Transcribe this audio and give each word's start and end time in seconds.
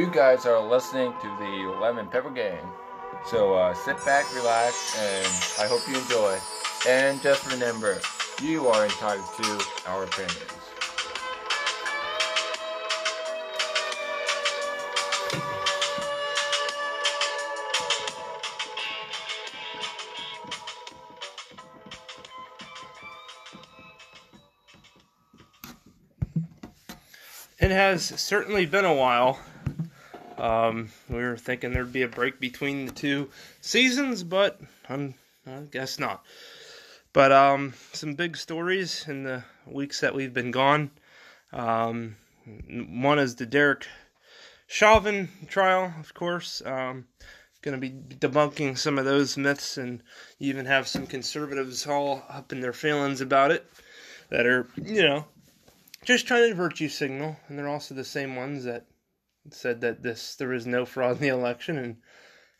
You 0.00 0.06
guys 0.06 0.46
are 0.46 0.58
listening 0.58 1.12
to 1.20 1.26
the 1.38 1.78
Lemon 1.78 2.06
Pepper 2.06 2.30
Gang. 2.30 2.66
So 3.26 3.52
uh, 3.52 3.74
sit 3.74 4.02
back, 4.06 4.34
relax, 4.34 4.98
and 4.98 5.26
I 5.62 5.68
hope 5.68 5.86
you 5.86 5.98
enjoy. 5.98 6.38
And 6.88 7.20
just 7.20 7.52
remember, 7.52 8.00
you 8.40 8.66
are 8.68 8.84
entitled 8.84 9.28
to 9.42 9.66
our 9.86 10.04
opinions. 10.04 10.40
It 27.58 27.70
has 27.70 28.02
certainly 28.18 28.64
been 28.64 28.86
a 28.86 28.94
while. 28.94 29.38
Um, 30.40 30.90
we 31.10 31.18
were 31.18 31.36
thinking 31.36 31.72
there'd 31.72 31.92
be 31.92 32.02
a 32.02 32.08
break 32.08 32.40
between 32.40 32.86
the 32.86 32.92
two 32.92 33.28
seasons, 33.60 34.24
but 34.24 34.58
I'm, 34.88 35.14
I 35.46 35.60
guess 35.70 35.98
not. 35.98 36.24
But 37.12 37.30
um, 37.30 37.74
some 37.92 38.14
big 38.14 38.38
stories 38.38 39.06
in 39.06 39.24
the 39.24 39.44
weeks 39.66 40.00
that 40.00 40.14
we've 40.14 40.32
been 40.32 40.50
gone. 40.50 40.92
Um, 41.52 42.16
one 42.70 43.18
is 43.18 43.34
the 43.34 43.44
Derek 43.44 43.86
Chauvin 44.66 45.28
trial, 45.48 45.92
of 46.00 46.14
course. 46.14 46.62
Um, 46.64 47.06
going 47.60 47.78
to 47.78 47.80
be 47.80 47.90
debunking 47.90 48.78
some 48.78 48.98
of 48.98 49.04
those 49.04 49.36
myths, 49.36 49.76
and 49.76 50.02
even 50.38 50.64
have 50.64 50.88
some 50.88 51.06
conservatives 51.06 51.86
all 51.86 52.22
up 52.30 52.52
in 52.52 52.60
their 52.60 52.72
feelings 52.72 53.20
about 53.20 53.50
it 53.50 53.70
that 54.30 54.46
are, 54.46 54.66
you 54.76 55.02
know, 55.02 55.26
just 56.04 56.26
trying 56.26 56.48
to 56.48 56.54
virtue 56.54 56.88
signal, 56.88 57.36
and 57.48 57.58
they're 57.58 57.68
also 57.68 57.94
the 57.94 58.04
same 58.04 58.36
ones 58.36 58.64
that 58.64 58.86
said 59.54 59.80
that 59.82 60.02
this 60.02 60.34
there 60.36 60.52
is 60.52 60.66
no 60.66 60.84
fraud 60.84 61.16
in 61.16 61.22
the 61.22 61.28
election. 61.28 61.78
And 61.78 61.96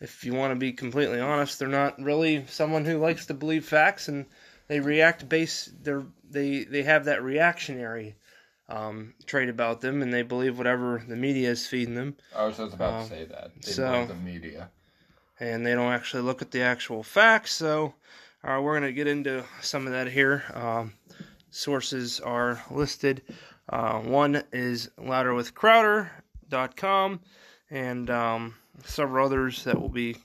if 0.01 0.25
you 0.25 0.35
want 0.35 0.53
to 0.53 0.57
be 0.57 0.73
completely 0.73 1.21
honest, 1.21 1.59
they're 1.59 1.69
not 1.69 2.01
really 2.01 2.45
someone 2.49 2.85
who 2.85 2.99
likes 2.99 3.27
to 3.27 3.35
believe 3.35 3.65
facts, 3.67 4.09
and 4.09 4.27
they 4.69 4.81
react 4.81 5.29
base. 5.29 5.71
They 5.83 5.95
they 6.31 6.65
they 6.65 6.83
have 6.85 7.05
that 7.07 7.23
reactionary 7.23 8.17
um, 8.69 9.15
trait 9.27 9.49
about 9.49 9.81
them, 9.81 10.01
and 10.03 10.13
they 10.15 10.23
believe 10.23 10.57
whatever 10.59 11.03
the 11.07 11.17
media 11.17 11.51
is 11.51 11.67
feeding 11.67 11.95
them. 11.97 12.17
I 12.37 12.47
was 12.47 12.57
just 12.57 12.75
about 12.75 12.95
Uh, 12.95 13.03
to 13.03 13.09
say 13.09 13.25
that. 13.25 13.51
They 13.63 13.73
so- 13.73 13.91
love 13.91 14.09
the 14.09 14.15
media. 14.15 14.71
and 15.41 15.65
they 15.67 15.75
don't 15.75 15.93
actually 15.93 16.23
look 16.23 16.43
at 16.43 16.51
the 16.51 16.61
actual 16.63 17.03
facts. 17.03 17.53
So, 17.53 17.95
uh, 18.45 18.61
we're 18.63 18.79
going 18.79 18.83
to 18.83 18.93
get 18.93 19.07
into 19.07 19.43
some 19.63 19.87
of 19.87 19.93
that 19.93 20.07
here. 20.09 20.45
Um, 20.55 20.93
sources 21.51 22.21
are 22.21 22.63
listed. 22.71 23.23
Uh, 23.69 24.01
one 24.01 24.43
is 24.53 24.91
louderwithcrowder.com 26.51 27.21
and 27.71 28.11
um, 28.11 28.55
several 28.85 29.27
others 29.27 29.65
that 29.65 29.81
will 29.81 29.89
be 29.89 30.17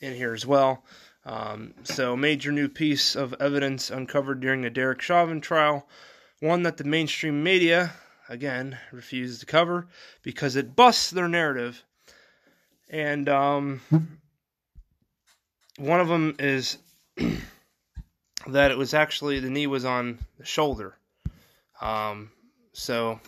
in 0.00 0.14
here 0.14 0.34
as 0.34 0.46
well. 0.46 0.84
Um, 1.26 1.74
so, 1.84 2.16
major 2.16 2.52
new 2.52 2.68
piece 2.68 3.16
of 3.16 3.34
evidence 3.40 3.90
uncovered 3.90 4.40
during 4.40 4.60
the 4.60 4.70
Derek 4.70 5.00
Chauvin 5.00 5.40
trial, 5.40 5.88
one 6.40 6.64
that 6.64 6.76
the 6.76 6.84
mainstream 6.84 7.42
media, 7.42 7.92
again, 8.28 8.76
refuses 8.92 9.38
to 9.38 9.46
cover 9.46 9.88
because 10.22 10.56
it 10.56 10.76
busts 10.76 11.10
their 11.10 11.28
narrative 11.28 11.82
and 12.94 13.28
um, 13.28 13.80
one 15.78 16.00
of 16.00 16.08
them 16.08 16.36
is 16.38 16.78
that 18.46 18.70
it 18.70 18.78
was 18.78 18.94
actually 18.94 19.40
the 19.40 19.50
knee 19.50 19.66
was 19.66 19.84
on 19.84 20.18
the 20.38 20.44
shoulder. 20.44 20.96
Um, 21.80 22.30
so 22.72 23.18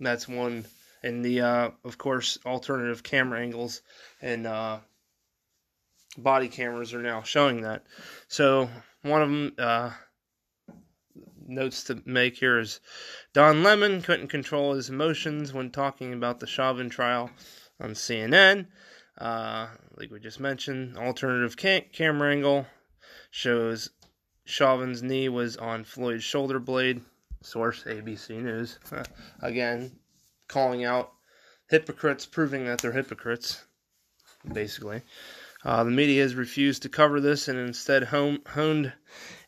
that's 0.00 0.28
one, 0.28 0.66
and 1.02 1.24
the 1.24 1.40
uh, 1.40 1.70
of 1.84 1.98
course 1.98 2.38
alternative 2.44 3.02
camera 3.02 3.40
angles 3.40 3.82
and 4.20 4.46
uh, 4.46 4.78
body 6.16 6.48
cameras 6.48 6.94
are 6.94 7.02
now 7.02 7.22
showing 7.22 7.62
that. 7.62 7.84
So 8.28 8.68
one 9.02 9.22
of 9.22 9.28
them 9.28 9.52
uh, 9.58 9.90
notes 11.46 11.84
to 11.84 12.02
make 12.04 12.36
here 12.36 12.58
is 12.58 12.80
Don 13.32 13.62
Lemon 13.62 14.02
couldn't 14.02 14.28
control 14.28 14.74
his 14.74 14.90
emotions 14.90 15.52
when 15.52 15.70
talking 15.70 16.12
about 16.12 16.40
the 16.40 16.46
Chauvin 16.46 16.90
trial 16.90 17.30
on 17.80 17.90
CNN. 17.90 18.66
Uh, 19.16 19.68
like 19.96 20.10
we 20.10 20.20
just 20.20 20.40
mentioned, 20.40 20.96
alternative 20.96 21.56
ca- 21.56 21.88
camera 21.92 22.30
angle 22.30 22.66
shows 23.30 23.90
Chauvin's 24.44 25.02
knee 25.02 25.28
was 25.28 25.56
on 25.56 25.84
Floyd's 25.84 26.24
shoulder 26.24 26.58
blade. 26.58 27.02
Source 27.42 27.84
ABC 27.84 28.42
News. 28.42 28.78
Again, 29.42 29.92
calling 30.48 30.84
out 30.84 31.12
hypocrites, 31.68 32.26
proving 32.26 32.64
that 32.66 32.80
they're 32.80 32.92
hypocrites, 32.92 33.64
basically. 34.52 35.02
Uh, 35.64 35.84
the 35.84 35.90
media 35.90 36.22
has 36.22 36.34
refused 36.34 36.82
to 36.82 36.88
cover 36.88 37.20
this 37.20 37.48
and 37.48 37.58
instead 37.58 38.04
home, 38.04 38.40
honed 38.48 38.92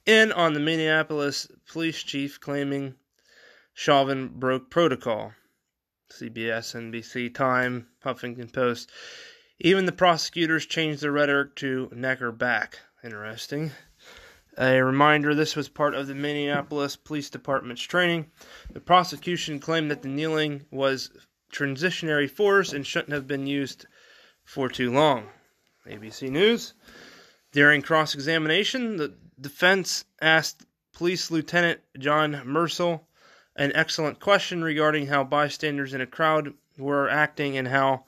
in 0.06 0.32
on 0.32 0.52
the 0.52 0.60
Minneapolis 0.60 1.48
police 1.70 2.02
chief 2.02 2.40
claiming 2.40 2.94
Chauvin 3.72 4.28
broke 4.28 4.70
protocol. 4.70 5.32
CBS, 6.10 6.74
NBC, 6.74 7.32
Time, 7.32 7.86
Huffington 8.04 8.52
Post. 8.52 8.90
Even 9.60 9.86
the 9.86 9.92
prosecutors 9.92 10.66
changed 10.66 11.02
their 11.02 11.12
rhetoric 11.12 11.54
to 11.56 11.88
neck 11.92 12.20
or 12.20 12.32
back. 12.32 12.80
Interesting. 13.04 13.70
A 14.60 14.82
reminder 14.82 15.34
this 15.34 15.56
was 15.56 15.70
part 15.70 15.94
of 15.94 16.06
the 16.06 16.14
Minneapolis 16.14 16.94
Police 16.94 17.30
Department's 17.30 17.80
training. 17.80 18.30
The 18.70 18.80
prosecution 18.80 19.58
claimed 19.58 19.90
that 19.90 20.02
the 20.02 20.08
kneeling 20.08 20.66
was 20.70 21.10
transitionary 21.50 22.30
force 22.30 22.74
and 22.74 22.86
shouldn't 22.86 23.14
have 23.14 23.26
been 23.26 23.46
used 23.46 23.86
for 24.44 24.68
too 24.68 24.92
long. 24.92 25.30
ABC 25.86 26.28
News. 26.28 26.74
During 27.52 27.80
cross 27.80 28.12
examination, 28.12 28.98
the 28.98 29.14
defense 29.40 30.04
asked 30.20 30.66
Police 30.92 31.30
Lieutenant 31.30 31.80
John 31.98 32.42
Mercil 32.44 33.00
an 33.56 33.72
excellent 33.74 34.20
question 34.20 34.62
regarding 34.62 35.06
how 35.06 35.24
bystanders 35.24 35.94
in 35.94 36.02
a 36.02 36.06
crowd 36.06 36.52
were 36.76 37.08
acting 37.08 37.56
and 37.56 37.68
how 37.68 38.04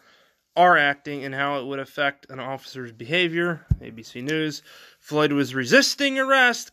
are 0.57 0.77
acting 0.77 1.25
and 1.25 1.35
how 1.35 1.59
it 1.59 1.67
would 1.67 1.79
affect 1.79 2.29
an 2.31 2.39
officer's 2.39 2.93
behavior. 2.93 3.67
ABC 3.81 4.23
News. 4.23 4.63
Floyd 4.99 5.33
was 5.33 5.55
resisting 5.55 6.19
arrest, 6.19 6.73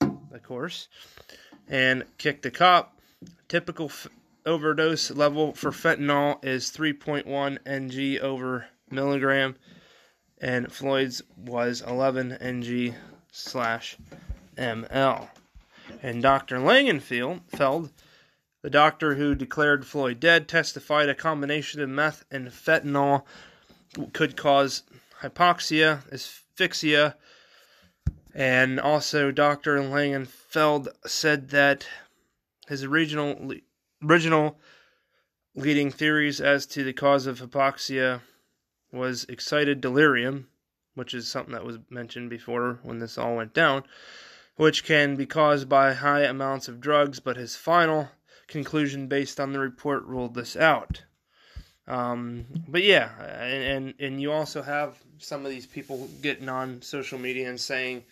of 0.00 0.42
course, 0.42 0.88
and 1.68 2.04
kicked 2.18 2.46
a 2.46 2.50
cop. 2.50 2.98
Typical 3.48 3.86
f- 3.86 4.08
overdose 4.44 5.10
level 5.10 5.52
for 5.52 5.70
fentanyl 5.70 6.44
is 6.44 6.70
3.1 6.70 7.58
ng 7.66 8.18
over 8.20 8.66
milligram, 8.90 9.56
and 10.40 10.72
Floyd's 10.72 11.22
was 11.36 11.82
11 11.82 12.32
ng 12.32 12.94
slash 13.30 13.96
ml. 14.56 15.28
And 16.02 16.22
Dr. 16.22 16.56
Langenfeld, 16.56 17.42
Feld, 17.48 17.90
the 18.62 18.70
doctor 18.70 19.16
who 19.16 19.34
declared 19.34 19.84
Floyd 19.84 20.20
dead, 20.20 20.48
testified 20.48 21.08
a 21.08 21.14
combination 21.14 21.82
of 21.82 21.88
meth 21.88 22.24
and 22.30 22.48
fentanyl 22.48 23.24
could 24.12 24.36
cause 24.36 24.84
hypoxia, 25.20 26.02
asphyxia, 26.10 27.16
and 28.34 28.80
also 28.80 29.30
Dr. 29.30 29.78
Langenfeld 29.78 30.88
said 31.06 31.50
that 31.50 31.86
his 32.68 32.84
original 32.84 33.52
original 34.02 34.58
leading 35.54 35.90
theories 35.90 36.40
as 36.40 36.64
to 36.66 36.82
the 36.82 36.92
cause 36.92 37.26
of 37.26 37.40
hypoxia 37.40 38.20
was 38.90 39.24
excited 39.24 39.80
delirium, 39.80 40.48
which 40.94 41.14
is 41.14 41.28
something 41.28 41.52
that 41.52 41.64
was 41.64 41.78
mentioned 41.90 42.30
before 42.30 42.78
when 42.82 43.00
this 43.00 43.18
all 43.18 43.36
went 43.36 43.52
down, 43.52 43.82
which 44.56 44.84
can 44.84 45.16
be 45.16 45.26
caused 45.26 45.68
by 45.68 45.92
high 45.92 46.22
amounts 46.22 46.68
of 46.68 46.80
drugs, 46.80 47.20
but 47.20 47.36
his 47.36 47.56
final 47.56 48.08
conclusion 48.52 49.08
based 49.08 49.40
on 49.40 49.52
the 49.52 49.58
report 49.58 50.04
ruled 50.04 50.34
this 50.34 50.56
out. 50.56 51.02
Um, 51.88 52.46
but 52.68 52.84
yeah, 52.84 53.10
and, 53.42 53.62
and 53.64 53.94
and 53.98 54.22
you 54.22 54.30
also 54.30 54.62
have 54.62 54.96
some 55.18 55.44
of 55.44 55.50
these 55.50 55.66
people 55.66 56.08
getting 56.20 56.48
on 56.48 56.80
social 56.82 57.18
media 57.18 57.48
and 57.48 57.60
saying, 57.60 58.04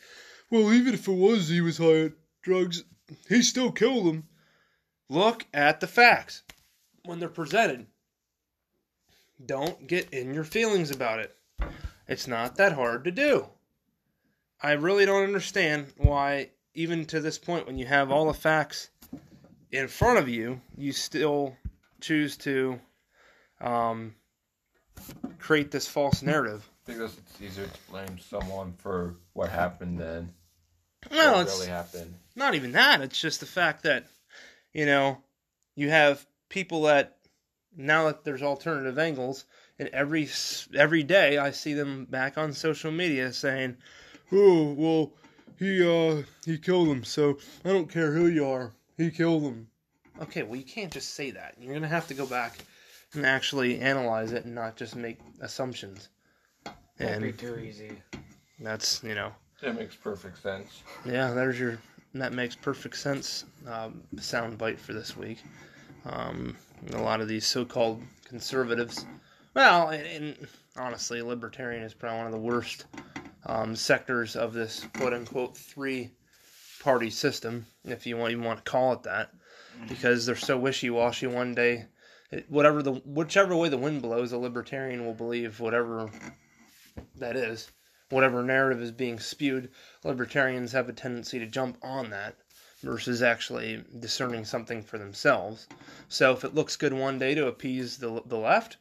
"Well, 0.50 0.72
even 0.72 0.94
if 0.94 1.06
it 1.06 1.12
was 1.12 1.48
he 1.48 1.60
was 1.60 1.78
high 1.78 2.02
on 2.02 2.14
drugs, 2.42 2.82
he 3.28 3.42
still 3.42 3.70
killed 3.70 4.06
him." 4.06 4.24
Look 5.08 5.46
at 5.54 5.80
the 5.80 5.86
facts 5.86 6.42
when 7.04 7.20
they're 7.20 7.28
presented. 7.28 7.86
Don't 9.44 9.86
get 9.86 10.10
in 10.10 10.34
your 10.34 10.44
feelings 10.44 10.90
about 10.90 11.20
it. 11.20 11.36
It's 12.08 12.26
not 12.26 12.56
that 12.56 12.72
hard 12.72 13.04
to 13.04 13.10
do. 13.10 13.46
I 14.62 14.72
really 14.72 15.06
don't 15.06 15.24
understand 15.24 15.92
why, 15.96 16.50
even 16.74 17.06
to 17.06 17.20
this 17.20 17.38
point, 17.38 17.66
when 17.66 17.78
you 17.78 17.86
have 17.86 18.10
all 18.10 18.26
the 18.26 18.34
facts 18.34 18.90
in 19.72 19.88
front 19.88 20.18
of 20.18 20.28
you, 20.28 20.60
you 20.76 20.92
still 20.92 21.56
choose 22.00 22.36
to 22.38 22.80
um, 23.60 24.14
create 25.38 25.70
this 25.70 25.86
false 25.86 26.22
narrative. 26.22 26.68
Because 26.86 27.16
it's 27.18 27.40
easier 27.40 27.66
to 27.66 27.90
blame 27.90 28.18
someone 28.18 28.74
for 28.78 29.16
what 29.32 29.50
happened 29.50 29.98
than 29.98 30.32
Well, 31.10 31.34
what 31.34 31.42
it's 31.46 31.58
really 31.58 31.70
happened. 31.70 32.14
not 32.34 32.54
even 32.54 32.72
that. 32.72 33.00
It's 33.00 33.20
just 33.20 33.40
the 33.40 33.46
fact 33.46 33.84
that, 33.84 34.06
you 34.72 34.86
know, 34.86 35.18
you 35.76 35.90
have 35.90 36.26
people 36.48 36.82
that 36.82 37.16
now 37.76 38.06
that 38.06 38.24
there's 38.24 38.42
alternative 38.42 38.98
angles, 38.98 39.44
and 39.78 39.88
every 39.90 40.28
every 40.74 41.04
day 41.04 41.38
I 41.38 41.52
see 41.52 41.74
them 41.74 42.06
back 42.06 42.36
on 42.36 42.52
social 42.52 42.90
media 42.90 43.32
saying, 43.32 43.76
"Oh, 44.32 44.72
well, 44.72 45.12
he 45.58 45.80
uh 45.86 46.22
he 46.44 46.58
killed 46.58 46.88
him, 46.88 47.04
so 47.04 47.38
I 47.64 47.68
don't 47.68 47.88
care 47.90 48.12
who 48.12 48.26
you 48.26 48.44
are, 48.46 48.72
he 49.04 49.10
killed 49.10 49.42
him." 49.42 49.68
Okay, 50.20 50.42
well 50.42 50.56
you 50.56 50.64
can't 50.64 50.92
just 50.92 51.14
say 51.14 51.30
that. 51.30 51.54
You're 51.58 51.74
gonna 51.74 51.88
have 51.88 52.08
to 52.08 52.14
go 52.14 52.26
back 52.26 52.58
and 53.14 53.24
actually 53.26 53.80
analyze 53.80 54.32
it 54.32 54.44
and 54.44 54.54
not 54.54 54.76
just 54.76 54.94
make 54.96 55.18
assumptions. 55.40 56.08
Don't 56.64 57.20
be 57.22 57.28
And 57.30 57.38
too 57.38 57.58
easy. 57.58 57.92
that's 58.60 59.02
you 59.02 59.14
know 59.14 59.32
That 59.62 59.76
makes 59.76 59.96
perfect 59.96 60.42
sense. 60.42 60.82
yeah, 61.06 61.32
there's 61.32 61.58
your 61.58 61.78
that 62.14 62.32
makes 62.32 62.54
perfect 62.56 62.96
sense 62.96 63.44
um, 63.66 64.02
sound 64.18 64.58
bite 64.58 64.78
for 64.80 64.92
this 64.92 65.16
week. 65.16 65.38
Um, 66.04 66.56
a 66.92 66.98
lot 67.00 67.20
of 67.20 67.28
these 67.28 67.46
so-called 67.46 68.02
conservatives, 68.24 69.06
well, 69.54 69.90
and, 69.90 70.06
and 70.06 70.48
honestly, 70.76 71.20
libertarian 71.22 71.82
is 71.82 71.94
probably 71.94 72.18
one 72.18 72.26
of 72.26 72.32
the 72.32 72.38
worst 72.38 72.86
um, 73.46 73.76
sectors 73.76 74.34
of 74.34 74.52
this 74.54 74.86
quote-unquote 74.94 75.56
three-party 75.56 77.10
system, 77.10 77.64
if 77.84 78.06
you 78.06 78.16
want 78.16 78.32
even 78.32 78.44
want 78.44 78.64
to 78.64 78.70
call 78.70 78.92
it 78.92 79.02
that, 79.04 79.30
because 79.88 80.26
they're 80.26 80.36
so 80.36 80.58
wishy-washy. 80.58 81.26
One 81.26 81.54
day, 81.54 81.86
it, 82.30 82.50
whatever 82.50 82.82
the 82.82 82.92
whichever 82.92 83.56
way 83.56 83.68
the 83.68 83.78
wind 83.78 84.02
blows, 84.02 84.32
a 84.32 84.38
libertarian 84.38 85.04
will 85.04 85.14
believe 85.14 85.60
whatever 85.60 86.10
that 87.16 87.36
is 87.36 87.70
whatever 88.10 88.42
narrative 88.42 88.82
is 88.82 88.90
being 88.90 89.18
spewed, 89.18 89.70
libertarians 90.04 90.72
have 90.72 90.88
a 90.88 90.92
tendency 90.92 91.38
to 91.38 91.46
jump 91.46 91.78
on 91.82 92.10
that 92.10 92.36
versus 92.82 93.22
actually 93.22 93.82
discerning 94.00 94.44
something 94.44 94.82
for 94.82 94.98
themselves. 94.98 95.68
So 96.08 96.32
if 96.32 96.44
it 96.44 96.54
looks 96.54 96.76
good 96.76 96.92
one 96.92 97.18
day 97.18 97.34
to 97.34 97.46
appease 97.46 97.96
the 97.96 98.22
the 98.26 98.38
left, 98.38 98.76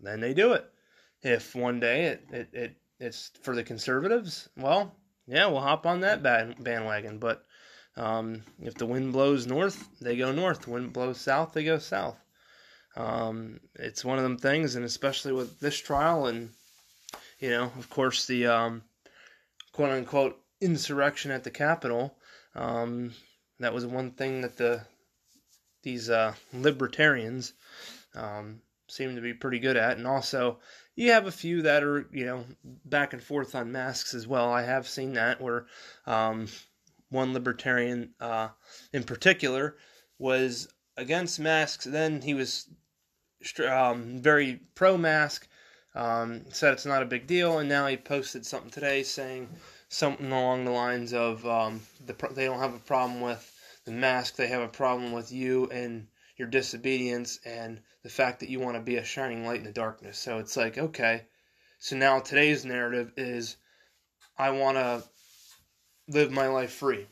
then 0.00 0.20
they 0.20 0.34
do 0.34 0.52
it. 0.52 0.64
If 1.22 1.54
one 1.54 1.80
day 1.80 2.06
it, 2.06 2.26
it, 2.32 2.48
it 2.52 2.76
it's 2.98 3.30
for 3.42 3.54
the 3.54 3.64
conservatives, 3.64 4.48
well, 4.56 4.94
yeah, 5.26 5.46
we'll 5.46 5.60
hop 5.60 5.86
on 5.86 6.00
that 6.00 6.22
band, 6.22 6.62
bandwagon. 6.62 7.18
But 7.18 7.44
um, 7.96 8.42
if 8.62 8.74
the 8.74 8.86
wind 8.86 9.12
blows 9.12 9.46
north, 9.46 9.88
they 10.00 10.16
go 10.16 10.32
north. 10.32 10.66
Wind 10.66 10.92
blows 10.92 11.20
south, 11.20 11.52
they 11.52 11.64
go 11.64 11.78
south. 11.78 12.18
Um, 12.96 13.60
it's 13.74 14.04
one 14.04 14.18
of 14.18 14.24
them 14.24 14.38
things, 14.38 14.74
and 14.76 14.84
especially 14.84 15.32
with 15.32 15.60
this 15.60 15.78
trial 15.78 16.26
and 16.26 16.50
you 17.38 17.50
know, 17.50 17.64
of 17.76 17.90
course, 17.90 18.26
the 18.26 18.46
um, 18.46 18.82
quote 19.72 19.90
unquote 19.90 20.38
insurrection 20.60 21.30
at 21.30 21.44
the 21.44 21.50
Capitol. 21.50 22.16
Um, 22.54 23.12
that 23.58 23.74
was 23.74 23.84
one 23.84 24.12
thing 24.12 24.42
that 24.42 24.56
the 24.56 24.82
these 25.82 26.08
uh, 26.08 26.34
libertarians 26.52 27.52
um, 28.14 28.60
seem 28.88 29.16
to 29.16 29.20
be 29.20 29.34
pretty 29.34 29.58
good 29.58 29.76
at, 29.76 29.96
and 29.96 30.06
also 30.06 30.60
you 30.94 31.10
have 31.10 31.26
a 31.26 31.32
few 31.32 31.62
that 31.62 31.82
are 31.82 32.06
you 32.12 32.24
know 32.24 32.44
back 32.84 33.12
and 33.12 33.22
forth 33.22 33.54
on 33.54 33.72
masks 33.72 34.14
as 34.14 34.26
well. 34.26 34.52
I 34.52 34.62
have 34.62 34.86
seen 34.86 35.14
that 35.14 35.40
where 35.40 35.66
um, 36.06 36.46
one 37.12 37.32
libertarian 37.32 38.14
uh, 38.20 38.48
in 38.92 39.04
particular 39.04 39.76
was 40.18 40.68
against 40.96 41.38
masks, 41.38 41.84
then 41.84 42.22
he 42.22 42.34
was 42.34 42.68
um, 43.66 44.20
very 44.20 44.60
pro 44.74 44.96
mask 44.96 45.48
um, 45.94 46.44
said 46.50 46.72
it's 46.72 46.86
not 46.86 47.02
a 47.02 47.06
big 47.06 47.26
deal, 47.26 47.58
and 47.58 47.68
now 47.68 47.86
he 47.86 47.96
posted 47.96 48.46
something 48.46 48.70
today 48.70 49.02
saying 49.02 49.48
something 49.88 50.32
along 50.32 50.64
the 50.64 50.70
lines 50.70 51.12
of 51.12 51.46
um, 51.46 51.80
the 52.06 52.14
they 52.32 52.46
don't 52.46 52.60
have 52.60 52.74
a 52.74 52.78
problem 52.78 53.20
with 53.20 53.52
the 53.84 53.90
mask, 53.90 54.36
they 54.36 54.46
have 54.46 54.62
a 54.62 54.68
problem 54.68 55.12
with 55.12 55.30
you 55.32 55.68
and 55.70 56.06
your 56.36 56.48
disobedience 56.48 57.38
and 57.44 57.82
the 58.02 58.08
fact 58.08 58.40
that 58.40 58.48
you 58.48 58.58
want 58.58 58.76
to 58.76 58.82
be 58.82 58.96
a 58.96 59.04
shining 59.04 59.44
light 59.44 59.58
in 59.58 59.64
the 59.64 59.72
darkness. 59.72 60.18
So 60.18 60.38
it's 60.38 60.56
like, 60.56 60.78
okay, 60.78 61.26
so 61.78 61.96
now 61.96 62.20
today's 62.20 62.64
narrative 62.64 63.12
is 63.16 63.56
I 64.38 64.50
want 64.50 64.78
to 64.78 65.02
live 66.12 66.30
my 66.30 66.48
life 66.48 66.72
free. 66.72 67.06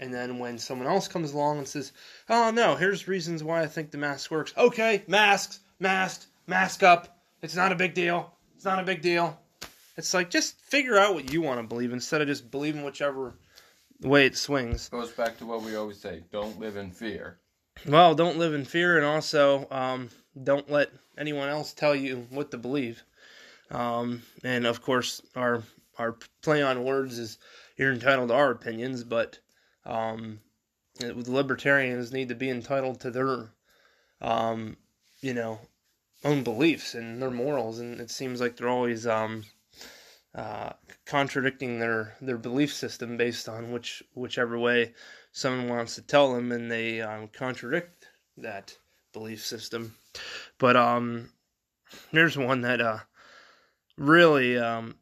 And 0.00 0.12
then 0.12 0.38
when 0.38 0.58
someone 0.58 0.88
else 0.88 1.06
comes 1.08 1.32
along 1.32 1.58
and 1.58 1.68
says, 1.68 1.92
"Oh 2.28 2.50
no, 2.50 2.74
here's 2.74 3.06
reasons 3.06 3.44
why 3.44 3.62
I 3.62 3.66
think 3.66 3.90
the 3.90 3.98
mask 3.98 4.30
works." 4.30 4.52
Okay, 4.56 5.04
masks, 5.06 5.60
mask, 5.78 6.26
mask 6.46 6.82
up. 6.82 7.18
It's 7.42 7.54
not 7.54 7.72
a 7.72 7.76
big 7.76 7.94
deal. 7.94 8.32
It's 8.56 8.64
not 8.64 8.80
a 8.80 8.84
big 8.84 9.02
deal. 9.02 9.38
It's 9.96 10.12
like 10.12 10.30
just 10.30 10.60
figure 10.60 10.98
out 10.98 11.14
what 11.14 11.32
you 11.32 11.40
want 11.40 11.60
to 11.60 11.66
believe 11.66 11.92
instead 11.92 12.20
of 12.20 12.26
just 12.26 12.50
believing 12.50 12.82
whichever 12.82 13.34
way 14.00 14.26
it 14.26 14.36
swings. 14.36 14.88
Goes 14.88 15.12
back 15.12 15.38
to 15.38 15.46
what 15.46 15.62
we 15.62 15.76
always 15.76 16.00
say: 16.00 16.24
don't 16.32 16.58
live 16.58 16.76
in 16.76 16.90
fear. 16.90 17.38
Well, 17.86 18.14
don't 18.14 18.38
live 18.38 18.54
in 18.54 18.64
fear, 18.64 18.96
and 18.96 19.06
also 19.06 19.68
um, 19.70 20.10
don't 20.42 20.68
let 20.70 20.90
anyone 21.16 21.48
else 21.48 21.72
tell 21.72 21.94
you 21.94 22.26
what 22.30 22.50
to 22.50 22.58
believe. 22.58 23.02
Um, 23.70 24.22
and 24.42 24.66
of 24.66 24.82
course, 24.82 25.20
our 25.36 25.62
our 25.98 26.16
play 26.42 26.62
on 26.62 26.84
words 26.84 27.18
is 27.18 27.38
you're 27.76 27.92
entitled 27.92 28.28
to 28.28 28.34
our 28.34 28.50
opinions, 28.50 29.04
but 29.04 29.38
um, 29.84 30.40
the 30.98 31.12
libertarians 31.30 32.12
need 32.12 32.28
to 32.28 32.34
be 32.34 32.50
entitled 32.50 33.00
to 33.00 33.10
their, 33.10 33.50
um, 34.20 34.76
you 35.20 35.34
know, 35.34 35.60
own 36.24 36.42
beliefs 36.42 36.94
and 36.94 37.20
their 37.20 37.30
morals, 37.30 37.78
and 37.80 38.00
it 38.00 38.10
seems 38.10 38.40
like 38.40 38.56
they're 38.56 38.68
always 38.68 39.06
um, 39.06 39.44
uh, 40.34 40.72
contradicting 41.04 41.78
their 41.78 42.16
their 42.20 42.38
belief 42.38 42.72
system 42.72 43.16
based 43.16 43.48
on 43.48 43.72
which 43.72 44.02
whichever 44.14 44.58
way 44.58 44.94
someone 45.32 45.68
wants 45.68 45.94
to 45.96 46.02
tell 46.02 46.34
them, 46.34 46.52
and 46.52 46.70
they 46.70 47.00
um, 47.00 47.28
contradict 47.28 48.06
that 48.36 48.76
belief 49.12 49.44
system. 49.44 49.94
But 50.58 50.76
um, 50.76 51.30
there's 52.12 52.38
one 52.38 52.62
that 52.62 52.80
uh, 52.80 52.98
really 53.96 54.58
um, 54.58 54.94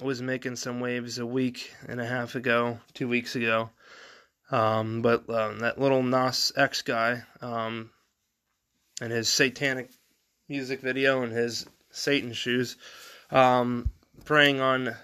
was 0.00 0.20
making 0.20 0.56
some 0.56 0.80
waves 0.80 1.18
a 1.18 1.26
week 1.26 1.72
and 1.88 2.00
a 2.00 2.06
half 2.06 2.34
ago, 2.34 2.80
two 2.94 3.08
weeks 3.08 3.36
ago. 3.36 3.70
Um, 4.50 5.02
but 5.02 5.28
um, 5.30 5.60
that 5.60 5.80
little 5.80 6.02
Nas 6.02 6.52
X 6.56 6.82
guy 6.82 7.22
um, 7.40 7.90
and 9.00 9.12
his 9.12 9.28
satanic 9.28 9.90
music 10.48 10.80
video 10.80 11.22
and 11.22 11.32
his 11.32 11.66
Satan 11.90 12.32
shoes, 12.32 12.76
um, 13.30 13.90
preying 14.24 14.60
on 14.60 14.94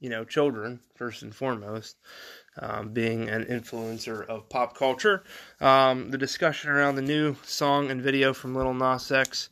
you 0.00 0.10
know 0.10 0.24
children 0.24 0.80
first 0.96 1.22
and 1.22 1.34
foremost, 1.34 1.96
um, 2.58 2.88
being 2.88 3.28
an 3.28 3.44
influencer 3.44 4.26
of 4.26 4.48
pop 4.48 4.76
culture. 4.76 5.22
Um, 5.60 6.10
the 6.10 6.18
discussion 6.18 6.70
around 6.70 6.96
the 6.96 7.02
new 7.02 7.36
song 7.44 7.90
and 7.90 8.02
video 8.02 8.32
from 8.32 8.54
Little 8.54 8.74
Nas 8.74 9.12
X, 9.12 9.48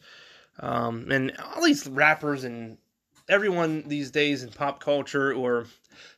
and 0.59 1.33
all 1.39 1.63
these 1.63 1.87
rappers 1.87 2.45
and 2.45 2.79
everyone 3.29 3.85
these 3.87 4.11
days 4.11 4.43
in 4.43 4.51
pop 4.51 4.81
culture 4.81 5.33
or 5.33 5.67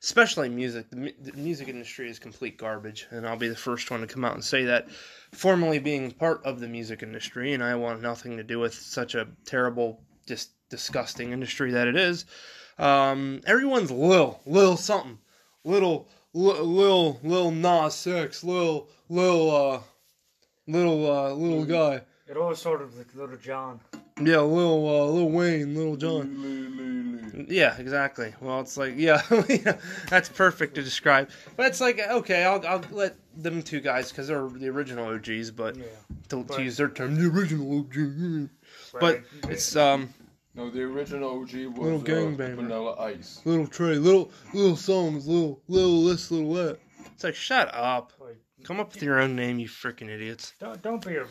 especially 0.02 0.48
music. 0.48 0.90
The, 0.90 1.14
the 1.20 1.32
music 1.32 1.68
industry 1.68 2.08
is 2.10 2.18
complete 2.18 2.58
garbage, 2.58 3.06
and 3.10 3.26
I'll 3.26 3.36
be 3.36 3.48
the 3.48 3.56
first 3.56 3.90
one 3.90 4.00
to 4.00 4.06
come 4.06 4.24
out 4.24 4.34
and 4.34 4.44
say 4.44 4.64
that. 4.64 4.88
Formerly 5.32 5.78
being 5.78 6.10
part 6.10 6.44
of 6.44 6.60
the 6.60 6.68
music 6.68 7.02
industry, 7.02 7.54
and 7.54 7.62
I 7.62 7.74
want 7.74 8.02
nothing 8.02 8.36
to 8.36 8.42
do 8.42 8.58
with 8.58 8.74
such 8.74 9.14
a 9.14 9.28
terrible, 9.44 10.00
just 10.26 10.50
disgusting 10.68 11.32
industry 11.32 11.72
that 11.72 11.88
it 11.88 11.96
is. 11.96 12.24
Um, 12.78 13.40
everyone's 13.46 13.90
lil, 13.90 14.40
lil 14.46 14.76
something, 14.76 15.18
little, 15.64 16.08
lil, 16.32 16.64
lil, 16.64 17.20
lil 17.22 17.50
Nas 17.50 18.06
X, 18.06 18.44
lil, 18.44 18.88
lil, 19.08 19.50
uh, 19.54 19.80
little, 20.66 21.10
uh, 21.10 21.32
little 21.32 21.64
guy. 21.64 22.02
It 22.28 22.36
all 22.36 22.54
started 22.54 22.96
with 22.96 23.14
Little 23.14 23.36
John. 23.38 23.80
Yeah, 24.20 24.40
little 24.40 24.88
uh, 24.88 25.04
Lil 25.12 25.30
Wayne, 25.30 25.74
Little 25.74 25.96
John. 25.96 27.46
Yeah, 27.48 27.76
exactly. 27.78 28.34
Well, 28.40 28.60
it's 28.60 28.76
like 28.76 28.94
yeah, 28.96 29.22
that's 30.08 30.28
perfect 30.28 30.74
to 30.74 30.82
describe. 30.82 31.30
But 31.56 31.66
it's 31.66 31.80
like 31.80 32.00
okay, 32.00 32.44
I'll 32.44 32.64
I'll 32.66 32.82
let 32.90 33.16
them 33.36 33.62
two 33.62 33.80
guys 33.80 34.10
because 34.10 34.26
they're 34.28 34.48
the 34.48 34.68
original 34.68 35.06
OGs, 35.14 35.52
but 35.52 35.76
Yeah. 35.76 35.84
to, 36.30 36.44
to 36.44 36.62
use 36.62 36.76
their 36.76 36.88
term, 36.88 37.14
the 37.14 37.28
original 37.28 37.78
OG. 37.80 38.48
But 39.00 39.22
it's 39.48 39.76
um 39.76 40.12
No, 40.54 40.68
the 40.70 40.82
original 40.82 41.30
OG 41.40 41.52
was 41.76 41.78
Little 41.78 42.00
uh, 42.00 42.04
gangbanger. 42.04 42.56
Vanilla 42.56 42.96
Ice. 43.00 43.40
little 43.44 43.66
Trey, 43.68 43.94
little 43.94 44.32
little 44.52 44.76
songs, 44.76 45.28
little 45.28 45.60
little 45.68 46.04
this, 46.06 46.30
little 46.32 46.52
that. 46.54 46.78
It's 47.14 47.22
like 47.24 47.34
shut 47.36 47.72
up. 47.72 48.12
Come 48.64 48.80
up 48.80 48.92
with 48.92 49.02
your 49.02 49.20
own 49.20 49.36
name, 49.36 49.58
you 49.58 49.68
freaking 49.68 50.08
idiots. 50.08 50.52
don't 50.58 50.82
don't 50.82 51.04
be 51.04 51.16
a 51.16 51.26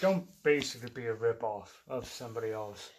don't 0.00 0.26
basically 0.42 0.90
be 0.90 1.06
a 1.06 1.14
rip 1.14 1.42
off 1.42 1.82
of 1.88 2.06
somebody 2.06 2.52
else. 2.52 2.90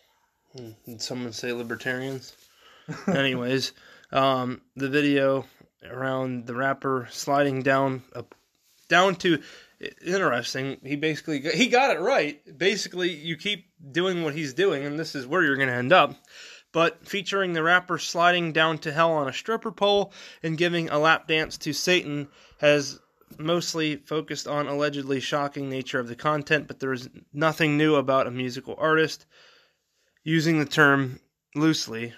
Did 0.85 1.01
someone 1.01 1.33
say 1.33 1.51
libertarians? 1.51 2.35
Anyways, 3.07 3.73
um, 4.11 4.61
the 4.75 4.89
video 4.89 5.45
around 5.87 6.47
the 6.47 6.55
rapper 6.55 7.07
sliding 7.11 7.61
down 7.61 8.03
a, 8.13 8.23
down 8.87 9.15
to 9.17 9.41
interesting. 10.05 10.77
He 10.83 10.95
basically 10.95 11.39
he 11.39 11.67
got 11.67 11.95
it 11.95 11.99
right. 11.99 12.39
Basically, 12.57 13.11
you 13.11 13.37
keep 13.37 13.65
doing 13.91 14.23
what 14.23 14.33
he's 14.33 14.53
doing, 14.53 14.85
and 14.85 14.97
this 14.97 15.15
is 15.15 15.27
where 15.27 15.43
you're 15.43 15.57
going 15.57 15.69
to 15.69 15.75
end 15.75 15.93
up. 15.93 16.15
But 16.71 17.07
featuring 17.07 17.53
the 17.53 17.63
rapper 17.63 17.97
sliding 17.97 18.51
down 18.53 18.79
to 18.79 18.91
hell 18.91 19.13
on 19.13 19.27
a 19.27 19.33
stripper 19.33 19.71
pole 19.71 20.13
and 20.43 20.57
giving 20.57 20.89
a 20.89 20.99
lap 20.99 21.27
dance 21.27 21.57
to 21.59 21.73
Satan 21.73 22.27
has 22.59 22.99
mostly 23.37 23.97
focused 23.97 24.47
on 24.47 24.67
allegedly 24.67 25.19
shocking 25.19 25.69
nature 25.69 25.99
of 25.99 26.07
the 26.07 26.15
content, 26.15 26.67
but 26.67 26.79
there 26.79 26.93
is 26.93 27.09
nothing 27.33 27.77
new 27.77 27.95
about 27.95 28.27
a 28.27 28.31
musical 28.31 28.75
artist 28.77 29.25
using 30.23 30.59
the 30.59 30.65
term 30.65 31.19
loosely 31.55 32.13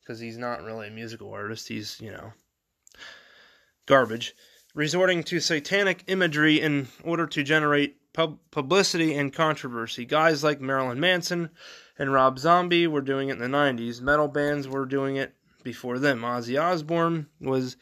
because 0.00 0.20
he's 0.20 0.38
not 0.38 0.62
really 0.62 0.88
a 0.88 0.92
musical 0.92 1.32
artist. 1.32 1.68
He's, 1.68 2.00
you 2.00 2.10
know, 2.10 2.32
garbage. 3.86 4.34
Resorting 4.74 5.22
to 5.24 5.38
satanic 5.38 6.04
imagery 6.06 6.60
in 6.60 6.88
order 7.04 7.26
to 7.26 7.42
generate 7.42 7.96
pub- 8.12 8.38
publicity 8.50 9.14
and 9.14 9.32
controversy. 9.32 10.04
Guys 10.04 10.42
like 10.42 10.60
Marilyn 10.60 10.98
Manson 10.98 11.50
and 11.98 12.12
Rob 12.12 12.38
Zombie 12.38 12.86
were 12.86 13.02
doing 13.02 13.28
it 13.28 13.32
in 13.32 13.38
the 13.38 13.46
90s. 13.46 14.00
Metal 14.00 14.28
bands 14.28 14.66
were 14.66 14.86
doing 14.86 15.16
it 15.16 15.34
before 15.62 15.98
them. 15.98 16.22
Ozzy 16.22 16.60
Osbourne 16.60 17.26
was 17.40 17.76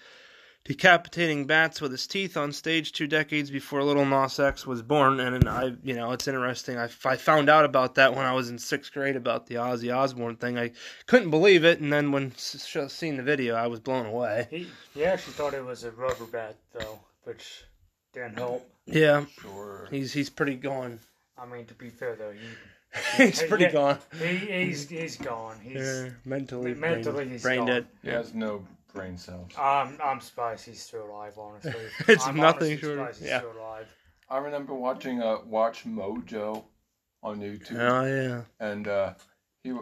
decapitating 0.75 1.47
bats 1.47 1.81
with 1.81 1.91
his 1.91 2.07
teeth 2.07 2.37
on 2.37 2.53
stage 2.53 2.93
two 2.93 3.09
decades 3.09 3.51
before 3.51 3.83
Little 3.83 4.05
Nas 4.07 4.39
X 4.39 4.65
was 4.69 4.83
born. 4.83 5.19
And 5.19 5.49
I, 5.49 5.73
you 5.83 5.95
know, 5.97 6.13
it's 6.13 6.29
interesting. 6.29 6.79
I, 6.79 6.89
I 7.05 7.17
found 7.17 7.51
out 7.51 7.65
about 7.65 7.97
that 7.97 8.15
when 8.15 8.25
I 8.25 8.33
was 8.35 8.51
in 8.51 8.57
sixth 8.59 8.93
grade 8.93 9.17
about 9.17 9.47
the 9.49 9.57
Ozzy 9.57 9.93
Osbourne 9.93 10.37
thing. 10.37 10.57
I 10.59 10.71
couldn't 11.07 11.31
believe 11.31 11.65
it, 11.65 11.81
and 11.81 11.93
then 11.93 12.13
when 12.13 12.31
s- 12.37 12.77
seeing 12.89 13.17
the 13.17 13.23
video, 13.25 13.57
I 13.57 13.67
was 13.67 13.81
blown 13.81 14.07
away. 14.07 14.47
He 14.49 14.69
he 14.95 15.05
actually 15.05 15.33
thought 15.33 15.55
it 15.55 15.65
was 15.65 15.83
a 15.83 15.91
rubber 15.91 16.27
bat 16.27 16.55
though, 16.73 17.01
which 17.25 17.65
didn't 18.15 18.37
help. 18.39 18.65
Yeah, 18.87 19.25
Sure. 19.41 19.89
he's 19.91 20.13
he's 20.13 20.31
pretty 20.31 20.55
gone. 20.55 21.01
I 21.37 21.47
mean, 21.47 21.67
to 21.67 21.75
be 21.75 21.89
fair 21.91 22.15
though, 22.15 22.31
he, 22.33 23.25
he's 23.25 23.43
pretty 23.43 23.65
Yeah. 23.65 23.73
gone. 23.73 23.99
he 24.21 24.37
he's 24.37 24.89
he's 24.89 25.17
gone. 25.17 25.57
He's 25.65 25.75
Yeah, 25.79 26.11
mentally, 26.25 26.75
Mentally, 26.75 27.25
brain, 27.25 27.31
he's 27.31 27.43
brain 27.43 27.59
gone. 27.59 27.67
dead. 27.67 27.87
He 28.05 28.11
has 28.11 28.35
no 28.35 28.65
brain 28.95 29.17
cells. 29.19 29.51
I'm 29.59 29.99
I'm 30.03 30.21
surprised 30.21 30.67
he's 30.67 30.83
still 30.83 31.07
alive. 31.07 31.35
Honestly, 31.39 31.75
It's 32.09 32.27
I'm 32.27 32.37
nothing 32.37 32.79
short 32.79 32.93
of- 32.93 32.99
surprised 32.99 33.21
he's 33.21 33.29
yeah. 33.29 33.39
still 33.39 33.53
alive. 33.59 33.87
I 34.29 34.39
remember 34.39 34.75
watching 34.75 35.21
uh, 35.23 35.39
Watch 35.45 35.85
Mojo 35.85 36.65
on 37.23 37.41
YouTube, 37.41 37.79
Oh 37.79 38.05
yeah. 38.05 38.43
and 38.61 38.87
uh, 38.87 39.15
he 39.65 39.73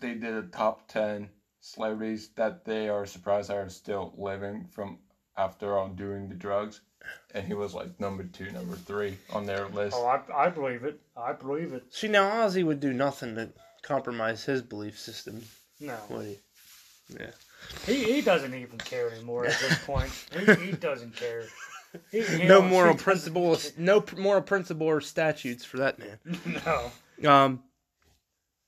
they 0.00 0.14
did 0.14 0.34
a 0.34 0.42
top 0.42 0.86
ten 0.88 1.28
celebrities 1.60 2.30
that 2.36 2.64
they 2.64 2.88
are 2.88 3.04
surprised 3.06 3.50
are 3.50 3.68
still 3.68 4.14
living 4.16 4.66
from 4.72 4.98
after 5.36 5.76
all 5.76 5.88
doing 5.88 6.28
the 6.28 6.34
drugs, 6.34 6.80
and 7.34 7.46
he 7.46 7.54
was 7.54 7.74
like 7.74 7.98
number 7.98 8.22
two, 8.24 8.50
number 8.52 8.76
three 8.76 9.18
on 9.32 9.44
their 9.46 9.66
list. 9.68 9.96
Oh, 9.98 10.06
I 10.06 10.20
I 10.46 10.48
believe 10.50 10.84
it. 10.84 11.00
I 11.16 11.32
believe 11.32 11.72
it. 11.72 11.82
See 11.90 12.08
now, 12.08 12.30
Ozzy 12.46 12.64
would 12.64 12.80
do 12.80 12.92
nothing 12.92 13.34
to 13.34 13.50
compromise 13.82 14.44
his 14.44 14.62
belief 14.62 14.98
system, 14.98 15.42
No, 15.80 15.96
would 16.10 16.26
he? 16.26 16.38
Yeah. 17.18 17.30
He 17.86 18.04
he 18.04 18.20
doesn't 18.20 18.54
even 18.54 18.78
care 18.78 19.10
anymore 19.10 19.46
at 19.46 19.58
this 19.60 19.78
point. 19.84 20.10
he, 20.32 20.66
he 20.66 20.72
doesn't 20.72 21.16
care. 21.16 21.44
He, 22.10 22.22
he 22.22 22.44
No 22.44 22.62
moral 22.62 22.94
principle, 22.94 23.58
no 23.76 24.04
moral 24.16 24.42
principle 24.42 24.86
or 24.86 25.00
statutes 25.00 25.64
for 25.64 25.78
that 25.78 25.98
man. 25.98 26.62
No. 27.22 27.28
Um, 27.28 27.62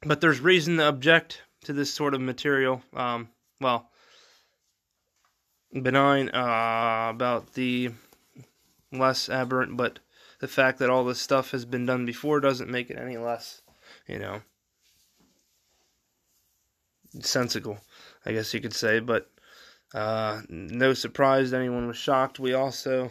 but 0.02 0.20
there's 0.20 0.40
reason 0.40 0.76
to 0.78 0.88
object 0.88 1.42
to 1.64 1.72
this 1.72 1.92
sort 1.92 2.14
of 2.14 2.20
material. 2.20 2.82
Um, 2.92 3.28
well, 3.60 3.88
benign 5.72 6.28
uh, 6.30 7.08
about 7.10 7.54
the 7.54 7.90
less 8.90 9.28
aberrant, 9.28 9.76
but 9.76 10.00
the 10.40 10.48
fact 10.48 10.78
that 10.80 10.90
all 10.90 11.04
this 11.04 11.20
stuff 11.20 11.52
has 11.52 11.64
been 11.64 11.86
done 11.86 12.04
before 12.04 12.40
doesn't 12.40 12.70
make 12.70 12.90
it 12.90 12.98
any 12.98 13.16
less, 13.16 13.62
you 14.06 14.18
know, 14.18 14.42
sensical, 17.20 17.78
I 18.24 18.32
guess 18.32 18.52
you 18.54 18.60
could 18.60 18.74
say. 18.74 19.00
But 19.00 19.30
uh, 19.94 20.42
no 20.48 20.94
surprise 20.94 21.52
anyone 21.52 21.86
was 21.86 21.96
shocked. 21.96 22.38
We 22.38 22.54
also 22.54 23.10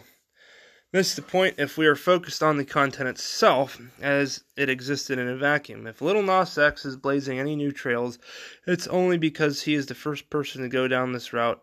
missed 0.92 1.16
the 1.16 1.22
point 1.22 1.54
if 1.58 1.78
we 1.78 1.86
are 1.86 1.96
focused 1.96 2.42
on 2.42 2.56
the 2.56 2.64
content 2.64 3.08
itself 3.08 3.80
as 4.00 4.44
it 4.56 4.68
existed 4.68 5.18
in 5.18 5.28
a 5.28 5.36
vacuum. 5.36 5.86
If 5.86 6.02
Little 6.02 6.22
Nas 6.22 6.58
X 6.58 6.84
is 6.84 6.96
blazing 6.96 7.38
any 7.38 7.56
new 7.56 7.72
trails, 7.72 8.18
it's 8.66 8.86
only 8.88 9.16
because 9.16 9.62
he 9.62 9.74
is 9.74 9.86
the 9.86 9.94
first 9.94 10.28
person 10.28 10.62
to 10.62 10.68
go 10.68 10.88
down 10.88 11.12
this 11.12 11.32
route 11.32 11.62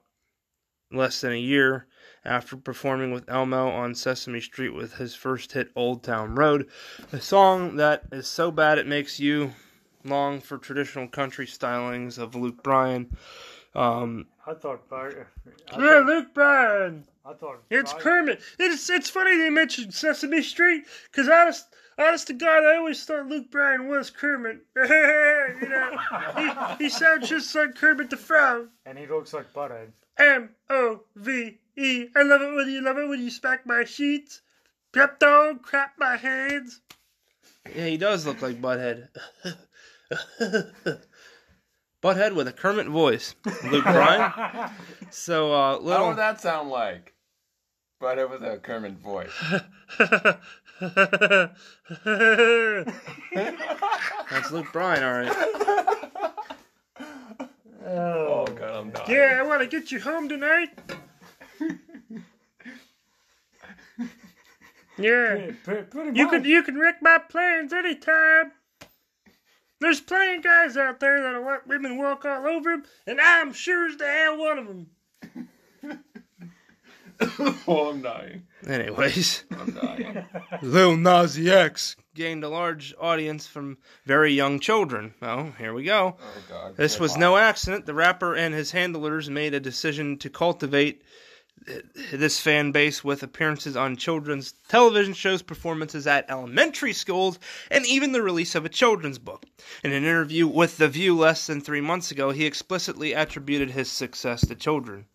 less 0.91 1.21
than 1.21 1.31
a 1.31 1.39
year 1.39 1.85
after 2.25 2.57
performing 2.57 3.11
with 3.11 3.29
Elmo 3.29 3.69
on 3.69 3.95
Sesame 3.95 4.41
Street 4.41 4.73
with 4.73 4.95
his 4.95 5.15
first 5.15 5.51
hit 5.51 5.69
Old 5.75 6.03
Town 6.03 6.35
Road, 6.35 6.67
a 7.13 7.21
song 7.21 7.77
that 7.77 8.03
is 8.11 8.27
so 8.27 8.51
bad 8.51 8.77
it 8.77 8.87
makes 8.87 9.19
you 9.19 9.53
long 10.03 10.39
for 10.41 10.57
traditional 10.57 11.07
country 11.07 11.45
stylings 11.45 12.17
of 12.17 12.35
Luke 12.35 12.63
Bryan. 12.63 13.15
Um, 13.75 14.25
I 14.47 14.53
thought. 14.53 14.81
I 14.91 15.11
yeah, 15.77 15.99
Luke 16.05 16.33
Bryan. 16.33 17.05
I 17.25 17.33
thought 17.33 17.61
It's 17.69 17.93
I- 17.93 17.99
Kermit. 17.99 18.41
It's 18.57 18.89
it's 18.89 19.09
funny 19.09 19.37
they 19.37 19.49
mentioned 19.49 19.93
Sesame 19.93 20.41
Street 20.41 20.83
because 21.11 21.29
honest 21.29 21.65
honest 21.99 22.27
to 22.27 22.33
God, 22.33 22.63
I 22.63 22.77
always 22.77 23.03
thought 23.05 23.27
Luke 23.27 23.51
Bryan 23.51 23.87
was 23.87 24.09
Kermit. 24.09 24.61
you 24.75 24.87
know, 25.69 25.97
he, 26.37 26.83
he 26.85 26.89
sounds 26.89 27.29
just 27.29 27.53
like 27.53 27.75
Kermit 27.75 28.09
the 28.09 28.17
Frog. 28.17 28.69
and 28.85 28.97
he 28.97 29.05
looks 29.05 29.33
like 29.33 29.53
Butthead. 29.53 29.89
M 30.17 30.49
O 30.69 31.01
V 31.15 31.59
E. 31.77 32.07
I 32.15 32.23
love 32.23 32.41
it 32.41 32.55
when 32.55 32.69
you 32.69 32.81
love 32.81 32.97
it 32.97 33.07
when 33.07 33.21
you 33.21 33.29
smack 33.29 33.65
my 33.67 33.83
sheets. 33.83 34.41
Pep 34.91 35.19
dog, 35.19 35.61
crap 35.61 35.93
my 35.99 36.17
hands. 36.17 36.81
Yeah, 37.75 37.85
he 37.85 37.97
does 37.97 38.25
look 38.25 38.41
like 38.41 38.59
Butthead. 38.59 39.09
Butthead 42.01 42.33
with 42.35 42.47
a 42.47 42.53
Kermit 42.53 42.87
voice. 42.87 43.35
Luke 43.69 43.83
Bryan. 43.83 44.71
So 45.11 45.51
uh, 45.51 45.73
How 45.73 45.79
little. 45.79 46.07
would 46.09 46.17
that 46.17 46.39
sound 46.39 46.69
like? 46.69 47.13
But 47.99 48.17
it 48.19 48.29
was 48.29 48.41
a 48.43 48.57
Kermit 48.57 48.93
voice. 48.99 49.31
That's 54.29 54.51
Luke 54.51 54.67
Bryan, 54.71 55.03
all 55.03 55.11
right. 55.11 55.35
Oh 57.85 58.45
god, 58.47 58.61
I'm 58.75 58.91
dying. 58.91 59.09
Yeah, 59.09 59.39
I 59.39 59.43
want 59.43 59.61
to 59.61 59.67
get 59.67 59.91
you 59.91 59.99
home 59.99 60.29
tonight. 60.29 60.69
yeah, 64.97 65.51
you 66.13 66.27
can 66.29 66.45
you 66.45 66.61
can 66.63 66.77
wreck 66.77 67.01
my 67.01 67.17
plans 67.17 67.73
anytime. 67.73 68.51
There's 69.79 70.01
plenty 70.01 70.35
of 70.35 70.43
guys 70.43 70.75
out 70.75 70.99
there 70.99 71.21
that'll 71.21 71.45
let 71.45 71.67
women 71.67 71.97
walk 71.97 72.25
all 72.25 72.45
over 72.47 72.71
them, 72.71 72.83
and 73.07 73.19
I'm 73.21 73.53
sure 73.53 73.87
as 73.87 73.97
the 73.97 74.07
hell 74.07 74.37
one 74.37 74.59
of 74.59 74.67
them. 74.67 74.87
oh, 77.67 77.89
I'm 77.89 78.01
dying. 78.01 78.43
Anyways, 78.67 79.45
I'm 79.51 79.71
dying. 79.71 80.25
Lil 80.61 80.97
Nas 80.97 81.37
X 81.39 81.95
gained 82.13 82.43
a 82.43 82.49
large 82.49 82.93
audience 82.99 83.47
from 83.47 83.77
very 84.05 84.33
young 84.33 84.59
children. 84.59 85.13
Oh, 85.21 85.53
here 85.57 85.73
we 85.73 85.83
go. 85.83 86.17
Oh 86.19 86.41
god. 86.49 86.75
This 86.75 86.99
was 86.99 87.15
no 87.15 87.37
accident. 87.37 87.85
The 87.85 87.93
rapper 87.93 88.35
and 88.35 88.53
his 88.53 88.71
handlers 88.71 89.29
made 89.29 89.53
a 89.53 89.59
decision 89.59 90.17
to 90.17 90.29
cultivate 90.29 91.03
this 92.11 92.39
fan 92.39 92.71
base 92.71 93.03
with 93.03 93.23
appearances 93.23 93.75
on 93.75 93.97
children's 93.97 94.53
television 94.67 95.13
shows, 95.13 95.41
performances 95.41 96.07
at 96.07 96.29
elementary 96.29 96.93
schools, 96.93 97.39
and 97.69 97.85
even 97.85 98.11
the 98.11 98.21
release 98.21 98.55
of 98.55 98.65
a 98.65 98.69
children's 98.69 99.19
book. 99.19 99.45
In 99.83 99.91
an 99.91 100.03
interview 100.03 100.47
with 100.47 100.77
The 100.77 100.87
View 100.87 101.15
less 101.15 101.47
than 101.47 101.61
three 101.61 101.81
months 101.81 102.11
ago, 102.11 102.31
he 102.31 102.45
explicitly 102.45 103.13
attributed 103.13 103.71
his 103.71 103.91
success 103.91 104.45
to 104.47 104.55
children. 104.55 105.05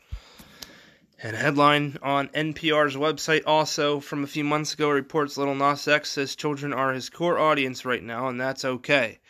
And 1.22 1.36
a 1.36 1.38
headline 1.38 1.96
on 2.02 2.28
NPR's 2.28 2.96
website 2.96 3.44
also 3.46 4.00
from 4.00 4.24
a 4.24 4.28
few 4.28 4.44
months 4.44 4.74
ago 4.74 4.90
reports 4.90 5.38
Little 5.38 5.54
Nas 5.54 5.88
X 5.88 6.10
says 6.10 6.36
children 6.36 6.72
are 6.72 6.92
his 6.92 7.08
core 7.08 7.38
audience 7.38 7.84
right 7.84 8.02
now, 8.02 8.28
and 8.28 8.40
that's 8.40 8.64
okay. 8.64 9.20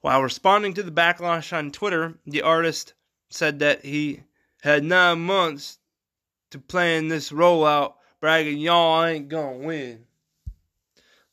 While 0.00 0.22
responding 0.22 0.74
to 0.74 0.82
the 0.82 0.90
backlash 0.90 1.56
on 1.56 1.70
Twitter, 1.70 2.18
the 2.26 2.42
artist 2.42 2.94
said 3.30 3.60
that 3.60 3.84
he 3.84 4.24
had 4.62 4.82
nine 4.82 5.20
months 5.20 5.78
to 6.54 6.60
plan 6.60 7.08
this 7.08 7.32
rollout, 7.32 7.94
bragging, 8.20 8.58
Y'all 8.58 9.04
ain't 9.04 9.28
gonna 9.28 9.56
win. 9.56 10.04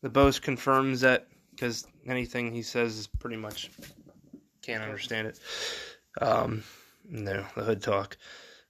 The 0.01 0.09
boast 0.09 0.41
confirms 0.41 1.01
that 1.01 1.27
because 1.51 1.85
anything 2.07 2.51
he 2.51 2.63
says 2.63 2.97
is 2.97 3.05
pretty 3.05 3.35
much 3.35 3.69
can't 4.63 4.81
understand 4.81 5.27
it. 5.27 5.39
Um, 6.19 6.63
no, 7.07 7.45
the 7.55 7.63
hood 7.63 7.83
talk. 7.83 8.17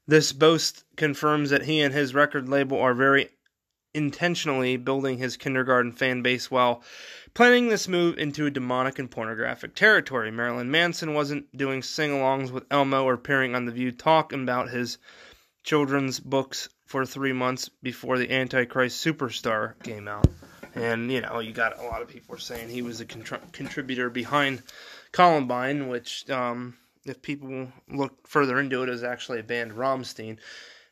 This 0.08 0.34
boast 0.34 0.84
confirms 0.98 1.52
that 1.52 1.64
he 1.64 1.80
and 1.80 1.94
his 1.94 2.14
record 2.14 2.50
label 2.50 2.82
are 2.82 2.94
very 2.94 3.30
intentionally 3.94 4.76
building 4.76 5.20
his 5.20 5.38
kindergarten 5.38 5.94
fan 5.94 6.22
base 6.22 6.52
while 6.52 6.84
planning 7.34 7.70
this 7.70 7.88
move 7.88 8.18
into 8.18 8.46
a 8.46 8.52
demonic 8.52 9.00
and 9.00 9.10
pornographic 9.10 9.74
territory. 9.74 10.32
Marilyn 10.32 10.70
Manson 10.70 11.14
wasn't 11.14 11.56
doing 11.56 11.82
sing 11.82 12.12
alongs 12.12 12.52
with 12.52 12.66
Elmo 12.70 13.06
or 13.06 13.14
appearing 13.14 13.56
on 13.56 13.64
The 13.64 13.72
View 13.72 13.94
talking 13.94 14.44
about 14.44 14.70
his 14.70 14.98
children's 15.64 16.20
books 16.20 16.70
for 16.86 17.06
three 17.06 17.34
months 17.34 17.70
before 17.70 18.18
the 18.18 18.32
Antichrist 18.32 19.04
Superstar 19.06 19.82
came 19.84 20.08
out. 20.08 20.28
And, 20.76 21.12
you 21.12 21.22
know, 21.22 21.40
you 21.40 21.52
got 21.52 21.80
a 21.80 21.84
lot 21.84 22.02
of 22.02 22.08
people 22.08 22.38
saying 22.38 22.70
he 22.70 22.82
was 22.82 23.02
a 23.02 23.06
contr- 23.06 23.52
contributor 23.52 24.10
behind 24.10 24.64
Columbine, 25.12 25.90
which, 25.90 26.30
um, 26.30 26.78
if 27.06 27.22
people 27.22 27.68
look 27.90 28.28
further 28.28 28.60
into 28.60 28.84
it, 28.84 28.90
is 28.90 29.04
actually 29.04 29.40
a 29.40 29.44
band 29.44 29.72
Rammstein. 29.72 30.38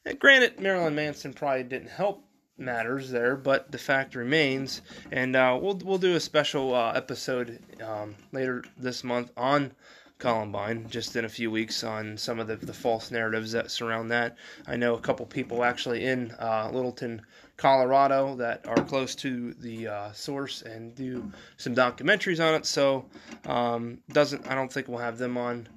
And 0.06 0.20
granted, 0.20 0.60
Marilyn 0.60 0.96
Manson 0.96 1.34
probably 1.34 1.64
didn't 1.64 1.90
help 1.90 2.26
matters 2.58 3.10
there, 3.10 3.36
but 3.36 3.72
the 3.72 3.78
fact 3.78 4.16
remains, 4.16 4.82
and 5.12 5.36
uh, 5.36 5.58
we'll 5.62 5.78
we'll 5.78 5.98
do 5.98 6.16
a 6.16 6.20
special 6.20 6.76
uh, 6.76 6.92
episode 6.94 7.60
um, 7.82 8.16
later 8.32 8.64
this 8.78 9.04
month 9.04 9.32
on 9.38 9.72
Columbine, 10.20 10.86
just 10.90 11.16
in 11.16 11.24
a 11.24 11.30
few 11.30 11.50
weeks, 11.50 11.84
on 11.84 12.18
some 12.18 12.40
of 12.40 12.48
the, 12.48 12.58
the 12.58 12.74
false 12.74 13.10
narratives 13.10 13.54
that 13.54 13.72
surround 13.72 14.12
that. 14.12 14.36
I 14.68 14.76
know 14.76 14.96
a 14.96 15.00
couple 15.00 15.26
people 15.26 15.64
actually 15.64 16.06
in 16.06 16.32
uh, 16.40 16.70
Littleton, 16.74 17.22
Colorado, 17.56 18.36
that 18.36 18.68
are 18.68 18.84
close 18.84 19.16
to 19.16 19.54
the 19.54 19.88
uh, 19.88 20.12
source 20.12 20.62
and 20.62 20.94
do 20.94 21.32
some 21.56 21.74
documentaries 21.74 22.46
on 22.46 22.54
it. 22.54 22.66
So 22.66 23.06
um, 23.46 24.00
doesn't 24.12 24.46
I 24.48 24.56
don't 24.56 24.72
think 24.72 24.90
we'll 24.90 25.00
have 25.00 25.18
them 25.18 25.38
on, 25.38 25.70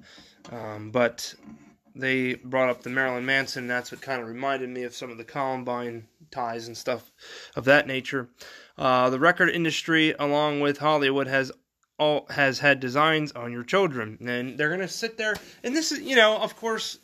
um, 0.51 0.91
but 0.91 1.33
they 1.95 2.35
brought 2.35 2.69
up 2.69 2.83
the 2.83 2.89
Marilyn 2.89 3.25
Manson. 3.25 3.67
That's 3.67 3.91
what 3.91 4.01
kind 4.01 4.21
of 4.21 4.27
reminded 4.27 4.69
me 4.69 4.83
of 4.83 4.93
some 4.93 5.09
of 5.09 5.17
the 5.17 5.23
Columbine 5.23 6.07
ties 6.31 6.67
and 6.67 6.75
stuff 6.75 7.11
of 7.55 7.63
that 7.65 7.87
nature. 7.87 8.27
Uh, 8.77 9.09
the 9.09 9.19
record 9.19 9.49
industry, 9.49 10.13
along 10.19 10.59
with 10.59 10.79
Hollywood, 10.79 11.27
has 11.27 11.51
all 11.97 12.25
has 12.29 12.59
had 12.59 12.79
designs 12.79 13.31
on 13.33 13.51
your 13.51 13.63
children, 13.63 14.17
and 14.25 14.57
they're 14.57 14.69
gonna 14.69 14.87
sit 14.87 15.17
there. 15.17 15.35
And 15.63 15.75
this 15.75 15.91
is, 15.91 16.01
you 16.01 16.15
know, 16.15 16.37
of 16.37 16.55
course, 16.55 16.99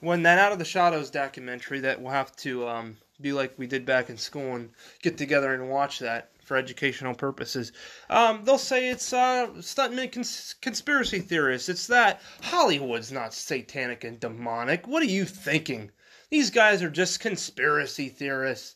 when 0.00 0.22
that 0.22 0.38
Out 0.38 0.52
of 0.52 0.58
the 0.58 0.64
Shadows 0.64 1.10
documentary, 1.10 1.80
that 1.80 2.00
we'll 2.00 2.12
have 2.12 2.34
to 2.36 2.66
um, 2.68 2.96
be 3.20 3.32
like 3.32 3.54
we 3.56 3.66
did 3.66 3.86
back 3.86 4.10
in 4.10 4.16
school 4.16 4.56
and 4.56 4.70
get 5.00 5.16
together 5.16 5.54
and 5.54 5.70
watch 5.70 6.00
that 6.00 6.30
for 6.44 6.56
educational 6.56 7.14
purposes. 7.14 7.70
Um, 8.10 8.44
they'll 8.44 8.58
say 8.58 8.90
it's 8.90 9.12
uh, 9.12 9.48
stuntman 9.58 10.10
cons- 10.10 10.56
conspiracy 10.60 11.20
theorists. 11.20 11.68
It's 11.68 11.86
that 11.86 12.20
Hollywood's 12.42 13.12
not 13.12 13.32
satanic 13.32 14.02
and 14.02 14.18
demonic. 14.18 14.88
What 14.88 15.02
are 15.02 15.06
you 15.06 15.24
thinking? 15.24 15.92
These 16.30 16.50
guys 16.50 16.82
are 16.82 16.90
just 16.90 17.20
conspiracy 17.20 18.08
theorists. 18.08 18.74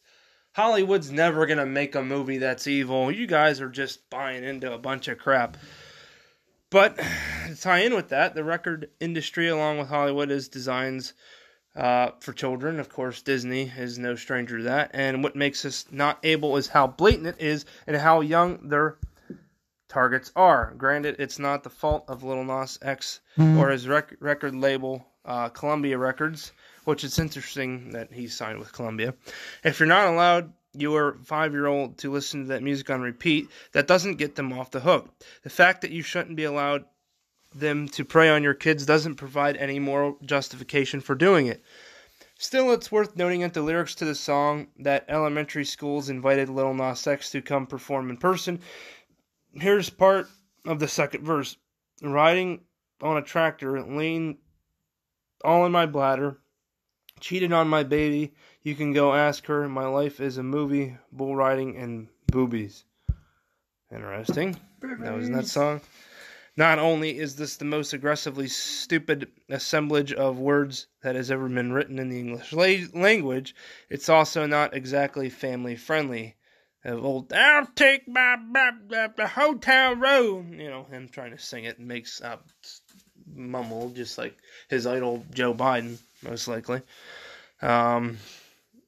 Hollywood's 0.57 1.13
never 1.13 1.45
going 1.45 1.59
to 1.59 1.67
make 1.67 1.95
a 1.95 2.03
movie 2.03 2.39
that's 2.39 2.67
evil. 2.67 3.13
You 3.13 3.27
guys 3.27 3.61
are 3.61 3.69
just 3.69 4.09
buying 4.09 4.43
into 4.43 4.73
a 4.73 4.79
bunch 4.79 5.07
of 5.07 5.19
crap. 5.19 5.59
But 6.71 6.97
to 7.47 7.61
tie 7.61 7.81
in 7.81 7.95
with 7.95 8.09
that, 8.09 8.35
the 8.35 8.43
record 8.43 8.89
industry, 8.99 9.49
along 9.49 9.77
with 9.77 9.89
Hollywood, 9.89 10.31
is 10.31 10.49
designs 10.49 11.13
uh, 11.75 12.13
for 12.21 12.33
children. 12.33 12.81
Of 12.81 12.89
course, 12.89 13.21
Disney 13.21 13.71
is 13.77 13.99
no 13.99 14.15
stranger 14.15 14.57
to 14.57 14.65
that. 14.65 14.93
And 14.95 15.23
what 15.23 15.37
makes 15.37 15.63
us 15.67 15.85
not 15.91 16.21
able 16.23 16.57
is 16.57 16.69
how 16.69 16.87
blatant 16.87 17.27
it 17.27 17.37
is 17.39 17.67
and 17.87 17.95
how 17.95 18.23
young 18.23 18.71
their 18.71 18.97
targets 19.89 20.33
are. 20.35 20.73
Granted, 20.79 21.17
it's 21.19 21.39
not 21.39 21.65
the 21.65 21.71
fault 21.71 22.07
of 22.09 22.23
Little 22.23 22.45
Nas 22.45 22.79
X 22.81 23.21
or 23.59 23.69
his 23.69 23.87
rec- 23.87 24.17
record 24.21 24.55
label, 24.55 25.07
uh, 25.27 25.51
Columbia 25.51 25.99
Records, 25.99 26.53
which 26.87 27.05
it's 27.05 27.19
interesting 27.19 27.91
that 27.91 28.13
he 28.13 28.29
signed 28.29 28.59
with 28.59 28.73
Columbia. 28.73 29.15
If 29.65 29.81
you're 29.81 29.89
not 29.89 30.09
allowed 30.09 30.53
your 30.73 31.15
five 31.25 31.53
year 31.53 31.67
old 31.67 31.99
to 31.99 32.13
listen 32.13 32.43
to 32.43 32.49
that 32.49 32.63
music 32.63 32.91
on 32.91 33.01
repeat, 33.01 33.49
that 33.73 33.87
doesn't 33.87 34.17
get 34.17 34.37
them 34.37 34.53
off 34.53 34.71
the 34.71 34.81
hook. 34.81 35.09
The 35.43 35.51
fact 35.51 35.81
that 35.83 35.91
you 35.91 36.03
shouldn't 36.03 36.37
be 36.37 36.45
allowed 36.45 36.85
them 37.55 37.89
to 37.89 38.05
prey 38.05 38.29
on 38.29 38.43
your 38.43 38.55
kids 38.55 38.87
doesn't 38.87 39.17
provide 39.17 39.57
any 39.57 39.79
moral 39.79 40.19
justification 40.23 41.01
for 41.01 41.15
doing 41.15 41.47
it. 41.47 41.63
Still, 42.39 42.71
it's 42.73 42.93
worth 42.93 43.17
noting 43.17 43.41
that 43.41 43.55
the 43.55 43.63
lyrics 43.63 43.95
to 43.97 44.05
the 44.05 44.15
song 44.15 44.69
that 44.79 45.07
elementary 45.09 45.65
schools 45.65 46.11
invited 46.11 46.51
Little 46.51 46.75
Nas 46.75 47.07
X 47.07 47.31
to 47.31 47.41
come 47.41 47.67
perform 47.67 48.11
in 48.11 48.19
person. 48.19 48.61
Here's 49.55 49.89
part 49.89 50.29
of 50.67 50.79
the 50.79 50.89
second 50.89 51.25
verse 51.25 51.57
Riding 52.03 52.61
on 53.01 53.17
a 53.17 53.23
tractor, 53.23 53.83
lean 53.83 54.37
all 55.43 55.65
in 55.65 55.73
my 55.73 55.87
bladder, 55.87 56.39
cheated 57.21 57.53
on 57.53 57.69
my 57.69 57.83
baby. 57.83 58.33
You 58.63 58.75
can 58.75 58.93
go 58.93 59.15
ask 59.15 59.47
her. 59.47 59.69
My 59.69 59.87
life 59.87 60.21
is 60.21 60.39
a 60.39 60.43
movie, 60.43 60.97
bull 61.13 61.37
riding, 61.37 61.77
and 61.77 62.09
boobies. 62.27 62.85
Interesting. 63.93 64.57
That 64.81 65.15
was 65.15 65.27
in 65.27 65.33
that 65.33 65.47
song. 65.47 65.81
Not 66.57 66.79
only 66.79 67.19
is 67.19 67.37
this 67.37 67.57
the 67.57 67.67
most 67.67 67.93
aggressively 67.93 68.49
stupid 68.49 69.31
assemblage 69.49 70.13
of 70.13 70.39
words 70.39 70.87
that 71.03 71.15
has 71.15 71.31
ever 71.31 71.49
been 71.49 71.73
written 71.73 71.99
in 71.99 72.09
the 72.09 72.19
English 72.19 72.53
la- 72.53 73.01
language, 73.01 73.55
it's 73.91 74.09
also 74.09 74.47
not 74.47 74.75
exactly 74.75 75.29
family 75.29 75.77
friendly. 75.77 76.37
Of 76.83 77.05
old, 77.05 77.33
I'll 77.33 77.67
take 77.75 78.07
my, 78.07 78.37
my, 78.37 78.71
my, 78.89 79.11
my 79.19 79.27
hotel 79.27 79.97
room, 79.97 80.55
you 80.55 80.71
know, 80.71 80.85
him 80.85 81.09
trying 81.09 81.33
to 81.33 81.39
sing 81.39 81.65
it 81.65 81.81
makes 81.81 82.23
uh, 82.23 82.37
mumble 83.35 83.91
just 83.91 84.17
like 84.17 84.37
his 84.69 84.87
idol 84.87 85.25
Joe 85.33 85.53
Biden, 85.53 85.99
most 86.29 86.49
likely. 86.49 86.83
Um, 87.63 88.19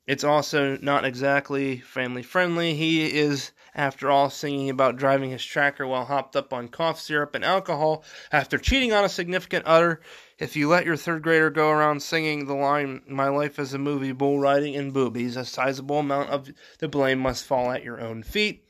it's 0.07 0.25
also 0.25 0.79
not 0.81 1.05
exactly 1.05 1.79
family 1.81 2.23
friendly. 2.23 2.75
He 2.75 3.19
is, 3.19 3.53
after 3.75 4.11
all, 4.11 4.31
singing 4.31 4.71
about 4.71 4.97
driving 4.97 5.31
his 5.31 5.45
tracker 5.45 5.87
while 5.87 6.07
hopped 6.07 6.35
up 6.35 6.53
on 6.55 6.69
cough 6.69 6.99
syrup 6.99 7.35
and 7.35 7.45
alcohol 7.45 8.05
after 8.33 8.57
cheating 8.57 8.93
on 8.93 9.05
a 9.05 9.09
significant 9.11 9.67
other. 9.67 10.01
If 10.39 10.57
you 10.57 10.67
let 10.67 10.87
your 10.87 10.97
third 10.97 11.23
grader 11.23 11.51
go 11.51 11.69
around 11.69 12.03
singing 12.03 12.47
the 12.47 12.55
line, 12.55 13.03
My 13.07 13.29
life 13.29 13.59
is 13.59 13.75
a 13.75 13.79
movie, 13.79 14.13
bull 14.13 14.41
riding, 14.41 14.75
and 14.77 14.95
boobies, 14.95 15.37
a 15.37 15.45
sizable 15.45 15.99
amount 15.99 16.31
of 16.31 16.49
the 16.79 16.89
blame 16.89 17.19
must 17.19 17.45
fall 17.45 17.71
at 17.71 17.85
your 17.85 18.01
own 18.01 18.23
feet. 18.23 18.65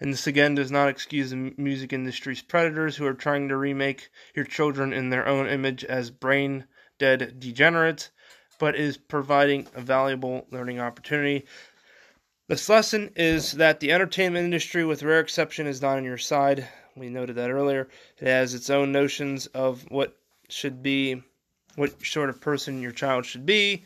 And 0.00 0.12
this 0.12 0.28
again 0.28 0.54
does 0.54 0.70
not 0.70 0.88
excuse 0.88 1.30
the 1.30 1.54
music 1.56 1.92
industry's 1.92 2.40
predators 2.40 2.96
who 2.96 3.06
are 3.06 3.14
trying 3.14 3.48
to 3.48 3.56
remake 3.56 4.10
your 4.32 4.44
children 4.44 4.92
in 4.92 5.10
their 5.10 5.26
own 5.26 5.48
image 5.48 5.84
as 5.84 6.12
brain 6.12 6.66
dead 6.98 7.38
degenerates 7.38 8.10
but 8.58 8.74
is 8.74 8.96
providing 8.96 9.66
a 9.74 9.80
valuable 9.80 10.46
learning 10.50 10.80
opportunity. 10.80 11.46
This 12.48 12.68
lesson 12.68 13.10
is 13.14 13.52
that 13.52 13.80
the 13.80 13.92
entertainment 13.92 14.44
industry, 14.44 14.84
with 14.84 15.02
rare 15.02 15.20
exception, 15.20 15.66
is 15.66 15.82
not 15.82 15.98
on 15.98 16.04
your 16.04 16.18
side. 16.18 16.66
We 16.96 17.08
noted 17.08 17.36
that 17.36 17.50
earlier. 17.50 17.88
It 18.18 18.26
has 18.26 18.54
its 18.54 18.70
own 18.70 18.90
notions 18.90 19.46
of 19.48 19.84
what 19.90 20.16
should 20.48 20.82
be, 20.82 21.22
what 21.76 22.04
sort 22.04 22.30
of 22.30 22.40
person 22.40 22.82
your 22.82 22.90
child 22.90 23.26
should 23.26 23.46
be, 23.46 23.84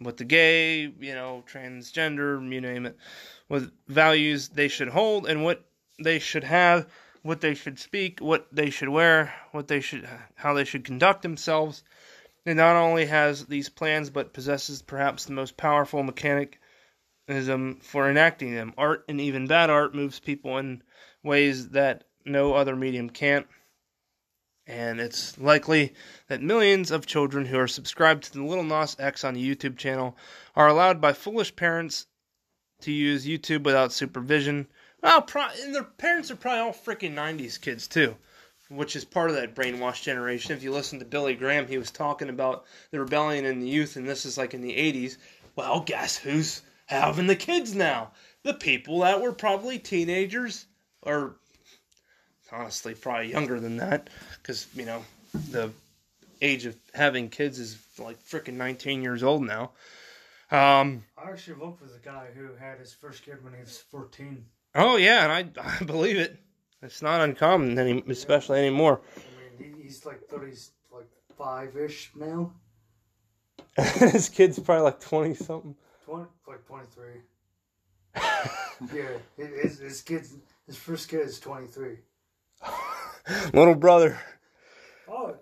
what 0.00 0.16
the 0.16 0.24
gay, 0.24 0.82
you 0.82 1.14
know, 1.14 1.44
transgender, 1.50 2.42
you 2.52 2.60
name 2.60 2.86
it, 2.86 2.96
what 3.46 3.64
values 3.86 4.48
they 4.48 4.68
should 4.68 4.88
hold, 4.88 5.26
and 5.26 5.44
what 5.44 5.64
they 6.02 6.18
should 6.18 6.44
have, 6.44 6.88
what 7.22 7.40
they 7.40 7.54
should 7.54 7.78
speak, 7.78 8.20
what 8.20 8.46
they 8.50 8.70
should 8.70 8.88
wear, 8.88 9.34
what 9.52 9.68
they 9.68 9.80
should, 9.80 10.08
how 10.34 10.54
they 10.54 10.64
should 10.64 10.84
conduct 10.84 11.22
themselves. 11.22 11.82
It 12.48 12.54
not 12.54 12.76
only 12.76 13.04
has 13.04 13.44
these 13.44 13.68
plans, 13.68 14.08
but 14.08 14.32
possesses 14.32 14.80
perhaps 14.80 15.26
the 15.26 15.34
most 15.34 15.58
powerful 15.58 16.02
mechanism 16.02 17.78
for 17.82 18.08
enacting 18.08 18.54
them. 18.54 18.72
Art, 18.78 19.04
and 19.06 19.20
even 19.20 19.46
bad 19.46 19.68
art, 19.68 19.94
moves 19.94 20.18
people 20.18 20.56
in 20.56 20.82
ways 21.22 21.68
that 21.68 22.04
no 22.24 22.54
other 22.54 22.74
medium 22.74 23.10
can't. 23.10 23.46
And 24.66 24.98
it's 24.98 25.36
likely 25.36 25.92
that 26.28 26.40
millions 26.40 26.90
of 26.90 27.04
children 27.04 27.44
who 27.44 27.58
are 27.58 27.68
subscribed 27.68 28.24
to 28.24 28.32
the 28.32 28.44
Little 28.44 28.64
Nas 28.64 28.96
X 28.98 29.24
on 29.24 29.34
the 29.34 29.54
YouTube 29.54 29.76
channel 29.76 30.16
are 30.56 30.68
allowed 30.68 31.02
by 31.02 31.12
foolish 31.12 31.54
parents 31.54 32.06
to 32.80 32.90
use 32.90 33.26
YouTube 33.26 33.64
without 33.64 33.92
supervision. 33.92 34.68
Well, 35.02 35.20
pro- 35.20 35.50
and 35.60 35.74
their 35.74 35.84
parents 35.84 36.30
are 36.30 36.36
probably 36.36 36.60
all 36.60 36.72
freaking 36.72 37.14
90s 37.14 37.60
kids, 37.60 37.86
too 37.86 38.16
which 38.68 38.96
is 38.96 39.04
part 39.04 39.30
of 39.30 39.36
that 39.36 39.54
brainwashed 39.54 40.02
generation. 40.02 40.52
If 40.52 40.62
you 40.62 40.72
listen 40.72 40.98
to 40.98 41.04
Billy 41.04 41.34
Graham, 41.34 41.66
he 41.66 41.78
was 41.78 41.90
talking 41.90 42.28
about 42.28 42.64
the 42.90 43.00
rebellion 43.00 43.44
in 43.44 43.60
the 43.60 43.68
youth, 43.68 43.96
and 43.96 44.08
this 44.08 44.26
is 44.26 44.36
like 44.36 44.54
in 44.54 44.60
the 44.60 44.74
80s. 44.74 45.16
Well, 45.56 45.80
guess 45.80 46.16
who's 46.16 46.62
having 46.86 47.26
the 47.26 47.36
kids 47.36 47.74
now? 47.74 48.12
The 48.42 48.54
people 48.54 49.00
that 49.00 49.20
were 49.20 49.32
probably 49.32 49.78
teenagers, 49.78 50.66
or 51.02 51.36
honestly, 52.52 52.94
probably 52.94 53.30
younger 53.30 53.58
than 53.58 53.78
that, 53.78 54.10
because, 54.40 54.66
you 54.74 54.84
know, 54.84 55.04
the 55.50 55.70
age 56.40 56.66
of 56.66 56.76
having 56.94 57.28
kids 57.28 57.58
is 57.58 57.78
like 57.98 58.22
freaking 58.22 58.54
19 58.54 59.02
years 59.02 59.22
old 59.22 59.42
now. 59.42 59.72
Um, 60.50 61.04
I 61.16 61.30
actually 61.30 61.58
worked 61.58 61.82
with 61.82 61.94
a 61.94 62.04
guy 62.04 62.28
who 62.34 62.54
had 62.58 62.78
his 62.78 62.94
first 62.94 63.22
kid 63.22 63.44
when 63.44 63.52
he 63.52 63.60
was 63.60 63.78
14. 63.90 64.44
oh, 64.76 64.96
yeah, 64.96 65.24
and 65.24 65.56
I, 65.58 65.62
I 65.80 65.84
believe 65.84 66.16
it. 66.16 66.38
It's 66.82 67.02
not 67.02 67.20
uncommon, 67.20 67.78
any, 67.78 68.02
especially 68.08 68.60
anymore. 68.60 69.00
I 69.16 69.62
mean, 69.62 69.74
he's 69.82 70.06
like 70.06 70.20
30s, 70.28 70.70
like 70.92 71.08
five 71.36 71.76
ish 71.76 72.10
now. 72.14 72.52
His 73.76 74.28
kid's 74.28 74.58
probably 74.58 74.84
like 74.84 75.00
20 75.00 75.34
something. 75.34 75.74
20, 76.04 76.26
like 76.46 76.66
23. 76.66 77.04
yeah, 78.94 79.08
his, 79.36 79.78
his 79.78 80.02
kid's, 80.02 80.34
his 80.66 80.76
first 80.76 81.08
kid 81.08 81.20
is 81.20 81.38
23. 81.40 81.98
Little 83.52 83.74
brother. 83.74 84.18
Oh, 85.08 85.36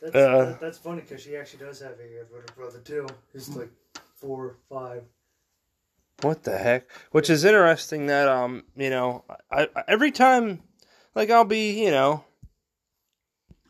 that's, 0.00 0.14
Uh. 0.14 0.44
that, 0.44 0.60
that's 0.60 0.78
funny 0.78 1.02
because 1.02 1.22
she 1.22 1.36
actually 1.36 1.64
does 1.64 1.80
have 1.80 1.94
a 2.00 2.14
younger 2.14 2.44
brother 2.56 2.78
too. 2.80 3.06
He's 3.32 3.48
like 3.50 3.70
four, 4.14 4.56
five. 4.68 5.02
What 6.22 6.44
the 6.44 6.56
heck? 6.56 6.88
Which 7.10 7.28
is 7.28 7.44
interesting 7.44 8.06
that 8.06 8.28
um, 8.28 8.64
you 8.76 8.90
know, 8.90 9.24
I, 9.50 9.68
I 9.76 9.84
every 9.88 10.10
time 10.10 10.62
like 11.14 11.30
I'll 11.30 11.44
be, 11.44 11.82
you 11.84 11.90
know, 11.90 12.24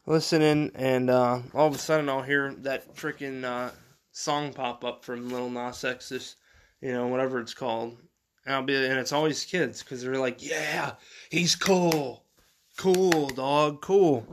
listening 0.06 0.70
and 0.74 1.10
uh 1.10 1.40
all 1.54 1.66
of 1.66 1.74
a 1.74 1.78
sudden 1.78 2.08
I'll 2.08 2.22
hear 2.22 2.54
that 2.58 2.94
freaking 2.94 3.44
uh 3.44 3.70
song 4.12 4.52
pop 4.52 4.84
up 4.84 5.04
from 5.04 5.28
Little 5.28 5.50
Nas 5.50 5.84
X 5.84 6.08
this 6.10 6.36
you 6.80 6.92
know, 6.92 7.08
whatever 7.08 7.40
it's 7.40 7.54
called. 7.54 7.96
And 8.44 8.54
I'll 8.54 8.62
be, 8.62 8.76
and 8.76 8.98
it's 8.98 9.12
always 9.12 9.44
kids 9.44 9.82
because 9.82 10.02
they're 10.02 10.18
like, 10.18 10.40
"Yeah, 10.46 10.92
he's 11.30 11.56
cool, 11.56 12.24
cool 12.76 13.28
dog, 13.28 13.82
cool." 13.82 14.24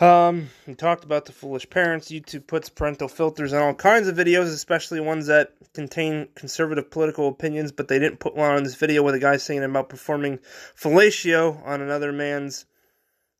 Um, 0.00 0.50
we 0.66 0.74
talked 0.74 1.02
about 1.02 1.24
the 1.24 1.32
foolish 1.32 1.68
parents. 1.68 2.10
YouTube 2.10 2.46
puts 2.46 2.68
parental 2.68 3.08
filters 3.08 3.52
on 3.52 3.62
all 3.62 3.74
kinds 3.74 4.06
of 4.06 4.16
videos, 4.16 4.44
especially 4.44 5.00
ones 5.00 5.26
that 5.26 5.52
contain 5.74 6.28
conservative 6.36 6.90
political 6.90 7.26
opinions. 7.26 7.72
But 7.72 7.88
they 7.88 7.98
didn't 7.98 8.20
put 8.20 8.36
one 8.36 8.52
on 8.52 8.62
this 8.62 8.76
video 8.76 9.02
with 9.02 9.16
a 9.16 9.18
guy 9.18 9.38
singing 9.38 9.64
about 9.64 9.88
performing 9.88 10.38
fellatio 10.80 11.64
on 11.66 11.80
another 11.80 12.12
man's 12.12 12.64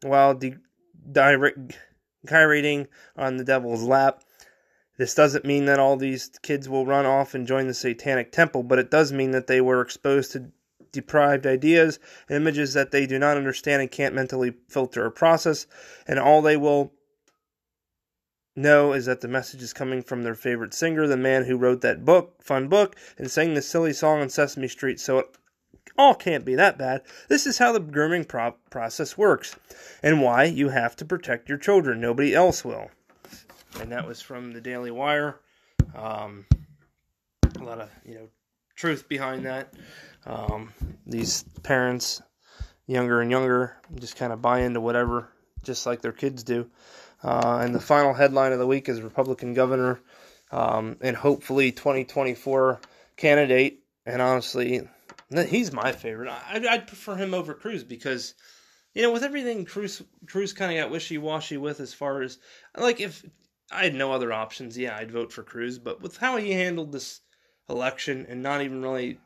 while 0.02 0.34
de- 0.34 0.56
direct 1.12 1.78
gyrating 2.26 2.88
on 3.16 3.36
the 3.36 3.44
devil's 3.44 3.82
lap. 3.82 4.24
This 4.96 5.14
doesn't 5.14 5.44
mean 5.44 5.66
that 5.66 5.78
all 5.78 5.96
these 5.96 6.28
kids 6.42 6.68
will 6.68 6.84
run 6.84 7.06
off 7.06 7.34
and 7.34 7.46
join 7.46 7.68
the 7.68 7.74
satanic 7.74 8.32
temple, 8.32 8.64
but 8.64 8.80
it 8.80 8.90
does 8.90 9.12
mean 9.12 9.30
that 9.30 9.46
they 9.46 9.60
were 9.60 9.80
exposed 9.80 10.32
to 10.32 10.50
deprived 10.92 11.46
ideas 11.46 11.98
images 12.30 12.74
that 12.74 12.90
they 12.90 13.06
do 13.06 13.18
not 13.18 13.36
understand 13.36 13.82
and 13.82 13.90
can't 13.90 14.14
mentally 14.14 14.54
filter 14.68 15.04
or 15.04 15.10
process, 15.10 15.66
and 16.06 16.18
all 16.18 16.42
they 16.42 16.56
will 16.56 16.92
know 18.58 18.92
is 18.92 19.06
that 19.06 19.20
the 19.20 19.28
message 19.28 19.62
is 19.62 19.72
coming 19.72 20.02
from 20.02 20.22
their 20.22 20.34
favorite 20.34 20.74
singer, 20.74 21.06
the 21.06 21.16
man 21.16 21.44
who 21.44 21.56
wrote 21.56 21.80
that 21.80 22.04
book, 22.04 22.42
fun 22.42 22.68
book, 22.68 22.96
and 23.16 23.30
sang 23.30 23.54
the 23.54 23.62
silly 23.62 23.92
song 23.92 24.20
on 24.20 24.28
Sesame 24.28 24.68
Street. 24.68 25.00
So 25.00 25.18
it 25.18 25.36
all 25.96 26.14
can't 26.14 26.44
be 26.44 26.54
that 26.56 26.78
bad. 26.78 27.02
This 27.28 27.46
is 27.46 27.58
how 27.58 27.72
the 27.72 27.80
grooming 27.80 28.24
pro- 28.24 28.54
process 28.70 29.16
works, 29.16 29.56
and 30.02 30.22
why 30.22 30.44
you 30.44 30.68
have 30.68 30.96
to 30.96 31.04
protect 31.04 31.48
your 31.48 31.58
children. 31.58 32.00
Nobody 32.00 32.34
else 32.34 32.64
will. 32.64 32.90
And 33.80 33.92
that 33.92 34.06
was 34.06 34.20
from 34.20 34.52
the 34.52 34.60
Daily 34.60 34.90
Wire. 34.90 35.40
Um, 35.94 36.46
a 37.58 37.64
lot 37.64 37.80
of 37.80 37.90
you 38.04 38.14
know 38.14 38.28
truth 38.74 39.08
behind 39.08 39.44
that. 39.46 39.74
Um, 40.28 40.74
these 41.06 41.42
parents, 41.62 42.20
younger 42.86 43.20
and 43.20 43.30
younger, 43.30 43.76
just 43.98 44.16
kind 44.16 44.32
of 44.32 44.42
buy 44.42 44.60
into 44.60 44.80
whatever, 44.80 45.30
just 45.62 45.86
like 45.86 46.02
their 46.02 46.12
kids 46.12 46.44
do. 46.44 46.70
Uh, 47.24 47.60
and 47.62 47.74
the 47.74 47.80
final 47.80 48.12
headline 48.12 48.52
of 48.52 48.58
the 48.58 48.66
week 48.66 48.88
is 48.88 49.00
Republican 49.00 49.54
governor 49.54 50.00
um, 50.52 50.96
and 51.00 51.16
hopefully 51.16 51.72
2024 51.72 52.80
candidate. 53.16 53.80
And 54.06 54.22
honestly, 54.22 54.82
he's 55.48 55.72
my 55.72 55.92
favorite. 55.92 56.30
I, 56.30 56.62
I'd 56.68 56.86
prefer 56.86 57.16
him 57.16 57.34
over 57.34 57.54
Cruz 57.54 57.82
because, 57.82 58.34
you 58.94 59.02
know, 59.02 59.12
with 59.12 59.24
everything 59.24 59.64
Cruz 59.64 60.02
Cruz 60.26 60.52
kind 60.52 60.72
of 60.72 60.82
got 60.82 60.90
wishy 60.90 61.18
washy 61.18 61.56
with 61.56 61.80
as 61.80 61.92
far 61.94 62.22
as 62.22 62.38
like 62.76 63.00
if 63.00 63.24
I 63.70 63.84
had 63.84 63.94
no 63.94 64.12
other 64.12 64.32
options, 64.32 64.78
yeah, 64.78 64.96
I'd 64.96 65.10
vote 65.10 65.32
for 65.32 65.42
Cruz. 65.42 65.78
But 65.78 66.00
with 66.00 66.16
how 66.16 66.36
he 66.36 66.52
handled 66.52 66.92
this 66.92 67.20
election 67.68 68.26
and 68.28 68.42
not 68.42 68.62
even 68.62 68.80
really 68.80 69.18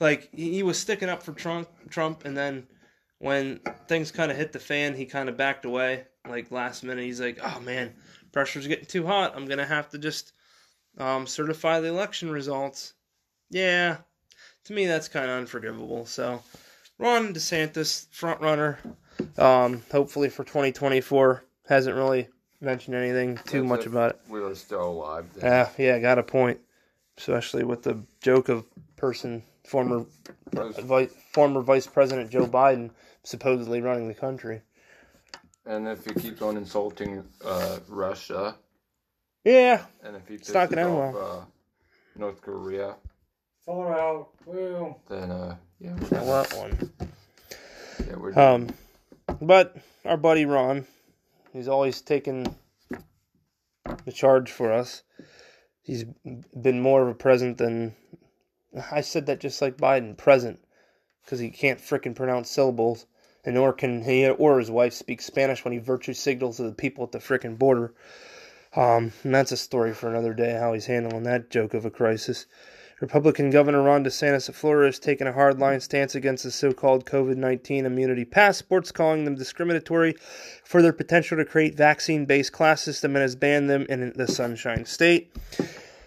like 0.00 0.28
he 0.34 0.62
was 0.62 0.78
sticking 0.78 1.08
up 1.08 1.22
for 1.22 1.32
Trump, 1.32 1.68
Trump, 1.90 2.24
and 2.24 2.36
then 2.36 2.66
when 3.18 3.60
things 3.86 4.10
kind 4.10 4.30
of 4.30 4.36
hit 4.36 4.52
the 4.52 4.58
fan, 4.58 4.94
he 4.94 5.06
kind 5.06 5.28
of 5.28 5.36
backed 5.36 5.64
away. 5.64 6.04
Like 6.28 6.50
last 6.50 6.82
minute, 6.82 7.04
he's 7.04 7.20
like, 7.20 7.38
"Oh 7.42 7.60
man, 7.60 7.94
pressure's 8.32 8.66
getting 8.66 8.86
too 8.86 9.06
hot. 9.06 9.34
I'm 9.36 9.46
gonna 9.46 9.66
have 9.66 9.90
to 9.90 9.98
just 9.98 10.32
um, 10.98 11.26
certify 11.26 11.80
the 11.80 11.88
election 11.88 12.30
results." 12.30 12.94
Yeah, 13.50 13.98
to 14.64 14.72
me 14.72 14.86
that's 14.86 15.08
kind 15.08 15.30
of 15.30 15.38
unforgivable. 15.38 16.06
So, 16.06 16.42
Ron 16.98 17.34
DeSantis, 17.34 18.06
front 18.10 18.40
runner, 18.40 18.78
um, 19.38 19.82
hopefully 19.90 20.28
for 20.28 20.44
2024, 20.44 21.44
hasn't 21.68 21.96
really 21.96 22.28
mentioned 22.60 22.96
anything 22.96 23.36
too 23.46 23.60
That's 23.60 23.68
much 23.68 23.86
about 23.86 24.10
it. 24.10 24.20
We 24.28 24.40
were 24.40 24.54
still 24.54 24.90
alive. 24.90 25.26
Yeah, 25.38 25.68
yeah, 25.78 25.98
got 25.98 26.18
a 26.18 26.22
point. 26.22 26.60
Especially 27.18 27.62
with 27.62 27.82
the 27.82 28.02
joke 28.22 28.48
of 28.48 28.64
person, 28.96 29.42
former 29.64 30.04
vice, 30.52 31.12
former 31.32 31.60
Vice 31.62 31.86
President 31.86 32.30
Joe 32.30 32.46
Biden 32.46 32.90
supposedly 33.24 33.80
running 33.80 34.08
the 34.08 34.14
country. 34.14 34.62
And 35.64 35.86
if 35.86 36.04
he 36.04 36.14
keeps 36.14 36.42
on 36.42 36.56
insulting 36.56 37.24
uh, 37.44 37.78
Russia, 37.88 38.56
Yeah, 39.44 39.84
and 40.02 40.16
if 40.16 40.26
he 40.28 40.34
It's 40.34 40.52
not 40.52 40.68
pisses 40.70 40.74
gonna 40.74 41.04
end 41.06 41.16
off 41.16 41.42
uh, 41.42 41.44
North 42.16 42.40
Korea, 42.42 42.96
Fallout. 43.64 44.30
Woo. 44.44 44.96
then 45.08 45.30
uh, 45.30 45.56
yeah, 45.78 45.94
I 46.12 46.22
want 46.24 46.52
one. 46.54 46.92
yeah, 48.06 48.16
we're 48.16 48.38
Um, 48.38 48.68
but 49.40 49.76
our 50.04 50.16
buddy 50.16 50.44
Ron, 50.46 50.86
he's 51.52 51.68
always 51.68 52.00
taken 52.00 52.56
the 54.04 54.12
charge 54.12 54.50
for 54.50 54.72
us. 54.72 55.02
He's 55.80 56.04
been 56.60 56.80
more 56.80 57.02
of 57.02 57.08
a 57.08 57.14
present 57.14 57.58
than 57.58 57.94
I 58.90 59.00
said 59.00 59.26
that 59.26 59.40
just 59.40 59.60
like 59.60 59.76
Biden, 59.76 60.16
present, 60.16 60.60
because 61.24 61.38
he 61.38 61.50
can't 61.50 61.80
frickin' 61.80 62.14
pronounce 62.14 62.50
syllables, 62.50 63.06
and 63.44 63.54
nor 63.54 63.72
can 63.72 64.02
he 64.02 64.28
or 64.28 64.58
his 64.58 64.70
wife 64.70 64.94
speak 64.94 65.20
Spanish 65.20 65.64
when 65.64 65.72
he 65.72 65.78
virtue 65.78 66.14
signals 66.14 66.56
to 66.56 66.62
the 66.62 66.72
people 66.72 67.04
at 67.04 67.12
the 67.12 67.18
frickin' 67.18 67.58
border. 67.58 67.92
Um, 68.74 69.12
and 69.22 69.34
that's 69.34 69.52
a 69.52 69.56
story 69.56 69.92
for 69.92 70.08
another 70.08 70.32
day. 70.32 70.52
How 70.52 70.72
he's 70.72 70.86
handling 70.86 71.24
that 71.24 71.50
joke 71.50 71.74
of 71.74 71.84
a 71.84 71.90
crisis. 71.90 72.46
Republican 73.02 73.50
Governor 73.50 73.82
Ron 73.82 74.04
DeSantis 74.04 74.48
of 74.48 74.54
Florida 74.54 74.86
has 74.86 75.00
taken 75.00 75.26
a 75.26 75.32
hardline 75.32 75.82
stance 75.82 76.14
against 76.14 76.44
the 76.44 76.52
so 76.52 76.72
called 76.72 77.04
COVID 77.04 77.36
19 77.36 77.84
immunity 77.84 78.24
passports, 78.24 78.92
calling 78.92 79.24
them 79.24 79.34
discriminatory 79.34 80.14
for 80.64 80.80
their 80.80 80.92
potential 80.92 81.36
to 81.36 81.44
create 81.44 81.74
vaccine 81.74 82.26
based 82.26 82.52
class 82.52 82.80
system 82.80 83.16
and 83.16 83.22
has 83.22 83.34
banned 83.34 83.68
them 83.68 83.86
in 83.88 84.12
the 84.14 84.28
Sunshine 84.28 84.84
State. 84.84 85.34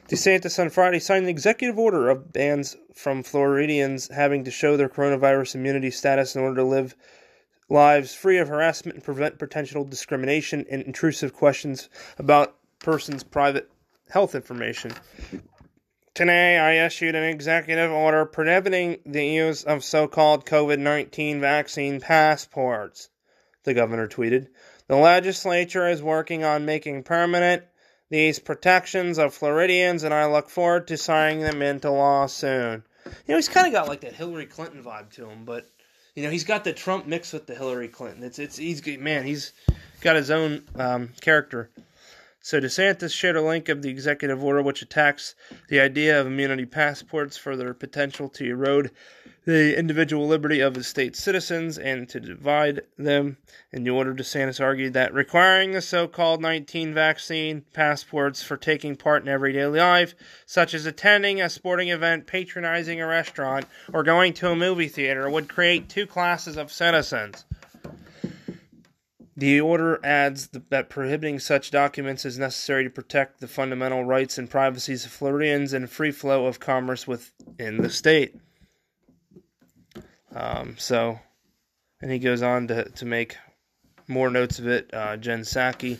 DeSantis 0.07 0.59
on 0.59 0.69
Friday 0.69 0.99
signed 0.99 1.23
an 1.23 1.29
executive 1.29 1.79
order 1.79 2.09
of 2.09 2.31
bans 2.31 2.77
from 2.93 3.23
Floridians 3.23 4.07
having 4.13 4.43
to 4.43 4.51
show 4.51 4.77
their 4.77 4.87
coronavirus 4.87 5.55
immunity 5.55 5.89
status 5.89 6.35
in 6.35 6.43
order 6.43 6.57
to 6.57 6.63
live 6.63 6.95
lives 7.69 8.13
free 8.13 8.37
of 8.37 8.47
harassment 8.47 8.93
and 8.93 9.03
prevent 9.03 9.39
potential 9.39 9.83
discrimination 9.83 10.63
and 10.69 10.83
intrusive 10.83 11.33
questions 11.33 11.89
about 12.19 12.55
persons' 12.77 13.23
private 13.23 13.67
health 14.11 14.35
information. 14.35 14.91
Today, 16.13 16.59
I 16.59 16.85
issued 16.85 17.15
an 17.15 17.23
executive 17.23 17.91
order 17.91 18.25
prohibiting 18.25 18.99
the 19.07 19.25
use 19.25 19.63
of 19.63 19.83
so 19.83 20.07
called 20.07 20.45
COVID 20.45 20.77
19 20.77 21.41
vaccine 21.41 21.99
passports, 21.99 23.09
the 23.63 23.73
governor 23.73 24.07
tweeted. 24.07 24.49
The 24.87 24.97
legislature 24.97 25.87
is 25.89 26.03
working 26.03 26.43
on 26.43 26.63
making 26.63 27.01
permanent 27.03 27.63
these 28.15 28.39
protections 28.39 29.17
of 29.17 29.33
Floridians, 29.33 30.03
and 30.03 30.13
I 30.13 30.25
look 30.27 30.49
forward 30.49 30.87
to 30.87 30.95
signing 30.95 31.41
them 31.41 31.61
into 31.61 31.91
law 31.91 32.27
soon. 32.27 32.81
You 33.05 33.11
know, 33.27 33.35
he's 33.35 33.49
kind 33.49 33.67
of 33.67 33.73
got 33.73 33.89
like 33.89 34.01
that 34.01 34.13
Hillary 34.13 34.45
Clinton 34.45 34.81
vibe 34.81 35.09
to 35.15 35.29
him, 35.29 35.43
but 35.43 35.69
you 36.15 36.23
know, 36.23 36.29
he's 36.29 36.45
got 36.45 36.63
the 36.63 36.71
Trump 36.71 37.07
mix 37.07 37.33
with 37.33 37.45
the 37.45 37.55
Hillary 37.55 37.89
Clinton. 37.89 38.23
It's 38.23 38.39
it's 38.39 38.55
he's 38.55 38.85
man, 38.99 39.25
he's 39.25 39.51
got 39.99 40.15
his 40.15 40.31
own 40.31 40.63
um, 40.75 41.09
character. 41.19 41.69
So 42.39 42.61
DeSantis 42.61 43.11
shared 43.11 43.35
a 43.35 43.41
link 43.41 43.67
of 43.67 43.81
the 43.81 43.89
executive 43.89 44.41
order 44.41 44.61
which 44.61 44.81
attacks 44.81 45.35
the 45.67 45.81
idea 45.81 46.21
of 46.21 46.25
immunity 46.25 46.65
passports 46.65 47.35
for 47.35 47.57
their 47.57 47.73
potential 47.73 48.29
to 48.29 48.45
erode 48.45 48.91
the 49.45 49.77
individual 49.77 50.27
liberty 50.27 50.59
of 50.59 50.75
his 50.75 50.87
state 50.87 51.15
citizens 51.15 51.77
and 51.77 52.09
to 52.09 52.19
divide 52.19 52.81
them. 52.97 53.37
In 53.71 53.83
the 53.83 53.91
order, 53.91 54.13
DeSantis 54.13 54.59
argued 54.59 54.93
that 54.93 55.13
requiring 55.13 55.71
the 55.71 55.81
so-called 55.81 56.41
19 56.41 56.93
vaccine 56.93 57.63
passports 57.73 58.41
for 58.41 58.57
taking 58.57 58.95
part 58.95 59.21
in 59.21 59.29
everyday 59.29 59.65
life, 59.67 60.15
such 60.47 60.73
as 60.73 60.85
attending 60.85 61.41
a 61.41 61.49
sporting 61.49 61.89
event, 61.89 62.25
patronizing 62.25 62.99
a 62.99 63.07
restaurant, 63.07 63.65
or 63.93 64.03
going 64.03 64.33
to 64.33 64.49
a 64.49 64.55
movie 64.55 64.87
theater, 64.87 65.29
would 65.29 65.47
create 65.47 65.89
two 65.89 66.07
classes 66.07 66.57
of 66.57 66.71
citizens. 66.71 67.45
The 69.37 69.59
order 69.59 69.99
adds 70.01 70.47
that 70.69 70.89
prohibiting 70.89 71.39
such 71.39 71.69
documents 71.69 72.23
is 72.23 72.39
necessary 72.39 72.85
to 72.85 72.89
protect 72.89 73.41
the 73.41 73.49
fundamental 73.49 74.05
rights 74.05 74.37
and 74.37 74.49
privacies 74.49 75.05
of 75.05 75.11
Floridians 75.11 75.73
and 75.73 75.89
free 75.89 76.11
flow 76.11 76.45
of 76.45 76.61
commerce 76.61 77.05
within 77.05 77.81
the 77.81 77.89
state. 77.89 78.35
Um, 80.35 80.75
so, 80.77 81.19
and 82.01 82.11
he 82.11 82.19
goes 82.19 82.41
on 82.41 82.67
to, 82.67 82.83
to 82.89 83.05
make 83.05 83.37
more 84.07 84.29
notes 84.29 84.59
of 84.59 84.67
it. 84.67 84.89
Uh, 84.93 85.17
Jen 85.17 85.41
Psaki, 85.41 85.99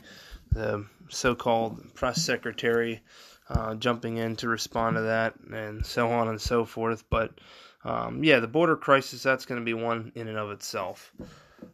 the 0.52 0.86
so 1.10 1.34
called 1.34 1.96
press 1.96 2.22
secretary, 2.22 3.02
uh, 3.50 3.76
jumping 3.76 4.18
in 4.18 4.36
to 4.38 4.48
respond 4.48 4.98
to 4.98 5.04
that, 5.04 5.36
and 5.52 5.86
so 5.86 6.12
on 6.12 6.28
and 6.28 6.42
so 6.42 6.66
forth. 6.66 7.06
But 7.10 7.40
um, 7.84 8.24
yeah, 8.24 8.40
the 8.40 8.48
border 8.48 8.76
crisis, 8.76 9.24
that's 9.24 9.46
going 9.46 9.62
to 9.62 9.66
be 9.66 9.74
one 9.74 10.12
in 10.16 10.28
and 10.28 10.38
of 10.38 10.52
itself. 10.52 11.14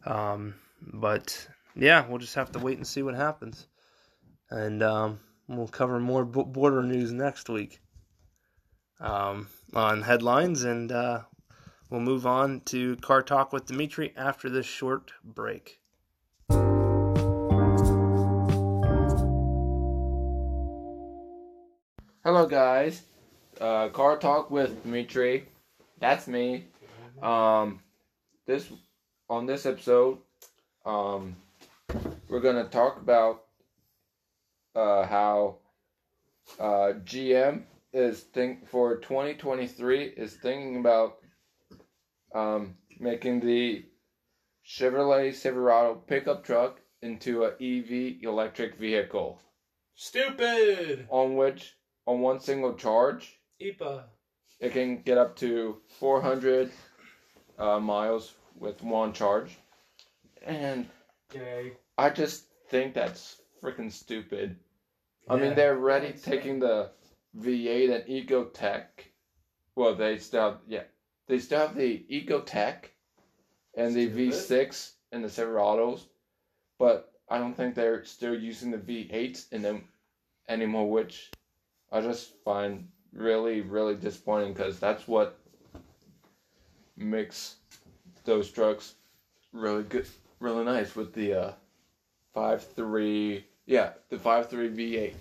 Um, 0.06 0.56
but 0.82 1.48
yeah, 1.76 2.06
we'll 2.08 2.20
just 2.20 2.36
have 2.36 2.52
to 2.52 2.60
wait 2.60 2.78
and 2.78 2.86
see 2.86 3.02
what 3.02 3.16
happens. 3.16 3.68
And 4.50 4.84
um, 4.84 5.20
we'll 5.48 5.68
cover 5.68 6.00
more 6.00 6.26
b- 6.26 6.44
border 6.46 6.84
news 6.84 7.12
next 7.12 7.50
week 7.50 7.80
um, 9.00 9.48
on 9.74 10.02
headlines, 10.02 10.64
and 10.64 10.92
uh, 10.92 11.22
we'll 11.92 12.00
move 12.00 12.26
on 12.26 12.62
to 12.62 12.96
Car 12.98 13.22
Talk 13.22 13.54
with 13.54 13.68
Dimitri 13.68 14.14
after 14.18 14.50
this 14.50 14.66
short 14.66 15.12
break. 15.24 15.80
Hello, 22.24 22.46
guys. 22.48 23.04
uh, 23.60 23.90
Car 23.90 24.18
Talk 24.18 24.50
with 24.50 24.84
Dimitri. 24.84 25.46
That's 26.00 26.28
me. 26.28 26.66
Um, 27.22 27.82
this 28.48 28.72
on 29.30 29.46
this 29.46 29.66
episode, 29.66 30.18
um, 30.86 31.36
we're 32.30 32.40
gonna 32.40 32.70
talk 32.70 32.98
about 33.02 33.44
uh, 34.76 35.06
how 35.06 35.58
uh, 36.60 36.94
GM 37.04 37.64
is 37.94 38.22
think 38.22 38.68
for 38.68 38.98
2023 38.98 40.06
is 40.06 40.34
thinking 40.36 40.78
about 40.78 41.21
um, 42.34 42.76
making 43.00 43.40
the 43.42 43.86
Chevrolet 44.66 45.34
Silverado 45.34 45.96
pickup 45.96 46.44
truck 46.44 46.80
into 47.02 47.44
an 47.46 47.54
EV 47.62 48.24
electric 48.24 48.76
vehicle 48.78 49.40
Stupid. 49.96 51.08
on 51.10 51.36
which 51.36 51.76
on 52.06 52.22
one 52.22 52.40
single 52.40 52.74
charge 52.76 53.40
Ipa. 53.62 54.04
it 54.60 54.72
can 54.74 55.02
get 55.02 55.18
up 55.18 55.36
to 55.38 55.78
400 56.00 56.72
uh, 57.60 57.80
miles 57.80 58.34
with 58.58 58.82
one 58.84 59.14
charge 59.14 59.58
and 60.44 60.88
Yay. 61.34 61.74
i 61.98 62.10
just 62.10 62.46
think 62.70 62.94
that's 62.94 63.42
freaking 63.64 63.92
stupid 63.92 64.56
i 65.30 65.36
mean 65.36 65.50
Yeah, 65.50 65.54
they're 65.54 65.78
already 65.78 66.08
that's 66.08 66.24
taking 66.24 66.60
the 66.60 66.92
v8 67.40 67.96
and 67.96 68.04
EcoTec 68.28 68.86
well 69.76 69.96
they 69.96 70.18
still 70.18 70.42
have, 70.52 70.58
yeah 70.68 70.84
they 71.28 71.40
still 71.40 71.60
have 71.60 71.76
the 71.76 72.06
EcoTec 72.12 72.76
and 73.76 73.96
the 73.96 74.10
v6 74.10 74.92
and 75.12 75.24
the 75.24 75.28
silverados 75.28 76.02
but 76.78 77.14
i 77.30 77.38
don't 77.38 77.56
think 77.56 77.76
they're 77.76 78.04
still 78.04 78.38
using 78.38 78.72
the 78.72 78.78
V8 78.78 79.52
in 79.52 79.62
them 79.62 79.84
anymore 80.50 80.90
which 80.90 81.32
i 81.92 82.02
just 82.02 82.34
find 82.44 82.88
really 83.14 83.62
really 83.62 83.96
disappointing 83.96 84.54
because 84.54 84.80
that's 84.80 85.08
what 85.08 85.38
makes 86.98 87.56
those 88.26 88.52
trucks 88.52 88.96
really 89.54 89.84
good 89.84 90.08
really 90.40 90.64
nice 90.64 90.96
with 90.96 91.14
the 91.14 91.34
uh 91.34 91.52
five 92.34 92.64
three 92.76 93.46
yeah 93.66 93.92
the 94.10 94.18
five 94.18 94.50
three 94.50 94.70
V8 94.70 95.14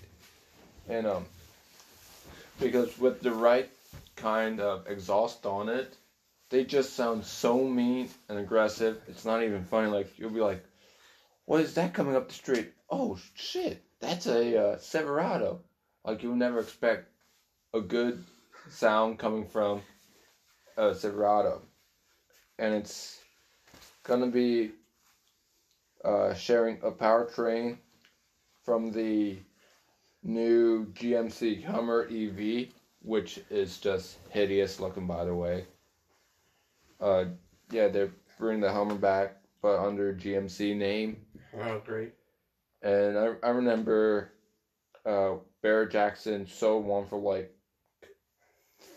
and 0.89 1.07
um 1.07 1.25
because 2.59 2.97
with 2.97 3.21
the 3.21 3.31
right 3.31 3.69
kind 4.15 4.59
of 4.59 4.87
exhaust 4.87 5.45
on 5.45 5.69
it. 5.69 5.97
They 6.49 6.65
just 6.65 6.95
sound 6.95 7.25
so 7.25 7.63
mean 7.63 8.09
and 8.29 8.37
aggressive. 8.37 9.01
It's 9.07 9.25
not 9.25 9.43
even 9.43 9.63
funny. 9.63 9.87
Like 9.89 10.17
you'll 10.17 10.31
be 10.31 10.41
like 10.41 10.63
what 11.45 11.61
is 11.61 11.73
that 11.75 11.93
coming 11.93 12.15
up 12.15 12.27
the 12.27 12.33
street? 12.33 12.71
Oh 12.89 13.17
shit. 13.33 13.83
That's 13.99 14.27
a 14.27 14.57
uh, 14.57 14.77
Silverado. 14.77 15.59
Like 16.05 16.23
you'll 16.23 16.35
never 16.35 16.59
expect 16.59 17.09
a 17.73 17.81
good 17.81 18.23
sound 18.69 19.19
coming 19.19 19.45
from 19.45 19.81
a 20.77 20.93
Silverado. 20.93 21.61
And 22.57 22.73
it's 22.75 23.19
gonna 24.03 24.27
be 24.27 24.71
uh, 26.03 26.33
sharing 26.33 26.79
a 26.83 26.91
powertrain 26.91 27.77
from 28.63 28.91
the 28.91 29.37
new 30.23 30.85
GMC 30.93 31.63
Hummer 31.65 32.07
EV, 32.11 32.67
which 33.01 33.39
is 33.49 33.77
just 33.79 34.17
hideous 34.29 34.79
looking, 34.79 35.07
by 35.07 35.25
the 35.25 35.33
way. 35.33 35.65
Uh, 36.99 37.25
yeah, 37.71 37.87
they're 37.87 38.11
bringing 38.37 38.61
the 38.61 38.71
Hummer 38.71 38.95
back, 38.95 39.37
but 39.61 39.79
under 39.79 40.13
GMC 40.13 40.75
name. 40.75 41.17
Oh, 41.59 41.81
great. 41.85 42.13
And 42.81 43.17
I, 43.17 43.33
I 43.43 43.49
remember 43.49 44.31
uh, 45.05 45.35
Barrett 45.61 45.91
Jackson 45.91 46.47
sold 46.47 46.85
one 46.85 47.05
for 47.07 47.19
like 47.19 47.53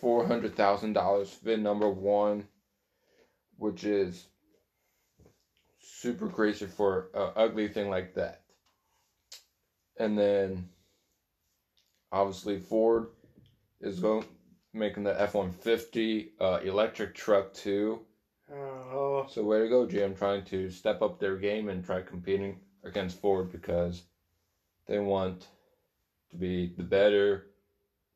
four 0.01 0.27
hundred 0.27 0.55
thousand 0.55 0.95
dollars, 0.95 1.39
VIN 1.43 1.63
number 1.63 1.89
one, 1.89 2.47
which 3.57 3.85
is 3.85 4.27
super 5.79 6.29
crazy 6.29 6.67
for 6.67 7.09
an 7.15 7.31
ugly 7.37 7.69
thing 7.69 7.89
like 7.91 8.15
that. 8.15 8.43
And 9.99 10.19
then 10.19 10.69
obviously 12.11 12.59
Ford 12.59 13.09
is 13.85 14.01
going 14.01 14.25
making 14.73 15.05
the 15.05 15.21
F 15.21 15.35
one 15.35 15.53
fifty 15.53 16.33
uh, 16.41 16.61
electric 16.65 17.15
truck 17.15 17.53
too. 17.55 18.01
Oh, 18.53 19.27
So 19.29 19.43
way 19.43 19.61
to 19.61 19.69
go, 19.69 19.87
GM, 19.87 20.17
trying 20.17 20.45
to 20.47 20.69
step 20.71 21.01
up 21.03 21.19
their 21.19 21.37
game 21.37 21.69
and 21.69 21.85
try 21.85 22.03
competing 22.03 22.61
against 22.85 23.21
Ford 23.21 23.51
because 23.51 24.03
they 24.87 24.99
want 24.99 25.49
to 26.31 26.37
be 26.37 26.73
the 26.77 26.83
better 26.83 27.47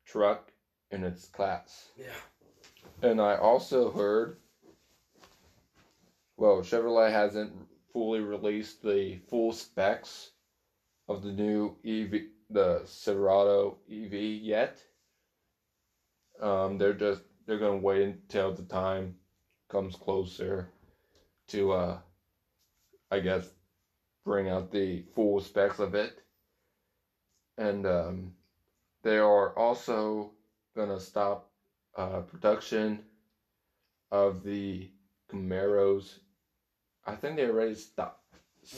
truck 0.05 0.53
in 0.91 1.05
its 1.05 1.27
class. 1.27 1.89
yeah. 1.97 2.07
And 3.03 3.21
I 3.21 3.37
also 3.37 3.91
heard, 3.91 4.39
well, 6.37 6.59
Chevrolet 6.63 7.11
hasn't 7.11 7.53
fully 7.93 8.21
released 8.21 8.83
the 8.83 9.19
full 9.29 9.53
specs 9.53 10.33
of 11.09 11.23
the 11.23 11.33
new 11.33 11.77
EV, 11.87 12.23
the 12.51 12.83
Silverado 12.85 13.79
EV 13.91 14.13
yet. 14.13 14.79
Um, 16.41 16.79
they're 16.79 16.93
just 16.95 17.23
they're 17.47 17.59
gonna 17.59 17.79
wait 17.79 18.03
until 18.03 18.53
the 18.53 18.63
time 18.63 19.15
comes 19.69 19.97
closer 19.97 20.69
to 21.49 21.73
uh, 21.73 21.99
I 23.11 23.21
guess, 23.21 23.49
bring 24.25 24.49
out 24.49 24.71
the 24.71 25.03
full 25.15 25.41
specs 25.41 25.79
of 25.79 25.95
it. 25.95 26.21
And 27.57 27.87
um, 27.87 28.33
they 29.03 29.19
are 29.19 29.59
also 29.59 30.33
gonna 30.77 31.01
stop 31.01 31.49
uh, 31.97 32.21
production 32.21 33.03
of 34.11 34.43
the 34.43 34.91
Camaros. 35.31 36.19
I 37.07 37.15
think 37.17 37.37
they 37.37 37.47
already 37.47 37.75
stopped. 37.75 38.15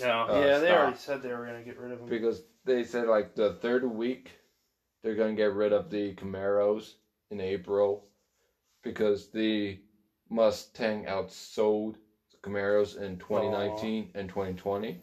No, 0.00 0.22
uh, 0.28 0.40
yeah, 0.44 0.58
they 0.58 0.68
stop 0.68 0.78
already 0.78 0.96
said 0.96 1.22
they 1.22 1.32
were 1.32 1.44
gonna 1.46 1.62
get 1.62 1.78
rid 1.78 1.90
of 1.92 1.98
them. 2.00 2.08
because 2.08 2.42
they 2.64 2.84
said 2.84 3.06
like 3.06 3.34
the 3.34 3.52
third 3.54 3.84
week 3.84 4.32
they're 5.02 5.14
gonna 5.14 5.34
get 5.34 5.52
rid 5.52 5.72
of 5.72 5.90
the 5.90 6.14
Camaros 6.14 6.94
in 7.30 7.40
April 7.40 8.06
because 8.82 9.30
the 9.30 9.78
Mustang 10.28 11.06
outsold 11.06 11.96
the 12.30 12.36
Camaros 12.48 13.00
in 13.00 13.18
2019 13.18 14.10
and 14.14 14.28
2020. 14.28 15.00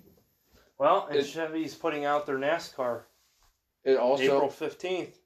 Well, 0.78 1.08
and 1.08 1.18
It- 1.20 1.26
Chevy's 1.26 1.76
putting 1.76 2.06
out 2.06 2.26
their 2.26 2.38
NASCAR 2.38 3.04
It 3.84 3.98
also 3.98 4.24
April 4.24 4.50
fifteenth 4.50 5.18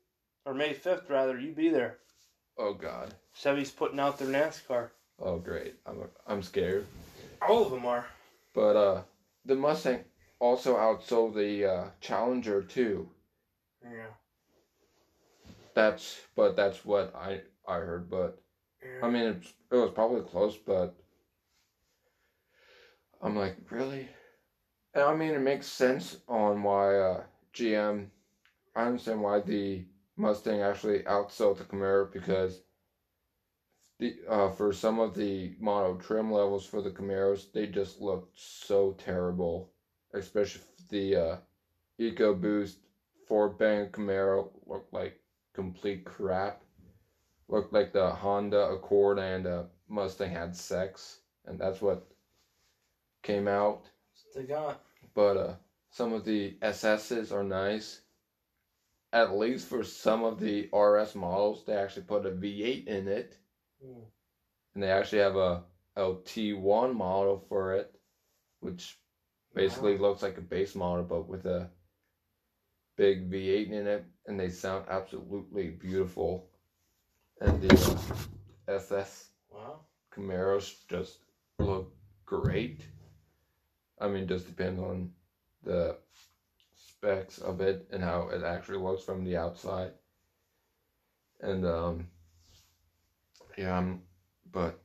or 0.46 0.54
May 0.54 0.74
fifth, 0.74 1.10
rather. 1.10 1.40
You 1.40 1.54
be 1.54 1.70
there. 1.70 2.00
oh 2.58 2.74
god 2.74 3.14
Chevy's 3.34 3.72
putting 3.72 4.00
out 4.00 4.18
their 4.18 4.28
NASCAR. 4.28 4.90
oh 5.20 5.38
great 5.40 5.76
I'm 5.86 6.08
I'm 6.28 6.42
scared 6.44 6.86
All 7.42 7.64
of 7.66 7.72
them 7.72 7.86
are. 7.86 8.06
but 8.54 8.76
uh 8.76 9.02
the 9.46 9.56
Mustang 9.56 10.04
also 10.40 10.76
outsold 10.78 11.36
the 11.36 11.66
uh, 11.66 11.86
Challenger 12.00 12.62
too. 12.64 13.10
Yeah. 13.84 14.08
That's 15.74 16.20
but 16.36 16.56
that's 16.56 16.86
what 16.86 17.16
I 17.16 17.42
I 17.68 17.76
heard. 17.76 18.10
But 18.10 18.42
I 19.02 19.10
mean, 19.10 19.24
it, 19.24 19.44
it 19.72 19.76
was 19.76 19.92
probably 19.92 20.22
close, 20.22 20.58
but 20.58 20.96
I'm 23.22 23.36
like, 23.36 23.58
really? 23.70 24.08
And 24.94 25.04
I 25.04 25.16
mean, 25.16 25.34
it 25.34 25.40
makes 25.40 25.68
sense 25.68 26.18
on 26.28 26.64
why 26.64 26.98
uh, 26.98 27.24
GM. 27.54 28.08
I 28.76 28.84
understand 28.84 29.22
why 29.22 29.40
the 29.42 29.86
Mustang 30.18 30.62
actually 30.62 31.00
outsold 31.04 31.58
the 31.58 31.64
Camaro 31.64 32.12
because 32.12 32.62
the 34.00 34.16
uh, 34.28 34.50
for 34.50 34.74
some 34.74 35.00
of 35.00 35.16
the 35.16 35.54
model 35.60 35.96
trim 35.96 36.32
levels 36.32 36.66
for 36.66 36.82
the 36.82 36.90
Camaros, 36.90 37.52
they 37.54 37.68
just 37.68 38.02
looked 38.02 38.38
so 38.38 38.96
terrible, 38.98 39.72
especially 40.14 40.64
the 40.90 41.16
uh, 41.16 41.36
EcoBoost 42.00 42.78
four 43.28 43.50
band 43.50 43.92
Camaro 43.92 44.50
looked 44.66 44.92
like 44.92 45.21
complete 45.54 46.06
crap 46.06 46.62
looked 47.48 47.74
like 47.74 47.92
the 47.92 48.10
Honda 48.10 48.70
Accord 48.70 49.20
and 49.20 49.46
uh, 49.46 49.64
Mustang 49.90 50.32
had 50.32 50.56
sex, 50.56 51.20
and 51.46 51.60
that's 51.60 51.82
what 51.82 52.08
came 53.24 53.48
out. 53.48 53.90
They 54.36 54.44
got. 54.44 54.82
But 55.14 55.38
uh, 55.38 55.54
some 55.90 56.14
of 56.14 56.24
the 56.24 56.58
SSs 56.62 57.32
are 57.32 57.44
nice. 57.44 58.02
At 59.14 59.36
least 59.38 59.68
for 59.68 59.84
some 59.84 60.24
of 60.24 60.40
the 60.40 60.70
RS 60.74 61.16
models, 61.16 61.66
they 61.66 61.74
actually 61.74 62.04
put 62.04 62.26
a 62.26 62.32
V8 62.32 62.88
in 62.88 63.08
it, 63.10 63.38
Hmm. 63.84 64.04
and 64.74 64.84
they 64.84 64.90
actually 64.90 65.20
have 65.20 65.36
a 65.36 65.64
LT1 65.98 66.94
model 66.96 67.44
for 67.50 67.76
it, 67.76 67.94
which 68.62 68.98
basically 69.54 69.98
looks 69.98 70.22
like 70.22 70.38
a 70.38 70.42
base 70.42 70.76
model 70.76 71.04
but 71.04 71.28
with 71.28 71.46
a 71.46 71.70
big 72.96 73.30
V8 73.30 73.72
in 73.72 73.88
it, 73.88 74.06
and 74.28 74.40
they 74.40 74.50
sound 74.50 74.86
absolutely 74.90 75.70
beautiful. 75.70 76.50
And 77.40 77.62
the 77.62 78.00
uh, 78.68 78.74
SS 78.74 79.32
Wow. 79.52 79.82
Camaros 80.14 80.88
just 80.88 81.20
look 81.60 81.94
great. 82.26 82.86
I 84.00 84.08
mean, 84.08 84.28
just 84.28 84.48
depends 84.48 84.82
on 84.82 85.12
the 85.64 85.98
specs 86.76 87.38
of 87.38 87.62
it 87.62 87.88
and 87.92 88.04
how 88.04 88.30
it 88.30 88.44
actually 88.44 88.80
looks 88.80 89.04
from 89.04 89.24
the 89.24 89.38
outside. 89.38 89.92
And 91.42 91.66
um, 91.66 92.08
yeah, 93.58 93.78
I'm, 93.78 94.02
but 94.52 94.80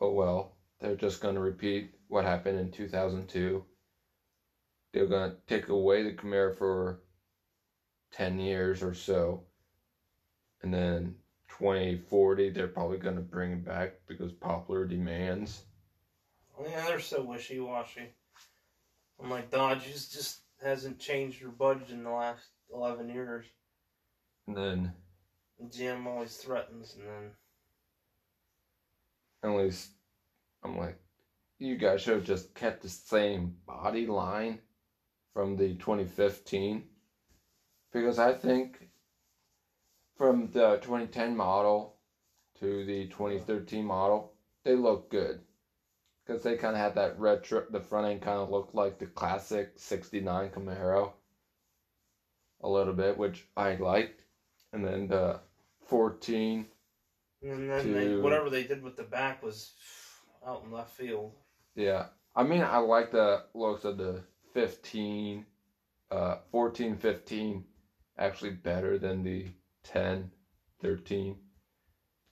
oh 0.00 0.12
well, 0.12 0.56
they're 0.80 0.96
just 0.96 1.20
gonna 1.20 1.40
repeat 1.40 1.94
what 2.08 2.24
happened 2.24 2.58
in 2.58 2.70
2002. 2.70 3.64
They're 4.92 5.06
gonna 5.06 5.36
take 5.46 5.68
away 5.68 6.02
the 6.02 6.12
Camaro 6.12 6.56
for 6.56 7.00
10 8.12 8.38
years 8.38 8.82
or 8.82 8.94
so, 8.94 9.42
and 10.62 10.72
then 10.72 11.16
2040 11.48 12.50
they're 12.50 12.68
probably 12.68 12.98
gonna 12.98 13.20
bring 13.20 13.52
it 13.52 13.64
back 13.64 13.94
because 14.06 14.32
popular 14.32 14.84
demands. 14.84 15.62
Oh, 16.58 16.66
yeah, 16.68 16.86
they're 16.86 17.00
so 17.00 17.22
wishy 17.22 17.60
washy. 17.60 18.08
I'm 19.22 19.30
like 19.30 19.50
Dodge 19.50 19.84
just 19.84 20.40
hasn't 20.62 20.98
changed 20.98 21.42
their 21.42 21.48
budget 21.48 21.90
in 21.90 22.04
the 22.04 22.10
last 22.10 22.46
eleven 22.72 23.08
years. 23.08 23.46
And 24.46 24.56
then 24.56 24.92
GM 25.68 26.06
always 26.06 26.36
threatens, 26.36 26.96
and 26.98 27.06
then 27.06 27.30
at 29.42 29.58
least 29.58 29.90
I'm 30.64 30.76
like, 30.76 30.98
you 31.58 31.76
guys 31.76 32.02
should 32.02 32.14
have 32.14 32.24
just 32.24 32.54
kept 32.54 32.82
the 32.82 32.88
same 32.88 33.56
body 33.66 34.06
line 34.06 34.60
from 35.32 35.56
the 35.56 35.74
2015 35.74 36.84
because 37.92 38.18
I 38.18 38.32
think 38.32 38.88
from 40.16 40.50
the 40.52 40.78
2010 40.82 41.36
model 41.36 41.96
to 42.60 42.84
the 42.84 43.06
2013 43.08 43.84
model 43.84 44.32
they 44.64 44.74
look 44.74 45.10
good. 45.10 45.40
Because 46.24 46.42
they 46.44 46.56
kind 46.56 46.76
of 46.76 46.80
had 46.80 46.94
that 46.94 47.18
retro 47.18 47.64
the 47.70 47.80
front 47.80 48.06
end 48.06 48.22
kind 48.22 48.38
of 48.38 48.50
looked 48.50 48.74
like 48.74 48.98
the 48.98 49.06
classic 49.06 49.72
69 49.76 50.50
Camaro 50.50 51.12
a 52.62 52.68
little 52.68 52.94
bit 52.94 53.18
which 53.18 53.46
I 53.56 53.74
liked. 53.74 54.22
And 54.72 54.84
then 54.84 55.08
the 55.08 55.40
14 55.86 56.66
and 57.42 57.68
then 57.68 57.92
they, 57.92 58.16
whatever 58.16 58.48
they 58.48 58.62
did 58.62 58.82
with 58.82 58.96
the 58.96 59.02
back 59.02 59.42
was 59.42 59.72
out 60.46 60.62
in 60.64 60.70
left 60.70 60.96
field. 60.96 61.32
Yeah, 61.74 62.06
I 62.36 62.44
mean, 62.44 62.62
I 62.62 62.78
like 62.78 63.10
the 63.10 63.44
looks 63.54 63.84
of 63.84 63.98
the 63.98 64.22
15, 64.54 65.44
uh, 66.10 66.36
14, 66.50 66.96
15 66.96 67.64
actually 68.22 68.50
better 68.50 68.98
than 68.98 69.22
the 69.24 69.48
10, 69.84 70.28
13 70.80 71.36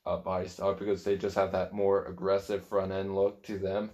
uh, 0.06 0.16
body 0.16 0.48
because 0.74 1.04
they 1.04 1.16
just 1.16 1.36
have 1.36 1.52
that 1.52 1.72
more 1.72 2.02
aggressive 2.06 2.62
front 2.62 2.92
end 2.92 3.14
look 3.14 3.42
to 3.44 3.58
them, 3.58 3.92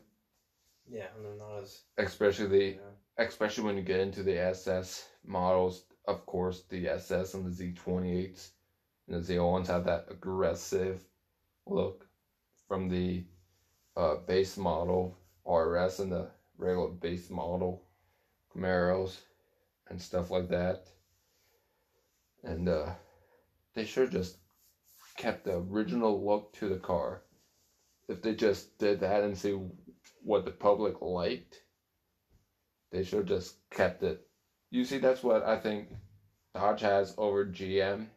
Yeah, 0.88 1.08
and 1.14 1.24
they're 1.24 1.34
not 1.34 1.58
as 1.62 1.82
especially 1.98 2.46
the 2.46 2.74
yeah. 2.74 2.80
especially 3.18 3.64
when 3.64 3.76
you 3.76 3.82
get 3.82 4.00
into 4.00 4.22
the 4.22 4.38
SS 4.38 5.06
models. 5.24 5.82
Of 6.06 6.24
course, 6.26 6.62
the 6.70 6.88
SS 6.88 7.34
and 7.34 7.46
the 7.46 7.50
Z28s 7.50 8.50
and 9.08 9.22
the 9.22 9.34
ZL1s 9.34 9.68
have 9.68 9.84
that 9.84 10.04
aggressive 10.08 11.04
look 11.66 12.06
from 12.68 12.88
the 12.88 13.22
uh, 13.96 14.16
base 14.16 14.56
model 14.56 15.14
RS 15.46 16.00
and 16.00 16.12
the 16.12 16.28
regular 16.58 16.88
base 16.88 17.30
model 17.30 17.82
Camaros 18.54 19.20
and 19.88 20.00
stuff 20.00 20.30
like 20.30 20.48
that. 20.48 20.78
And 22.46 22.68
uh, 22.68 22.92
they 23.74 23.84
should 23.84 24.04
have 24.04 24.12
just 24.12 24.38
kept 25.16 25.44
the 25.44 25.56
original 25.56 26.24
look 26.24 26.52
to 26.54 26.68
the 26.68 26.76
car. 26.78 27.22
If 28.08 28.22
they 28.22 28.34
just 28.34 28.78
did 28.78 29.00
that 29.00 29.24
and 29.24 29.36
see 29.36 29.58
what 30.22 30.44
the 30.44 30.52
public 30.52 31.02
liked, 31.02 31.62
they 32.92 33.02
should 33.02 33.18
have 33.18 33.26
just 33.26 33.56
kept 33.70 34.02
it. 34.04 34.22
You 34.70 34.84
see, 34.84 34.98
that's 34.98 35.24
what 35.24 35.44
I 35.44 35.56
think 35.58 35.88
Dodge 36.54 36.80
has 36.82 37.14
over 37.18 37.44
GM. 37.44 38.08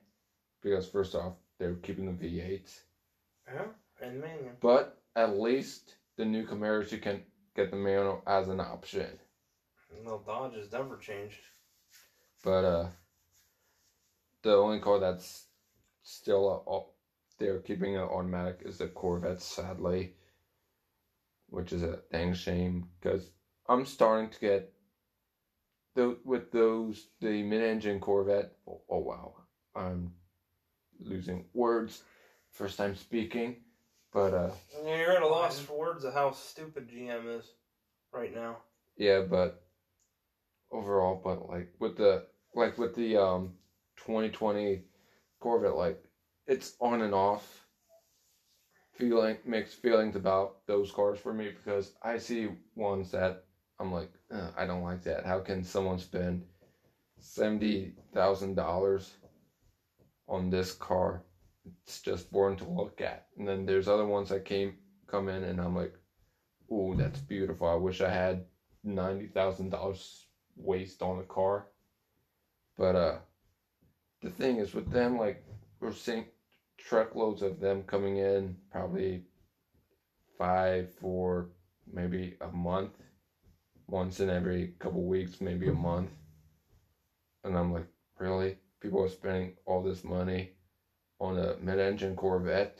Because, 0.61 0.87
first 0.87 1.15
off, 1.15 1.33
they're 1.59 1.75
keeping 1.75 2.05
the 2.05 2.11
V8s. 2.11 2.81
Yeah, 3.51 3.67
and 4.01 4.21
man, 4.21 4.57
But 4.61 4.97
at 5.15 5.39
least 5.39 5.95
the 6.17 6.25
new 6.25 6.45
Camaros, 6.45 6.91
you 6.91 6.99
can 6.99 7.23
get 7.55 7.71
the 7.71 7.77
manual 7.77 8.21
as 8.27 8.49
an 8.49 8.59
option. 8.59 9.17
no 10.03 10.21
Dodge 10.25 10.55
has 10.55 10.71
never 10.71 10.97
changed. 10.97 11.39
But 12.43 12.65
uh, 12.65 12.87
the 14.43 14.55
only 14.55 14.79
car 14.79 14.99
that's 14.99 15.45
still 16.03 16.63
uh, 16.67 16.91
they're 17.39 17.59
keeping 17.59 17.93
it 17.93 17.99
automatic 17.99 18.59
is 18.65 18.77
the 18.77 18.87
Corvette, 18.87 19.41
sadly, 19.41 20.13
which 21.47 21.71
is 21.71 21.83
a 21.83 21.99
dang 22.11 22.33
shame 22.33 22.87
because 22.99 23.31
I'm 23.67 23.85
starting 23.85 24.29
to 24.29 24.39
get 24.39 24.73
the 25.95 26.17
with 26.23 26.51
those 26.51 27.07
the 27.21 27.43
mid-engine 27.43 27.99
Corvette. 27.99 28.51
Oh, 28.67 28.81
oh 28.89 28.99
wow, 28.99 29.35
I'm 29.75 30.13
losing 30.99 31.45
words. 31.53 32.03
First 32.51 32.77
time 32.77 32.95
speaking, 32.95 33.57
but 34.11 34.33
uh, 34.33 34.51
you're 34.83 35.11
at 35.11 35.21
a 35.21 35.27
loss 35.27 35.59
for 35.59 35.77
words 35.77 36.03
of 36.03 36.13
how 36.13 36.31
stupid 36.31 36.89
GM 36.89 37.37
is 37.37 37.45
right 38.11 38.33
now. 38.33 38.57
Yeah, 38.97 39.21
but 39.21 39.63
overall, 40.71 41.21
but 41.23 41.47
like 41.47 41.69
with 41.79 41.95
the 41.97 42.25
like 42.55 42.77
with 42.77 42.95
the 42.95 43.17
um 43.17 43.53
2020 44.05 44.83
Corvette, 45.39 45.75
like 45.75 46.03
it's 46.47 46.73
on 46.79 47.01
and 47.01 47.13
off 47.13 47.67
feeling 48.93 49.37
mixed 49.45 49.81
feelings 49.81 50.15
about 50.15 50.55
those 50.67 50.91
cars 50.91 51.19
for 51.19 51.33
me 51.33 51.49
because 51.49 51.93
I 52.03 52.17
see 52.17 52.49
ones 52.75 53.11
that 53.11 53.43
I'm 53.79 53.91
like 53.91 54.09
I 54.57 54.65
don't 54.65 54.83
like 54.83 55.03
that. 55.03 55.25
How 55.25 55.39
can 55.39 55.63
someone 55.63 55.97
spend 55.99 56.43
seventy 57.19 57.93
thousand 58.13 58.55
dollars 58.55 59.17
on 60.27 60.49
this 60.49 60.71
car? 60.71 61.23
It's 61.85 61.99
just 61.99 62.31
boring 62.31 62.57
to 62.57 62.65
look 62.65 63.01
at. 63.01 63.25
And 63.37 63.47
then 63.47 63.65
there's 63.65 63.87
other 63.87 64.05
ones 64.05 64.29
that 64.29 64.45
came 64.45 64.75
come 65.07 65.29
in 65.29 65.43
and 65.43 65.59
I'm 65.59 65.75
like, 65.75 65.93
oh, 66.71 66.93
that's 66.95 67.19
beautiful. 67.19 67.67
I 67.67 67.75
wish 67.75 68.01
I 68.01 68.09
had 68.09 68.43
ninety 68.83 69.27
thousand 69.27 69.69
dollars 69.71 70.27
waste 70.55 71.01
on 71.01 71.19
a 71.19 71.23
car. 71.23 71.67
But 72.77 72.95
uh 72.95 73.17
the 74.21 74.29
thing 74.29 74.57
is 74.57 74.73
with 74.73 74.91
them 74.91 75.17
like 75.17 75.43
we're 75.79 75.93
seeing 75.93 76.25
truckloads 76.77 77.41
of 77.41 77.59
them 77.59 77.83
coming 77.83 78.17
in 78.17 78.55
probably 78.71 79.23
five 80.37 80.91
four, 81.01 81.49
maybe 81.91 82.35
a 82.41 82.47
month. 82.47 82.93
Once 83.87 84.19
in 84.19 84.29
every 84.29 84.73
couple 84.79 85.03
weeks, 85.03 85.41
maybe 85.41 85.67
a 85.67 85.73
month. 85.73 86.11
And 87.43 87.57
I'm 87.57 87.73
like, 87.73 87.87
really? 88.19 88.57
People 88.81 89.01
are 89.03 89.09
spending 89.09 89.53
all 89.65 89.81
this 89.81 90.03
money 90.03 90.51
on 91.19 91.37
a 91.37 91.55
mid 91.59 91.79
engine 91.79 92.15
Corvette. 92.15 92.77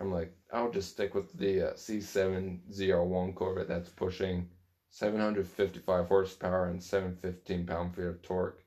I'm 0.00 0.10
like, 0.10 0.32
I'll 0.52 0.70
just 0.70 0.90
stick 0.90 1.14
with 1.14 1.30
the 1.38 1.70
uh, 1.70 1.72
C701 1.74 3.34
Corvette 3.34 3.68
that's 3.68 3.90
pushing 3.90 4.48
755 4.88 6.08
horsepower 6.08 6.68
and 6.68 6.82
715 6.82 7.66
pound 7.66 7.94
feet 7.94 8.06
of 8.06 8.22
torque, 8.22 8.64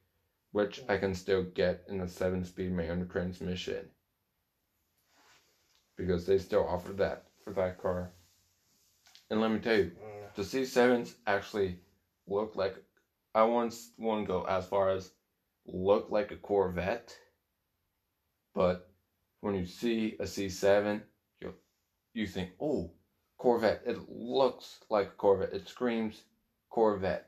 which 0.53 0.81
I 0.87 0.97
can 0.97 1.13
still 1.13 1.43
get 1.43 1.83
in 1.89 1.99
a 1.99 2.07
7 2.07 2.45
speed 2.45 2.71
manual 2.71 3.05
transmission. 3.05 3.89
Because 5.97 6.25
they 6.25 6.37
still 6.37 6.65
offer 6.67 6.93
that 6.93 7.25
for 7.43 7.51
that 7.53 7.81
car. 7.81 8.11
And 9.29 9.41
let 9.41 9.51
me 9.51 9.59
tell 9.59 9.75
you, 9.75 9.91
mm. 9.91 10.35
the 10.35 10.43
C7s 10.43 11.15
actually 11.27 11.79
look 12.27 12.55
like, 12.55 12.75
I 13.35 13.43
once 13.43 13.91
want 13.97 14.23
to 14.23 14.27
go 14.27 14.43
as 14.45 14.65
far 14.65 14.91
as 14.91 15.11
look 15.65 16.07
like 16.09 16.31
a 16.31 16.37
Corvette, 16.37 17.17
but 18.53 18.89
when 19.41 19.55
you 19.55 19.65
see 19.65 20.15
a 20.19 20.23
C7, 20.23 21.01
you 21.41 21.53
you 22.13 22.27
think, 22.27 22.51
oh, 22.61 22.91
Corvette. 23.43 23.81
It 23.85 23.97
looks 24.07 24.79
like 24.89 25.07
a 25.07 25.17
Corvette. 25.17 25.53
It 25.53 25.67
screams 25.67 26.21
Corvette. 26.69 27.27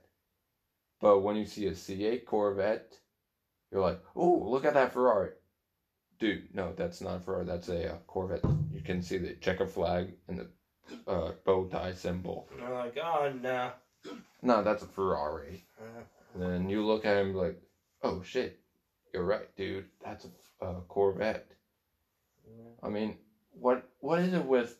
But 1.01 1.19
when 1.19 1.35
you 1.35 1.45
see 1.45 1.67
a 1.67 1.71
C8 1.71 2.25
Corvette, 2.25 2.97
you're 3.75 3.83
like, 3.83 3.99
oh, 4.15 4.41
look 4.47 4.63
at 4.63 4.73
that 4.75 4.93
Ferrari. 4.93 5.31
Dude, 6.17 6.47
no, 6.53 6.71
that's 6.77 7.01
not 7.01 7.17
a 7.17 7.19
Ferrari. 7.19 7.43
That's 7.43 7.67
a 7.67 7.91
uh, 7.91 7.97
Corvette. 8.07 8.45
You 8.71 8.79
can 8.79 9.01
see 9.01 9.17
the 9.17 9.33
checker 9.33 9.67
flag 9.67 10.13
and 10.29 10.39
the 10.39 11.11
uh, 11.11 11.31
bow 11.45 11.65
tie 11.65 11.91
symbol. 11.91 12.47
And 12.53 12.61
they're 12.61 12.73
like, 12.73 12.97
oh, 12.97 13.33
nah. 13.43 13.71
No, 14.41 14.63
that's 14.63 14.83
a 14.83 14.87
Ferrari. 14.87 15.65
And 16.33 16.41
then 16.41 16.69
you 16.69 16.85
look 16.85 17.05
at 17.05 17.17
him 17.17 17.33
like, 17.33 17.59
oh 18.01 18.21
shit, 18.23 18.57
you're 19.13 19.25
right, 19.25 19.53
dude. 19.57 19.87
That's 20.01 20.25
a 20.61 20.65
uh, 20.65 20.79
Corvette. 20.87 21.45
I 22.81 22.87
mean, 22.87 23.17
what 23.51 23.89
what 23.99 24.21
is 24.21 24.33
it 24.33 24.45
with 24.45 24.77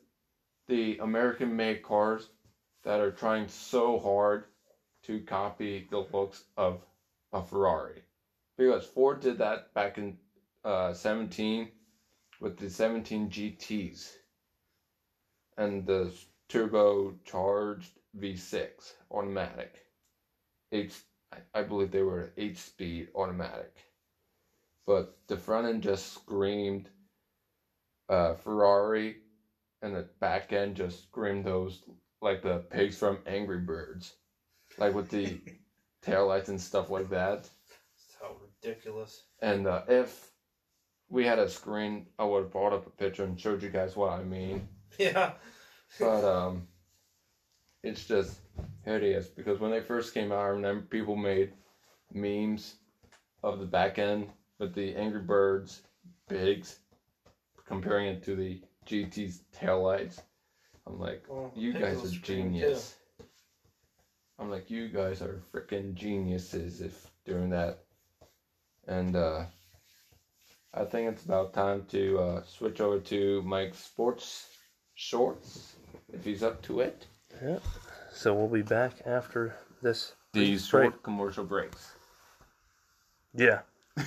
the 0.68 1.00
American-made 1.00 1.84
cars 1.84 2.30
that 2.86 3.02
are 3.02 3.12
trying 3.12 3.50
so 3.50 4.00
hard 4.00 4.46
to 5.04 5.20
copy 5.20 5.86
the 5.92 6.06
looks 6.14 6.44
of 6.56 6.80
a 7.34 7.44
Ferrari? 7.44 8.05
Because 8.58 8.86
Ford 8.86 9.20
did 9.20 9.40
that 9.40 9.64
back 9.76 9.98
in 9.98 10.16
uh, 10.64 10.94
17 10.94 11.70
with 12.42 12.58
the 12.58 12.70
17 12.70 13.30
GTs 13.30 14.12
and 15.58 15.86
the 15.86 16.14
turbocharged 16.50 17.92
V6 18.18 18.70
automatic. 19.12 19.84
Eight, 20.72 21.02
I- 21.34 21.42
believe 21.64 21.92
they 21.92 22.02
were 22.04 22.32
eight 22.38 22.58
speed 22.58 23.08
automatic. 23.16 23.86
but 24.88 25.08
the 25.30 25.38
front 25.38 25.68
end 25.68 25.84
just 25.84 26.14
screamed 26.14 26.90
uh, 28.10 28.34
Ferrari, 28.34 29.18
and 29.82 29.96
the 29.96 30.06
back 30.22 30.54
end 30.54 30.76
just 30.76 31.04
screamed 31.04 31.46
those 31.46 31.80
like 32.22 32.42
the 32.42 32.62
pigs 32.70 32.98
from 32.98 33.20
Angry 33.26 33.60
Birds, 33.60 34.14
like 34.78 34.94
with 34.94 35.10
the 35.10 35.40
taillights 36.06 36.50
and 36.50 36.62
stuff 36.62 36.90
like 36.90 37.10
that. 37.10 37.50
Ridiculous. 38.66 39.24
And 39.42 39.68
uh, 39.68 39.84
if 39.88 40.32
we 41.10 41.26
had 41.26 41.40
a 41.40 41.50
screen, 41.50 42.08
I 42.18 42.24
would 42.24 42.44
have 42.44 42.52
brought 42.52 42.74
up 42.74 42.88
a 42.88 42.90
picture 42.90 43.24
and 43.24 43.40
showed 43.40 43.62
you 43.62 43.70
guys 43.70 43.96
what 43.96 44.12
I 44.12 44.24
mean. 44.24 44.68
Yeah. 44.98 45.34
But 46.00 46.24
um, 46.24 46.68
it's 47.84 48.06
just 48.06 48.40
hideous 48.86 49.28
because 49.28 49.60
when 49.60 49.72
they 49.72 49.82
first 49.82 50.14
came 50.14 50.32
out, 50.32 50.40
I 50.40 50.48
remember 50.48 50.86
people 50.86 51.18
made 51.18 51.52
memes 52.14 52.76
of 53.44 53.60
the 53.60 53.66
back 53.66 54.00
end 54.00 54.30
with 54.58 54.74
the 54.74 54.96
Angry 54.96 55.20
Birds 55.20 55.82
pigs, 56.30 56.80
comparing 57.66 58.08
it 58.08 58.24
to 58.24 58.38
the 58.38 58.62
GT's 58.86 59.42
taillights. 59.54 60.22
I'm 60.88 60.98
like, 60.98 61.26
Well, 61.28 61.52
you 61.56 61.74
guys 61.74 62.02
are 62.06 62.18
genius. 62.22 62.96
I'm 64.40 64.50
like, 64.50 64.70
you 64.70 64.88
guys 64.88 65.22
are 65.22 65.42
freaking 65.54 65.94
geniuses 65.94 66.80
if 66.80 67.12
doing 67.26 67.50
that. 67.50 67.85
And 68.88 69.16
uh, 69.16 69.46
I 70.74 70.86
think 70.86 71.12
it's 71.12 71.26
about 71.26 71.54
time 71.54 71.86
to 71.90 72.20
uh, 72.20 72.44
switch 72.44 72.80
over 72.82 73.00
to 73.00 73.42
Mike's 73.44 73.80
sports 73.80 74.48
shorts, 74.96 75.74
if 76.14 76.24
he's 76.24 76.44
up 76.44 76.62
to 76.64 76.82
it. 76.82 77.06
Yeah. 77.44 77.60
So 78.14 78.34
we'll 78.34 78.48
be 78.48 78.62
back 78.62 78.94
after 79.06 79.56
this. 79.82 80.14
These 80.34 80.72
Right. 80.74 80.84
short 80.86 81.04
commercial 81.04 81.44
breaks. 81.46 81.92
Yeah. 83.34 83.62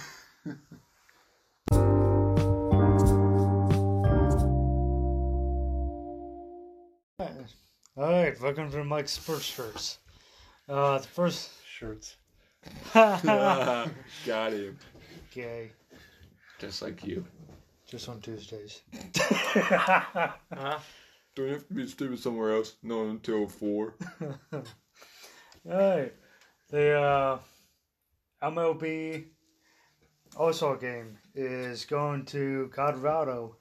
All 7.21 8.13
right, 8.13 8.41
welcome 8.41 8.71
to 8.71 8.85
Mike's 8.85 9.13
Sports 9.13 9.45
Shirts. 9.45 9.99
Uh, 10.69 10.99
the 10.99 11.07
first. 11.09 11.51
Shirts. 11.67 12.17
Got 12.95 14.53
him. 14.53 14.79
Gay. 15.31 15.71
Just 16.59 16.83
like 16.83 17.05
you. 17.05 17.25
Just 17.87 18.09
on 18.09 18.21
Tuesdays. 18.21 18.83
Huh? 19.17 20.79
Don't 21.35 21.47
you 21.47 21.53
have 21.53 21.69
to 21.69 21.75
be 21.75 21.87
stupid 21.87 22.19
somewhere 22.19 22.53
else? 22.53 22.75
Not 22.83 23.03
until 23.05 23.47
four. 23.47 23.95
Alright. 25.71 26.15
The 26.71 27.01
uh, 27.01 27.39
MLB 28.43 29.25
All 30.37 30.53
Star 30.53 30.77
game 30.77 31.17
is 31.35 31.85
going 31.85 32.25
to 32.27 32.71
Colorado, 32.75 33.57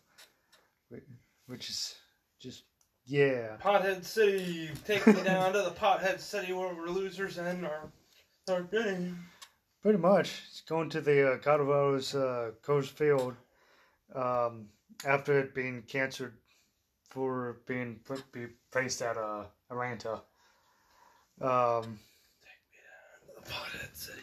which 1.45 1.69
is 1.69 1.95
just, 2.39 2.63
yeah. 3.05 3.57
Pothead 3.61 4.03
City, 4.03 4.71
take 4.85 5.05
me 5.07 5.21
down 5.23 5.53
to 5.53 5.61
the 5.61 5.71
Pothead 5.71 6.19
City 6.19 6.53
where 6.53 6.73
we're 6.73 6.89
losers 6.89 7.37
and 7.37 7.65
are 7.65 7.91
are 8.49 8.67
winning. 8.71 9.17
Pretty 9.81 9.97
much. 9.97 10.41
It's 10.49 10.61
going 10.61 10.89
to 10.89 11.01
the 11.01 11.33
uh, 11.33 11.37
Colorado's 11.37 12.15
uh, 12.15 12.51
Coors 12.63 12.87
Field 12.89 13.35
um, 14.15 14.67
after 15.05 15.39
it 15.39 15.53
being 15.53 15.83
canceled 15.83 16.31
for 17.09 17.57
being 17.65 17.99
put, 18.05 18.29
be 18.31 18.47
placed 18.71 19.01
at 19.01 19.17
uh, 19.17 19.43
Atlanta. 19.69 20.21
Um, 21.41 21.99
The 23.35 23.41
Pothead 23.49 23.95
City. 23.95 24.21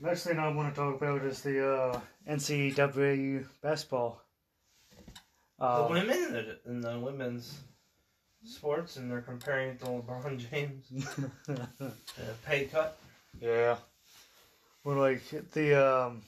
next 0.00 0.24
thing 0.26 0.38
I 0.38 0.48
want 0.48 0.74
to 0.74 0.80
talk 0.80 1.00
about 1.00 1.22
is 1.22 1.40
the 1.40 1.66
uh, 1.66 2.00
NCAA 2.28 3.46
basketball. 3.62 4.20
The 5.58 5.66
Um, 5.66 5.92
women 5.92 6.18
in 6.18 6.32
the, 6.32 6.58
in 6.66 6.80
the 6.80 6.98
women's 6.98 7.60
sports, 8.44 8.96
and 8.96 9.10
they're 9.10 9.20
comparing 9.20 9.70
it 9.70 9.80
to 9.80 9.86
LeBron 9.86 10.38
James. 10.50 10.86
Uh, 12.16 12.32
pay 12.46 12.66
cut. 12.66 12.96
yeah. 13.40 13.76
Well, 14.84 14.96
like 14.96 15.22
the 15.52 15.74
um, 15.74 16.22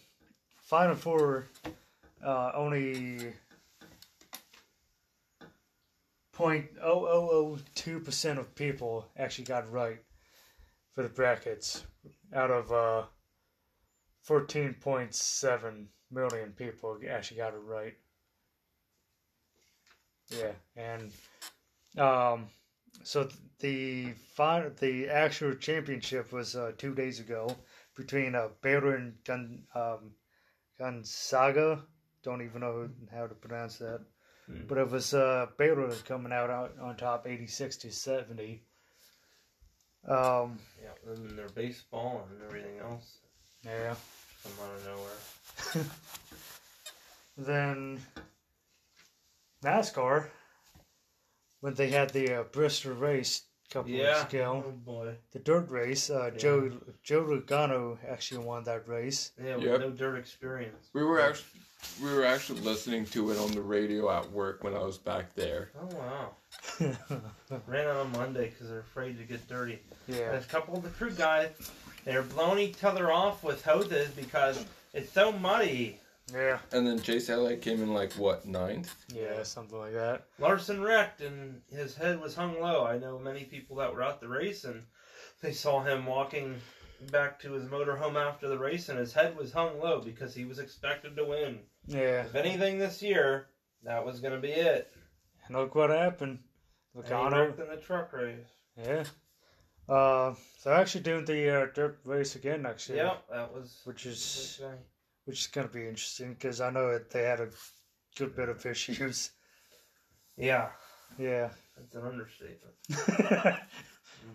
Final 0.63 0.97
Four, 0.97 1.47
uh, 2.25 2.51
only 2.55 3.33
point 6.33 6.67
oh 6.83 7.07
oh 7.07 7.29
oh 7.31 7.59
two 7.75 8.01
percent 8.01 8.39
of 8.39 8.55
people 8.55 9.07
actually 9.17 9.45
got 9.45 9.71
right 9.73 9.99
for 10.93 11.03
the 11.03 11.09
brackets 11.09 11.85
out 12.35 12.51
of 12.51 12.73
uh, 12.73 13.03
fourteen 14.23 14.75
point 14.75 15.15
seven 15.15 15.89
million 16.11 16.53
people 16.53 16.99
actually 17.09 17.37
got 17.39 17.55
it 17.55 17.61
right. 17.65 17.95
Yeah, 20.31 20.53
and 20.77 21.13
um, 21.97 22.49
so 23.03 23.29
the 23.61 24.13
the 24.81 25.09
actual 25.09 25.55
championship 25.55 26.33
was 26.33 26.55
uh, 26.57 26.73
two 26.77 26.95
days 26.95 27.21
ago 27.21 27.57
between 27.97 28.35
uh, 28.35 28.49
Baylor 28.63 28.97
and 28.97 29.15
Gon, 29.25 29.63
um, 29.75 30.13
Gonzaga. 30.79 31.81
Don't 32.23 32.43
even 32.43 32.61
know 32.61 32.89
how 33.13 33.27
to 33.27 33.35
pronounce 33.35 33.79
that, 33.79 34.01
Hmm. 34.47 34.67
but 34.69 34.79
it 34.79 34.91
was 34.91 35.13
uh, 35.15 35.47
Baylor 35.59 35.91
coming 36.05 36.33
out 36.33 36.51
on, 36.51 36.71
on 36.81 36.97
top, 36.97 37.27
eighty 37.27 37.47
six 37.47 37.77
to 37.79 37.91
seventy. 37.91 38.63
Um, 40.07 40.59
Yeah, 40.81 40.91
and 41.13 41.29
then 41.29 41.37
their 41.37 41.49
baseball 41.49 42.29
and 42.31 42.41
everything 42.47 42.79
else 42.79 43.19
yeah. 43.65 43.95
from 44.39 44.53
out 44.65 44.77
of 44.77 44.87
nowhere. 44.87 45.87
Then 47.39 48.01
NASCAR, 49.63 50.29
when 51.61 51.75
they 51.75 51.89
had 51.91 52.11
the 52.11 52.41
uh, 52.41 52.43
Bristol 52.45 52.93
race 52.95 53.43
a 53.71 53.73
couple 53.75 53.91
Yeah. 53.91 54.21
weeks 54.23 54.33
ago, 54.35 54.65
Oh 54.67 54.71
boy. 54.71 55.17
the 55.33 55.39
dirt 55.41 55.71
race, 55.71 56.11
uh, 56.11 56.31
Yeah. 56.33 56.39
Joe 56.39 56.73
Joe 57.03 57.25
Logano 57.25 57.99
actually 58.09 58.45
won 58.45 58.65
that 58.65 58.87
race. 58.89 59.33
Yeah, 59.43 59.57
with 59.57 59.65
Yep. 59.65 59.81
no 59.81 59.91
dirt 59.91 60.17
experience. 60.19 60.89
We 60.93 61.03
were 61.05 61.21
actually 61.21 61.61
we 62.03 62.13
were 62.13 62.25
actually 62.25 62.61
listening 62.63 63.05
to 63.07 63.31
it 63.31 63.39
on 63.39 63.53
the 63.53 63.61
radio 63.61 64.11
at 64.11 64.29
work 64.33 64.65
when 64.65 64.75
I 64.75 64.79
was 64.83 64.99
back 64.99 65.35
there. 65.35 65.71
Oh 65.81 65.95
wow. 65.97 66.35
Ran 67.67 67.87
out 67.87 67.97
on 67.97 68.13
Monday 68.13 68.49
because 68.51 68.69
they're 68.69 68.81
afraid 68.81 69.19
to 69.19 69.25
get 69.25 69.47
dirty. 69.49 69.79
yeah, 70.09 70.31
There's 70.33 70.45
a 70.45 70.49
couple 70.49 70.77
of 70.77 70.83
the 70.83 70.89
crew 70.91 71.11
guys, 71.13 71.51
they're 72.05 72.23
blowing 72.23 72.59
each 72.61 72.83
other 72.83 73.11
off 73.13 73.45
with 73.45 73.63
hoses 73.65 74.09
because 74.11 74.65
it's 74.95 75.13
so 75.13 75.33
muddy. 75.33 76.01
Yeah, 76.33 76.59
And 76.73 76.87
then 76.87 77.01
Chase 77.01 77.29
Elliott 77.31 77.63
came 77.63 77.83
in 77.83 77.93
like 77.95 78.13
what 78.15 78.47
ninth? 78.47 78.95
yeah, 79.15 79.43
something 79.43 79.79
like 79.79 79.93
that. 79.95 80.27
Larson 80.39 80.83
wrecked 80.83 81.21
and 81.21 81.61
his 81.71 81.95
head 81.95 82.21
was 82.21 82.35
hung 82.35 82.61
low. 82.61 82.85
I 82.85 82.99
know 82.99 83.19
many 83.19 83.45
people 83.45 83.77
that 83.77 83.93
were 83.93 84.03
at 84.03 84.21
the 84.21 84.29
race 84.29 84.65
and 84.65 84.83
they 85.43 85.53
saw 85.53 85.83
him 85.85 86.07
walking 86.07 86.57
back 87.13 87.39
to 87.41 87.53
his 87.53 87.65
motorhome 87.69 88.17
after 88.17 88.49
the 88.49 88.59
race 88.59 88.89
and 88.89 88.99
his 88.99 89.13
head 89.13 89.37
was 89.37 89.53
hung 89.53 89.79
low 89.81 90.01
because 90.01 90.35
he 90.35 90.45
was 90.45 90.59
expected 90.59 91.15
to 91.17 91.25
win. 91.25 91.61
Yeah, 91.87 92.23
If 92.23 92.35
anything 92.35 92.79
this 92.79 93.03
year, 93.03 93.47
that 93.85 94.05
was 94.05 94.21
going 94.21 94.33
to 94.35 94.41
be 94.41 94.49
it. 94.53 94.91
and 95.47 95.57
look 95.57 95.75
what 95.75 95.91
happened. 95.91 96.41
And 96.95 97.05
he 97.07 97.13
Logano, 97.13 97.47
wrecked 97.47 97.61
in 97.61 97.69
the 97.69 97.77
truck 97.77 98.13
race. 98.13 98.47
yeah. 98.77 99.05
Uh, 99.89 100.35
they're 100.65 100.75
actually 100.75 101.03
doing 101.03 101.25
the 101.25 101.63
uh, 101.63 101.67
dirt 101.73 102.01
race 102.05 102.35
again 102.35 102.63
next 102.63 102.89
year, 102.89 103.05
Yep, 103.05 103.25
that 103.31 103.55
was. 103.55 103.83
which 103.85 104.05
is 104.07 104.61
okay. 104.61 104.75
Which 105.27 105.41
is 105.41 105.47
going 105.49 105.67
to 105.69 105.73
be 105.73 105.81
interesting 105.87 106.33
because 106.35 106.61
I 106.61 106.71
know 106.71 106.91
that 106.93 107.11
they 107.11 107.23
had 107.25 107.41
a 107.41 107.49
good 108.17 108.35
bit 108.35 108.49
of 108.49 108.65
issues. 108.67 109.31
Yeah, 110.39 110.69
Yeah. 111.19 111.49
that's 111.77 111.95
an 111.95 112.03
understatement. 112.07 112.75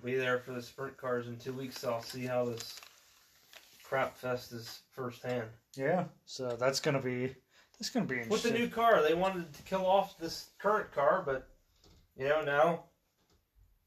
We'll 0.04 0.14
be 0.14 0.16
there 0.16 0.39
for 0.39 0.52
the 0.54 0.62
sprint 0.64 0.98
cars 0.98 1.28
in 1.28 1.38
two 1.38 1.54
weeks. 1.54 1.80
So 1.80 1.92
I'll 1.94 2.02
see 2.02 2.26
how 2.26 2.46
this 2.46 2.80
crap 3.84 4.18
fest 4.18 4.52
is 4.52 4.80
firsthand. 4.94 5.48
yeah. 5.76 6.06
So 6.26 6.56
that's 6.60 6.80
gonna 6.80 7.02
be 7.02 7.36
that's 7.78 7.89
gonna 7.92 8.06
be 8.08 8.24
With 8.30 8.42
the 8.42 8.50
new 8.52 8.68
car, 8.68 9.04
they 9.04 9.14
wanted 9.14 9.54
to 9.54 9.62
kill 9.64 9.86
off 9.86 10.18
this 10.18 10.48
current 10.60 10.92
car, 10.92 11.22
but 11.24 11.50
you 12.18 12.28
know 12.30 12.42
now 12.42 12.84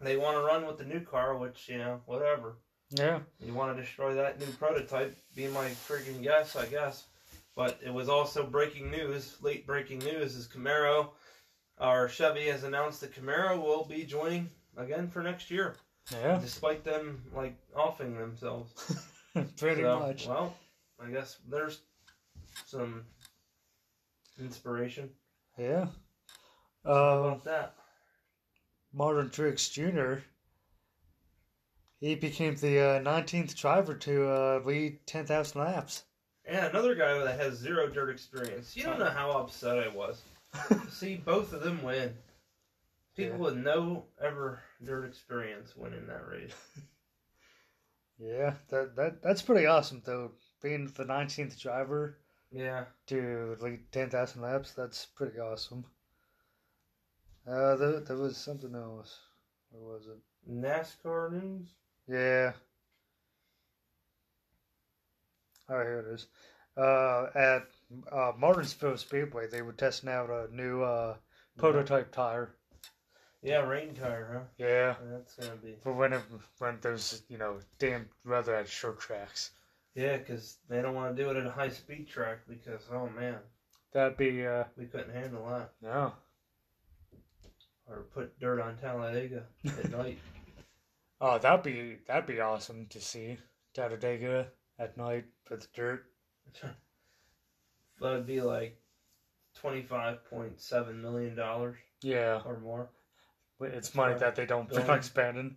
they 0.01 0.17
want 0.17 0.37
to 0.37 0.43
run 0.45 0.67
with 0.67 0.79
the 0.79 0.85
new 0.85 1.01
car, 1.01 1.37
which 1.37 1.69
you 1.69 1.79
know 1.79 2.01
whatever. 2.07 2.59
Yeah. 2.95 3.21
You 3.45 3.53
want 3.55 3.77
to 3.77 3.83
destroy 3.83 4.15
that 4.15 4.39
new 4.39 4.47
prototype? 4.59 5.17
Be 5.35 5.49
my 5.49 5.67
freaking 5.69 6.23
guess, 6.23 6.55
I 6.57 6.67
guess. 6.67 7.05
But 7.57 7.79
it 7.85 7.93
was 7.93 8.09
also 8.09 8.47
breaking 8.47 8.91
news. 8.91 9.37
Late 9.43 9.67
breaking 9.67 10.01
news 10.01 10.35
is 10.37 10.49
Camaro, 10.49 11.11
or 11.79 12.09
Chevy 12.09 12.47
has 12.47 12.65
announced 12.65 13.01
that 13.01 13.15
Camaro 13.15 13.61
will 13.61 13.85
be 13.85 14.05
joining 14.05 14.49
again 14.77 15.09
for 15.09 15.23
next 15.23 15.51
year, 15.51 15.77
Yeah. 16.13 16.39
despite 16.41 16.85
them 16.85 17.23
like 17.35 17.57
offing 17.77 18.17
themselves. 18.17 18.97
Pretty 19.57 19.83
So, 19.83 19.99
much. 20.01 20.27
Well, 20.29 20.55
I 21.05 21.11
guess 21.11 21.39
there's 21.49 21.81
some 22.67 23.05
inspiration 24.41 25.11
Yeah. 25.59 25.87
Uh, 26.87 26.91
about 26.91 27.45
that. 27.45 27.75
Martin 28.93 29.31
Truex 29.31 29.71
Jr. 29.73 30.23
he 32.05 32.15
became 32.15 32.55
the 32.57 32.79
uh, 32.79 33.01
19th 33.01 33.55
driver 33.55 33.95
to 33.95 34.29
uh, 34.29 34.61
lead 34.63 34.99
10,000 35.07 35.59
laps. 35.59 36.05
And 36.45 36.67
another 36.67 36.95
guy 36.95 37.17
that 37.25 37.41
has 37.41 37.55
zero 37.55 37.89
dirt 37.89 38.11
experience. 38.11 38.77
You 38.77 38.83
don't 38.83 38.99
know 38.99 39.07
how 39.09 39.31
upset 39.31 39.79
I 39.79 39.89
was. 39.89 40.21
See 40.91 41.17
both 41.17 41.55
of 41.55 41.63
them 41.63 41.83
win. 41.83 42.15
People 43.17 43.39
Yeah. 43.39 43.45
with 43.45 43.57
no 43.57 44.05
ever 44.23 44.61
dirt 44.85 45.07
experience 45.07 45.75
winning 45.77 46.07
that 46.07 46.29
race. 46.29 46.53
Yeah, 48.17 48.55
that, 48.69 48.95
that 48.95 49.23
that's 49.23 49.43
pretty 49.43 49.67
awesome 49.67 50.01
though. 50.05 50.31
Being 50.63 50.87
the 50.97 51.05
19th 51.05 51.59
driver 51.59 52.19
Yeah. 52.53 52.85
to 53.09 53.57
lead 53.61 53.81
10,000 53.91 54.41
laps, 54.41 54.71
that's 54.73 55.05
pretty 55.07 55.41
awesome. 55.41 55.85
Uh, 57.45 57.75
there, 57.75 58.01
there 58.01 58.17
was 58.17 58.37
something 58.37 58.73
else. 58.75 59.19
What 59.71 59.83
was 59.95 60.07
it? 60.07 60.19
NASCAR 60.49 61.33
news. 61.33 61.75
Yeah. 62.09 62.53
Oh, 65.69 65.81
here 65.81 66.05
it 66.07 66.15
is. 66.15 66.27
Uh, 66.77 67.27
at 67.35 67.63
uh, 68.13 68.33
Martinsville 68.37 68.97
Speedway, 68.97 69.47
they 69.47 69.63
were 69.63 69.73
testing 69.73 70.11
out 70.11 70.29
a 70.29 70.55
new 70.55 70.83
uh, 70.83 71.15
prototype 71.57 72.13
tire. 72.13 72.55
Yeah, 73.43 73.61
rain 73.61 73.95
tire, 73.95 74.31
huh? 74.33 74.45
Yeah. 74.59 74.95
That's 75.11 75.35
gonna 75.37 75.57
be. 75.57 75.77
For 75.83 75.93
when 75.93 76.13
it, 76.15 76.23
when 76.59 76.79
there's 76.81 77.23
you 77.29 77.39
know 77.39 77.59
damn 77.79 78.09
weather 78.25 78.55
at 78.55 78.69
short 78.69 79.01
tracks, 79.01 79.51
Yeah, 79.95 80.17
because 80.17 80.57
they 80.69 80.81
don't 80.83 80.95
want 80.95 81.15
to 81.17 81.23
do 81.23 81.31
it 81.31 81.37
at 81.37 81.47
a 81.47 81.51
high 81.51 81.69
speed 81.69 82.09
track 82.09 82.39
because 82.49 82.83
oh 82.93 83.09
man, 83.17 83.37
that'd 83.93 84.17
be 84.17 84.47
uh 84.47 84.65
we 84.79 84.87
couldn't 84.87 85.15
handle 85.15 85.47
that. 85.49 85.73
no. 85.83 86.13
Or 87.87 88.05
put 88.15 88.39
dirt 88.41 88.61
on 88.63 88.79
Talladega 88.79 89.45
at 89.67 89.91
night. 89.99 90.19
Oh, 91.27 91.39
that'd 91.39 91.63
be 91.63 91.97
that'd 92.07 92.27
be 92.27 92.41
awesome 92.41 92.85
to 92.91 93.01
see 93.01 93.39
Talladega 93.73 94.49
at 94.79 94.99
night 94.99 95.25
with 95.51 95.73
dirt. 95.73 96.05
That'd 98.01 98.27
be 98.27 98.43
like 98.43 98.77
twenty 99.59 99.81
five 99.81 100.23
point 100.29 100.61
seven 100.61 101.01
million 101.01 101.35
dollars 101.35 101.79
Yeah, 102.03 102.43
or 102.45 102.59
more. 102.59 102.91
it's 103.61 103.95
money 103.95 104.19
that 104.19 104.37
they 104.37 104.45
don't 104.45 104.69
Going- 104.69 104.87
like 104.87 105.03
spending. 105.03 105.57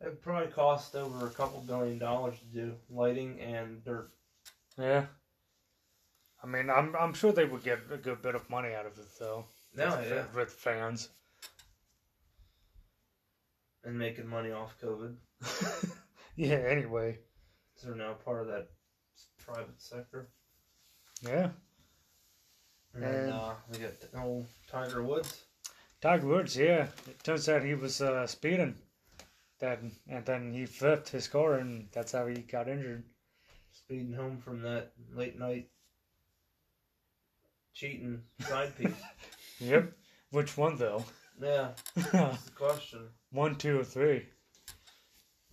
It'd 0.00 0.22
probably 0.22 0.50
cost 0.50 0.96
over 0.96 1.26
a 1.26 1.30
couple 1.30 1.60
billion 1.60 1.98
dollars 1.98 2.34
to 2.40 2.44
do 2.46 2.74
lighting 2.90 3.38
and 3.40 3.84
dirt. 3.84 4.10
Yeah. 4.76 5.06
I 6.42 6.46
mean, 6.48 6.68
I'm 6.68 6.96
I'm 6.96 7.14
sure 7.14 7.30
they 7.30 7.44
would 7.44 7.62
get 7.62 7.78
a 7.92 7.96
good 7.96 8.22
bit 8.22 8.34
of 8.34 8.50
money 8.50 8.74
out 8.74 8.86
of 8.86 8.98
it 8.98 9.06
though. 9.20 9.44
No, 9.76 9.96
with, 9.96 10.08
yeah, 10.10 10.24
with 10.34 10.50
fans. 10.50 11.10
And 13.88 13.98
making 13.98 14.26
money 14.26 14.50
off 14.52 14.76
COVID. 14.82 15.14
yeah. 16.36 16.56
Anyway. 16.68 17.18
So 17.74 17.88
they're 17.88 17.96
now 17.96 18.12
part 18.12 18.42
of 18.42 18.48
that 18.48 18.68
private 19.44 19.80
sector. 19.80 20.28
Yeah. 21.22 21.48
And, 22.94 23.04
And- 23.04 23.32
uh, 23.32 23.54
we 23.72 23.78
got 23.78 23.92
old 24.22 24.46
Tiger 24.70 25.02
Woods. 25.02 25.42
Tiger 26.02 26.26
Woods. 26.26 26.54
Yeah. 26.56 26.88
It 27.08 27.24
turns 27.24 27.48
out 27.48 27.64
he 27.64 27.74
was 27.74 28.00
uh, 28.02 28.26
speeding. 28.26 28.74
Then 29.58 29.90
and 30.06 30.24
then 30.24 30.52
he 30.52 30.66
flipped 30.66 31.08
his 31.08 31.26
car 31.26 31.54
and 31.54 31.88
that's 31.92 32.12
how 32.12 32.26
he 32.26 32.42
got 32.42 32.68
injured. 32.68 33.02
speeding 33.72 34.12
home 34.12 34.38
from 34.38 34.62
that 34.62 34.92
late 35.12 35.36
night 35.38 35.70
cheating 37.74 38.22
side 38.40 38.76
piece. 38.76 38.92
Yep. 39.60 39.92
Which 40.30 40.56
one 40.56 40.76
though? 40.76 41.04
yeah, 41.42 41.70
that's 42.12 42.44
the 42.44 42.50
question. 42.52 43.08
One, 43.30 43.56
two, 43.56 43.80
or 43.80 43.84
three. 43.84 44.26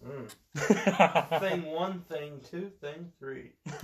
Mm. 0.06 0.30
Thing 1.40 1.66
one, 1.66 2.02
thing 2.02 2.40
two, 2.50 2.72
thing 2.80 3.12
three. 3.20 3.52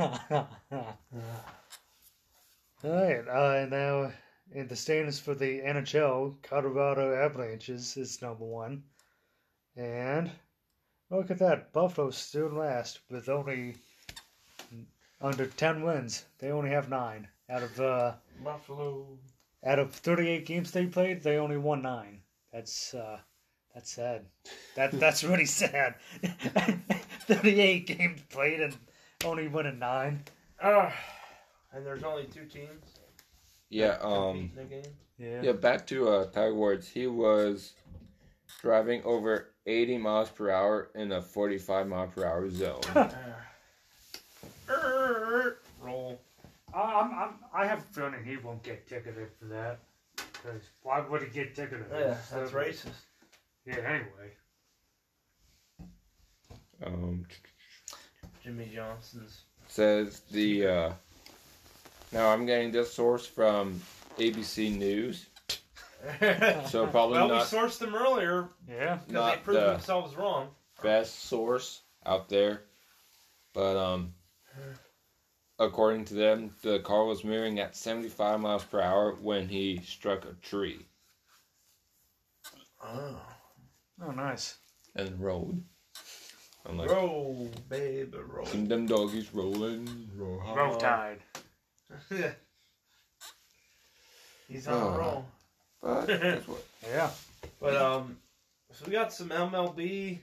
Alright, 2.84 3.28
uh, 3.28 3.66
now 3.70 4.12
in 4.54 4.68
the 4.68 4.76
standings 4.76 5.20
for 5.20 5.34
the 5.34 5.62
NHL, 5.62 6.36
Colorado 6.44 7.16
Avalanches 7.16 7.98
is 7.98 8.22
number 8.22 8.46
one. 8.46 8.84
And 9.76 10.30
look 11.10 11.32
at 11.32 11.39
that, 11.39 11.74
Buffalo's 11.74 12.18
still 12.18 12.50
last 12.50 13.00
with 13.10 13.30
only 13.30 13.76
under 15.22 15.46
10 15.46 15.84
wins. 15.84 16.26
They 16.39 16.52
only 16.52 16.70
have 16.72 16.89
nine. 16.89 17.28
Out 17.50 17.64
of 17.64 17.80
uh, 17.80 18.14
Buffalo. 18.44 19.18
out 19.66 19.80
of 19.80 19.94
38 19.94 20.46
games 20.46 20.72
they 20.72 20.86
played, 20.86 21.22
they 21.22 21.38
only 21.38 21.58
won 21.58 21.82
nine. 21.82 22.22
That's 22.52 22.94
uh, 22.94 23.20
that's 23.74 23.91
sad. 23.91 24.26
That 24.76 24.91
that's 24.91 25.24
really 25.24 25.45
sad. 25.45 25.95
38 27.22 27.88
games 27.88 28.22
played 28.30 28.61
and 28.61 28.76
only 29.24 29.47
winning 29.47 29.80
nine. 29.80 30.24
Ah, 30.61 30.93
and 31.74 31.86
there's 31.86 32.03
only 32.03 32.26
two 32.26 32.45
teams. 32.45 32.84
Yeah, 33.69 33.97
um, 34.01 34.11
compete 34.11 34.51
in 34.51 34.55
the 34.55 34.63
game. 34.63 34.93
Yeah. 35.17 35.41
yeah. 35.41 35.51
Back 35.53 35.88
to 35.88 36.09
uh, 36.09 36.26
Tiger 36.26 36.53
Woods. 36.53 36.88
He 36.88 37.07
was 37.07 37.74
driving 38.61 39.01
over 39.03 39.51
80 39.65 39.97
miles 39.97 40.30
per 40.30 40.49
hour 40.51 40.89
in 40.95 41.11
a 41.13 41.22
45 41.22 41.88
mile 41.88 42.07
per 42.07 42.26
hour 42.26 42.49
zone. 42.49 42.82
Ah. 42.95 43.09
Err, 44.69 45.57
Roll. 45.82 46.19
I'm, 46.74 47.13
I'm, 47.13 47.30
I 47.53 47.65
have 47.65 47.80
a 47.80 47.93
feeling 47.93 48.13
he 48.26 48.38
won't 48.38 48.63
get 48.63 48.88
ticketed 48.88 49.30
for 49.39 49.45
that. 49.45 49.80
Because 50.15 50.61
why 50.82 51.01
would 51.01 51.22
he 51.22 51.30
get 51.30 51.55
ticketed? 51.55 51.86
Yeah, 51.91 52.15
that's 52.32 52.51
racist. 52.51 53.05
Yeah, 53.72 53.78
anyway. 53.89 54.32
Um, 56.86 57.26
Jimmy 58.43 58.72
Johnson's. 58.74 59.41
says 59.67 60.22
the 60.32 60.65
uh, 60.67 60.93
now 62.11 62.30
I'm 62.30 62.45
getting 62.45 62.72
this 62.72 62.91
source 62.93 63.26
from 63.26 63.80
ABC 64.17 64.76
News, 64.78 65.28
so 66.69 66.88
probably 66.88 67.17
well, 67.19 67.28
not 67.28 67.51
we 67.51 67.57
sourced 67.57 67.78
them 67.78 67.95
earlier 67.95 68.49
Yeah. 68.67 68.95
because 68.95 69.07
they 69.07 69.13
Not 69.13 69.43
proved 69.43 69.59
the- 69.61 69.72
themselves 69.74 70.15
wrong. 70.15 70.49
best 70.82 71.26
source 71.26 71.82
out 72.05 72.28
there, 72.30 72.63
but 73.53 73.78
um, 73.78 74.13
according 75.59 76.05
to 76.05 76.15
them, 76.15 76.55
the 76.63 76.80
car 76.80 77.05
was 77.05 77.24
moving 77.24 77.59
at 77.59 77.76
75 77.76 78.39
miles 78.39 78.63
per 78.63 78.82
hour 78.82 79.15
when 79.22 79.47
he 79.47 79.80
struck 79.86 80.26
a 80.26 80.34
tree 80.41 80.86
Oh. 82.84 83.22
Oh, 84.04 84.12
nice. 84.12 84.58
and 84.95 85.20
rolled. 85.20 85.62
I'm 86.66 86.78
like, 86.78 86.89
Roll, 86.89 87.49
baby, 87.70 88.18
roll. 88.18 88.45
"Seen 88.45 88.68
them 88.68 88.86
doggies 88.86 89.34
rolling, 89.34 90.10
roll 90.16 90.39
high." 90.39 90.56
Roll 90.56 90.78
Tide. 90.78 91.20
Yeah. 92.12 92.34
He's 94.47 94.68
on 94.68 94.82
a 94.82 94.86
Oh. 94.86 94.97
roll. 94.97 95.26
But 95.82 96.06
guess 96.08 96.47
what? 96.47 96.66
Yeah. 96.88 97.10
But 97.60 97.76
um, 97.78 98.18
so 98.72 98.86
we 98.86 98.91
got 98.91 99.12
some 99.14 99.30
MLB 99.30 100.20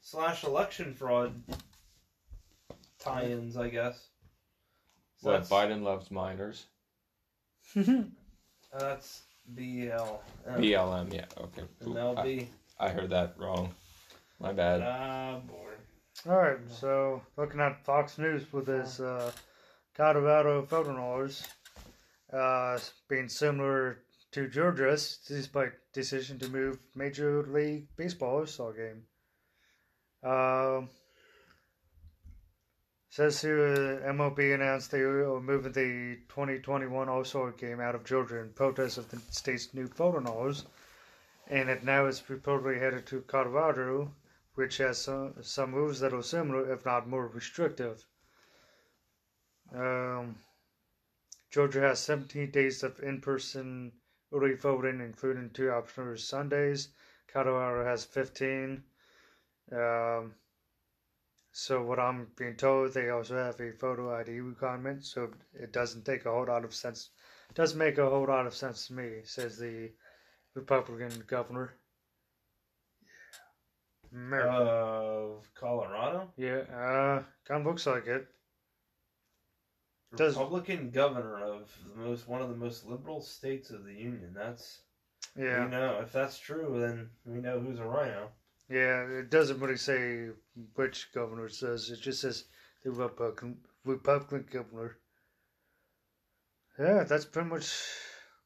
slash 0.00 0.44
election 0.44 0.94
fraud 0.94 1.42
tie-ins, 3.00 3.56
I 3.56 3.68
guess. 3.68 4.08
So 5.18 5.32
What 5.32 5.48
Biden 5.48 5.82
loves 5.82 6.10
minors. 6.10 6.66
uh, 7.76 7.82
that's 8.78 9.22
BL. 9.48 10.20
BLM, 10.46 11.12
yeah, 11.12 11.24
okay. 11.38 11.62
Ooh, 11.84 11.94
MLB. 11.94 12.46
I, 12.82 12.86
I 12.86 12.90
heard 12.90 13.10
that 13.10 13.34
wrong. 13.38 13.74
My 14.40 14.52
bad. 14.52 14.82
Ah, 14.82 15.38
boy. 15.46 15.70
All 16.28 16.36
right, 16.36 16.58
so 16.68 17.22
looking 17.36 17.60
at 17.60 17.84
Fox 17.84 18.18
News 18.18 18.52
with 18.52 18.66
this 18.66 19.00
uh, 19.00 19.30
Colorado 19.96 20.62
voting 20.62 20.98
uh, 22.32 22.78
being 23.08 23.28
similar 23.28 23.98
to 24.32 24.48
Georgia's, 24.48 25.18
despite 25.26 25.72
decision 25.92 26.38
to 26.38 26.48
move 26.48 26.78
Major 26.94 27.44
League 27.44 27.88
Baseball 27.96 28.40
All-Star 28.40 28.72
game. 28.72 29.02
Um, 30.24 30.88
says 33.10 33.40
here 33.42 34.00
uh, 34.04 34.12
MLB 34.12 34.54
announced 34.54 34.90
they 34.90 35.02
were 35.02 35.40
moving 35.40 35.72
the 35.72 36.16
2021 36.28 37.08
All-Star 37.08 37.52
game 37.52 37.80
out 37.80 37.94
of 37.94 38.04
Georgia 38.04 38.40
in 38.40 38.50
protest 38.50 38.98
of 38.98 39.10
the 39.10 39.18
state's 39.30 39.74
new 39.74 39.86
voting 39.88 40.24
laws, 40.24 40.64
and 41.52 41.68
it 41.68 41.84
now 41.84 42.06
is 42.06 42.22
reportedly 42.22 42.80
headed 42.80 43.06
to 43.06 43.20
Colorado 43.20 44.12
which 44.54 44.78
has 44.78 44.98
some, 44.98 45.34
some 45.42 45.74
rules 45.74 46.00
that 46.00 46.12
are 46.12 46.22
similar, 46.22 46.70
if 46.72 46.84
not 46.84 47.08
more 47.08 47.26
restrictive. 47.26 48.04
Um, 49.74 50.36
Georgia 51.50 51.80
has 51.80 52.00
17 52.00 52.50
days 52.50 52.82
of 52.82 53.00
in 53.00 53.20
person 53.20 53.92
early 54.32 54.54
voting, 54.54 55.00
including 55.00 55.50
two 55.50 55.70
optional 55.70 56.16
Sundays. 56.16 56.88
Colorado 57.32 57.84
has 57.84 58.04
15. 58.04 58.82
Um, 59.72 60.34
so, 61.54 61.82
what 61.82 61.98
I'm 61.98 62.28
being 62.36 62.56
told, 62.56 62.92
they 62.92 63.10
also 63.10 63.36
have 63.36 63.60
a 63.60 63.72
photo 63.72 64.14
ID 64.14 64.40
requirement, 64.40 65.04
so 65.04 65.30
it 65.54 65.72
doesn't 65.72 66.04
take 66.04 66.24
a 66.24 66.30
whole 66.30 66.46
lot 66.46 66.64
of 66.64 66.74
sense. 66.74 67.10
Doesn't 67.54 67.78
make 67.78 67.98
a 67.98 68.08
whole 68.08 68.26
lot 68.26 68.46
of 68.46 68.54
sense 68.54 68.86
to 68.86 68.94
me, 68.94 69.20
says 69.24 69.58
the 69.58 69.90
Republican 70.54 71.24
governor. 71.26 71.74
America. 74.12 75.40
Uh, 75.62 76.26
Yeah, 76.36 77.22
kind 77.46 77.60
of 77.60 77.66
looks 77.66 77.86
like 77.86 78.06
it. 78.06 78.28
Does- 80.14 80.36
Republican 80.36 80.90
governor 80.90 81.38
of 81.42 81.74
the 81.88 81.94
most 81.96 82.28
one 82.28 82.42
of 82.42 82.50
the 82.50 82.56
most 82.56 82.84
liberal 82.84 83.22
states 83.22 83.70
of 83.70 83.84
the 83.84 83.94
union. 83.94 84.34
That's 84.34 84.82
Yeah. 85.34 85.64
you 85.64 85.70
know 85.70 86.00
if 86.00 86.12
that's 86.12 86.38
true, 86.38 86.78
then 86.78 87.10
we 87.24 87.40
know 87.40 87.58
who's 87.60 87.78
a 87.78 87.84
rhino. 87.86 88.30
Yeah, 88.68 89.06
it 89.08 89.30
doesn't 89.30 89.60
really 89.60 89.78
say 89.78 90.28
which 90.74 91.12
governor 91.12 91.46
it 91.46 91.54
says. 91.54 91.90
It 91.90 92.00
just 92.00 92.20
says 92.20 92.44
the 92.82 92.90
Republican 92.90 93.64
Republican 93.84 94.46
governor. 94.50 94.98
Yeah, 96.78 97.04
that's 97.04 97.24
pretty 97.24 97.48
much 97.48 97.64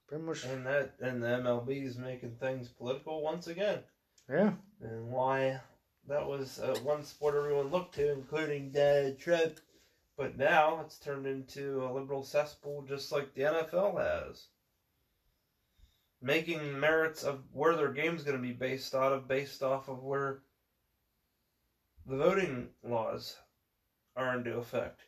pretty 0.09 0.25
much 0.25 0.45
And 0.45 0.67
that 0.67 0.95
and 1.01 1.23
the 1.23 1.27
MLB 1.27 1.85
is 1.85 1.97
making 1.97 2.37
things 2.37 2.69
political 2.69 3.23
once 3.23 3.47
again. 3.47 3.81
yeah. 4.29 4.53
And 4.81 5.11
why 5.11 5.61
that 6.09 6.27
was 6.27 6.61
uh, 6.61 6.79
one 6.83 7.05
sport 7.05 7.35
everyone 7.35 7.71
looked 7.71 7.95
to, 7.97 8.13
including 8.13 8.73
Donald 8.73 9.19
Trump. 9.19 9.59
But 10.17 10.39
now 10.39 10.81
it's 10.81 10.99
turned 10.99 11.27
into 11.27 11.85
a 11.85 11.93
liberal 11.93 12.23
cesspool, 12.23 12.83
just 12.89 13.13
like 13.13 13.35
the 13.35 13.43
NFL 13.43 13.99
has. 13.99 14.47
Making 16.23 16.81
merits 16.81 17.23
of 17.23 17.43
where 17.53 17.77
their 17.77 17.93
game's 17.93 18.23
going 18.23 18.37
to 18.37 18.43
be 18.43 18.55
based 18.55 18.95
out 18.95 19.13
of, 19.13 19.29
based 19.29 19.63
off 19.63 19.89
of 19.89 20.03
where 20.03 20.43
the 22.07 22.17
voting 22.17 22.69
laws 22.83 23.37
are 24.17 24.39
into 24.39 24.57
effect. 24.57 25.01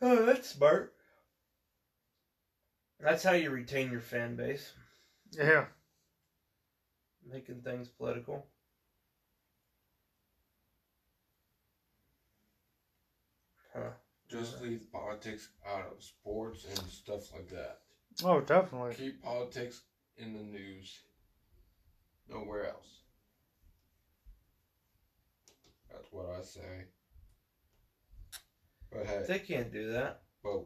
Oh, 0.00 0.24
that's 0.24 0.48
smart. 0.48 0.94
That's 3.02 3.22
how 3.22 3.32
you 3.32 3.50
retain 3.50 3.90
your 3.90 4.00
fan 4.00 4.36
base, 4.36 4.72
Yeah. 5.32 5.66
making 7.26 7.62
things 7.62 7.88
political. 7.88 8.46
Huh. 13.74 13.90
Just 14.28 14.60
leave 14.62 14.90
politics 14.92 15.48
out 15.66 15.92
of 15.92 16.02
sports 16.02 16.64
and 16.68 16.78
stuff 16.88 17.32
like 17.32 17.48
that. 17.50 17.78
Oh, 18.24 18.40
definitely. 18.40 18.94
Keep 18.94 19.22
politics 19.22 19.82
in 20.16 20.34
the 20.34 20.42
news. 20.42 21.00
Nowhere 22.28 22.68
else. 22.68 23.02
That's 25.90 26.06
what 26.12 26.26
I 26.38 26.42
say. 26.42 26.84
But 28.92 29.06
hey, 29.06 29.24
They 29.26 29.38
can't 29.40 29.72
do 29.72 29.92
that. 29.92 30.22
but 30.42 30.62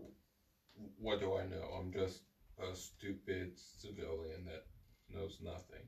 what 0.98 1.20
do 1.20 1.36
I 1.36 1.46
know? 1.46 1.62
I'm 1.78 1.92
just 1.92 2.22
a 2.58 2.74
stupid 2.74 3.52
civilian 3.56 4.44
that 4.46 4.66
knows 5.08 5.38
nothing. 5.42 5.86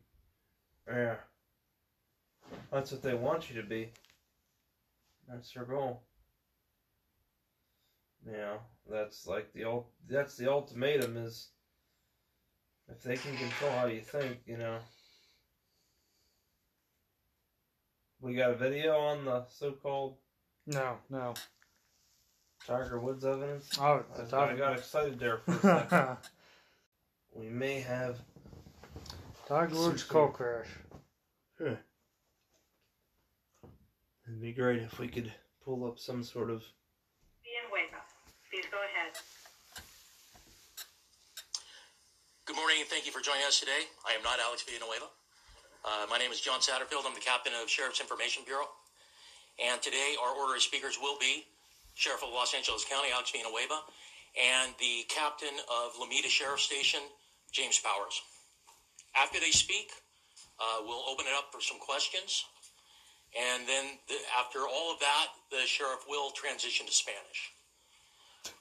Yeah. 0.89 1.17
That's 2.71 2.93
what 2.93 3.03
they 3.03 3.15
want 3.15 3.51
you 3.51 3.61
to 3.61 3.67
be. 3.67 3.91
That's 5.29 5.53
their 5.53 5.65
goal. 5.65 6.03
Yeah, 8.31 8.59
that's 8.91 9.27
like 9.27 9.53
the 9.53 9.65
ul- 9.65 9.91
that's 10.09 10.37
the 10.37 10.51
ultimatum 10.51 11.17
is 11.17 11.51
if 12.89 13.03
they 13.03 13.17
can 13.17 13.37
control 13.37 13.71
how 13.73 13.87
you 13.87 14.01
think, 14.01 14.39
you 14.47 14.57
know. 14.57 14.79
We 18.21 18.35
got 18.35 18.51
a 18.51 18.57
video 18.57 18.99
on 18.99 19.25
the 19.25 19.45
so-called 19.49 20.17
No, 20.67 20.97
no. 21.11 21.35
Tiger 22.67 22.99
Woods 22.99 23.25
evidence. 23.25 23.71
Oh, 23.81 24.03
I, 24.15 24.17
the 24.17 24.23
I 24.25 24.27
Tiger, 24.47 24.57
got 24.57 24.79
excited 24.79 25.19
there 25.21 25.39
for 25.39 25.53
a 25.53 25.59
second. 25.61 26.17
we 27.35 27.49
may 27.49 27.81
have 27.81 28.19
Tiger 29.47 29.75
Woods 29.77 30.03
car 30.03 30.31
crash. 30.31 30.67
It'd 31.61 31.79
be 34.41 34.53
great 34.53 34.83
if 34.83 34.99
we 34.99 35.07
could 35.07 35.33
pull 35.65 35.87
up 35.87 35.99
some 35.99 36.25
sort 36.25 36.51
of 36.51 36.65
Villanueva. 37.45 38.03
Please 38.51 38.65
go 38.71 38.79
ahead. 38.79 39.15
Good 42.47 42.57
morning 42.57 42.79
and 42.81 42.89
thank 42.89 43.07
you 43.07 43.13
for 43.13 43.21
joining 43.21 43.43
us 43.47 43.61
today. 43.61 43.87
I 44.09 44.13
am 44.15 44.23
not 44.23 44.39
Alex 44.41 44.63
Villanueva. 44.63 45.07
Uh, 45.85 46.07
my 46.11 46.19
name 46.19 46.33
is 46.33 46.41
John 46.41 46.59
Satterfield. 46.59 47.07
I'm 47.07 47.15
the 47.15 47.21
captain 47.21 47.53
of 47.63 47.71
Sheriff's 47.71 48.01
Information 48.01 48.43
Bureau. 48.45 48.67
And 49.63 49.81
today 49.81 50.17
our 50.21 50.35
order 50.35 50.57
of 50.57 50.63
speakers 50.63 50.99
will 51.01 51.17
be 51.19 51.45
Sheriff 51.97 52.23
of 52.23 52.29
Los 52.33 52.53
Angeles 52.55 52.85
County, 52.85 53.09
Alex 53.13 53.31
Villanueva, 53.33 53.81
and 54.37 54.73
the 54.79 55.05
captain 55.09 55.57
of 55.73 55.97
Lomita 55.99 56.29
Sheriff 56.29 56.61
Station, 56.61 57.01
James 57.53 57.81
Powers. 57.81 58.21
After 59.17 59.41
they 59.41 59.51
speak, 59.51 59.89
uh, 60.61 60.85
we'll 60.85 61.09
open 61.09 61.25
it 61.27 61.33
up 61.37 61.49
for 61.51 61.61
some 61.61 61.79
questions. 61.81 62.45
And 63.33 63.67
then 63.67 63.85
the, 64.09 64.15
after 64.39 64.61
all 64.61 64.93
of 64.93 65.01
that, 65.01 65.27
the 65.51 65.67
sheriff 65.67 66.05
will 66.09 66.31
transition 66.31 66.87
to 66.87 66.93
Spanish. 66.93 67.53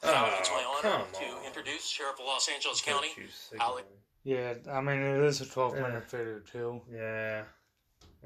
Now 0.03 0.25
it's 0.39 0.49
my 0.49 0.63
Oh, 0.65 0.81
honor 0.87 1.05
to 1.13 1.45
introduce 1.47 1.85
Sheriff 1.87 2.19
of 2.19 2.25
Los 2.25 2.49
Angeles 2.49 2.81
County, 2.81 3.09
Don't 3.15 3.25
you 3.25 3.29
sick 3.31 3.59
Alex- 3.61 3.87
Yeah, 4.23 4.53
I 4.71 4.81
mean 4.81 4.99
it 5.01 5.23
is 5.23 5.41
a 5.41 5.45
twelve 5.45 5.75
Yeah. 5.75 5.81
minute 5.83 6.09
video 6.09 6.39
too. 6.39 6.81
Yeah. 6.91 7.43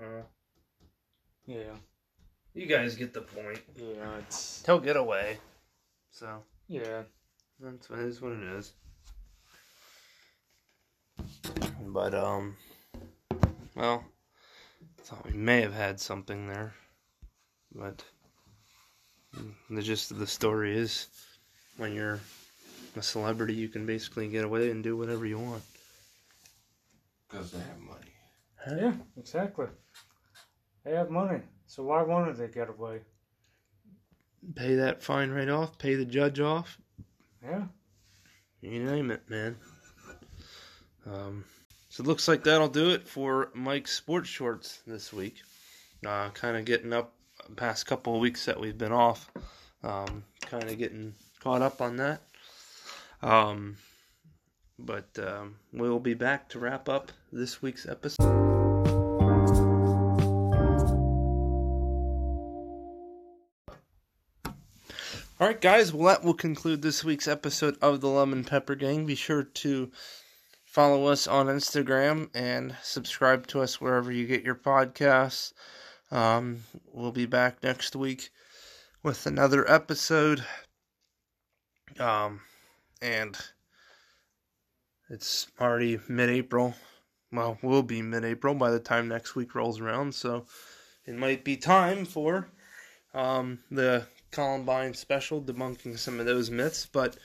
Uh, 0.01 0.23
Yeah, 1.45 1.75
you 2.59 2.65
guys 2.65 2.95
get 2.95 3.13
the 3.13 3.21
point. 3.21 3.61
yeah, 3.77 4.17
it's 4.17 4.63
He'll 4.65 4.79
get 4.79 4.97
away. 4.97 5.37
So 6.11 6.43
yeah. 6.67 7.03
that's 7.59 7.89
what 7.89 7.99
it 7.99 8.05
is 8.05 8.21
what 8.21 8.33
it 8.33 8.43
is. 8.43 8.73
But 11.87 12.13
um, 12.13 12.55
well, 13.75 14.03
thought 15.03 15.25
we 15.25 15.37
may 15.37 15.61
have 15.61 15.73
had 15.73 15.99
something 15.99 16.47
there, 16.47 16.73
but 17.73 18.03
the 19.69 19.81
gist 19.81 20.11
of 20.11 20.19
the 20.19 20.27
story 20.27 20.77
is, 20.77 21.07
when 21.77 21.93
you're 21.93 22.19
a 22.95 23.01
celebrity, 23.01 23.53
you 23.53 23.69
can 23.69 23.85
basically 23.85 24.27
get 24.27 24.43
away 24.43 24.69
and 24.69 24.83
do 24.83 24.97
whatever 24.97 25.25
you 25.25 25.39
want. 25.39 25.63
Because 27.29 27.51
they 27.51 27.59
have 27.59 27.79
money. 27.79 28.81
Yeah, 28.81 28.93
exactly. 29.17 29.67
They 30.83 30.91
have 30.91 31.09
money, 31.09 31.41
so 31.69 31.83
why 31.83 32.01
won't 32.01 32.35
they 32.35 32.47
get 32.47 32.67
away? 32.67 33.01
Pay 34.55 34.75
that 34.75 35.03
fine 35.03 35.29
right 35.29 35.47
off. 35.47 35.77
Pay 35.77 35.93
the 35.93 36.03
judge 36.03 36.39
off. 36.39 36.79
Yeah. 37.43 37.65
You 38.61 38.83
name 38.83 39.11
it, 39.11 39.21
man. 39.29 39.55
Um, 41.05 41.45
so 41.89 42.01
it 42.01 42.07
looks 42.07 42.27
like 42.27 42.43
that'll 42.43 42.69
do 42.69 42.89
it 42.89 43.07
for 43.07 43.51
Mike's 43.53 43.95
sports 43.95 44.27
shorts 44.27 44.81
this 44.87 45.13
week. 45.13 45.35
Uh, 46.03 46.29
kind 46.29 46.57
of 46.57 46.65
getting 46.65 46.91
up 46.91 47.13
past 47.55 47.85
couple 47.85 48.15
of 48.15 48.21
weeks 48.21 48.45
that 48.45 48.59
we've 48.59 48.77
been 48.77 48.91
off. 48.91 49.29
Um, 49.83 50.23
kind 50.41 50.63
of 50.63 50.77
getting 50.79 51.13
caught 51.39 51.61
up 51.61 51.81
on 51.81 51.97
that. 51.97 52.23
Um, 53.21 53.77
but 54.79 55.07
um, 55.19 55.57
we'll 55.71 55.99
be 55.99 56.15
back 56.15 56.49
to 56.49 56.59
wrap 56.59 56.89
up 56.89 57.11
this 57.31 57.61
week's 57.61 57.87
episode. 57.87 58.38
Right, 65.49 65.61
guys. 65.61 65.91
Well, 65.91 66.13
that 66.13 66.23
will 66.23 66.35
conclude 66.35 66.83
this 66.83 67.03
week's 67.03 67.27
episode 67.27 67.75
of 67.81 68.01
the 68.01 68.07
Lemon 68.07 68.43
Pepper 68.43 68.75
Gang. 68.75 69.07
Be 69.07 69.15
sure 69.15 69.41
to 69.41 69.89
follow 70.63 71.07
us 71.07 71.25
on 71.25 71.47
Instagram 71.47 72.29
and 72.35 72.75
subscribe 72.83 73.47
to 73.47 73.61
us 73.61 73.81
wherever 73.81 74.11
you 74.11 74.27
get 74.27 74.43
your 74.43 74.53
podcasts. 74.53 75.53
Um, 76.11 76.59
we'll 76.93 77.11
be 77.11 77.25
back 77.25 77.63
next 77.63 77.95
week 77.95 78.29
with 79.01 79.25
another 79.25 79.67
episode. 79.67 80.43
Um, 81.99 82.41
and 83.01 83.35
it's 85.09 85.47
already 85.59 85.99
mid-April. 86.07 86.75
Well, 87.31 87.57
we'll 87.63 87.81
be 87.81 88.03
mid-April 88.03 88.53
by 88.53 88.69
the 88.69 88.79
time 88.79 89.07
next 89.07 89.33
week 89.35 89.55
rolls 89.55 89.81
around. 89.81 90.13
So 90.13 90.45
it 91.07 91.15
might 91.15 91.43
be 91.43 91.57
time 91.57 92.05
for 92.05 92.49
um, 93.15 93.57
the 93.71 94.05
Columbine 94.31 94.93
special, 94.93 95.41
debunking 95.41 95.97
some 95.97 96.19
of 96.19 96.25
those 96.25 96.49
myths. 96.49 96.85
But 96.85 97.17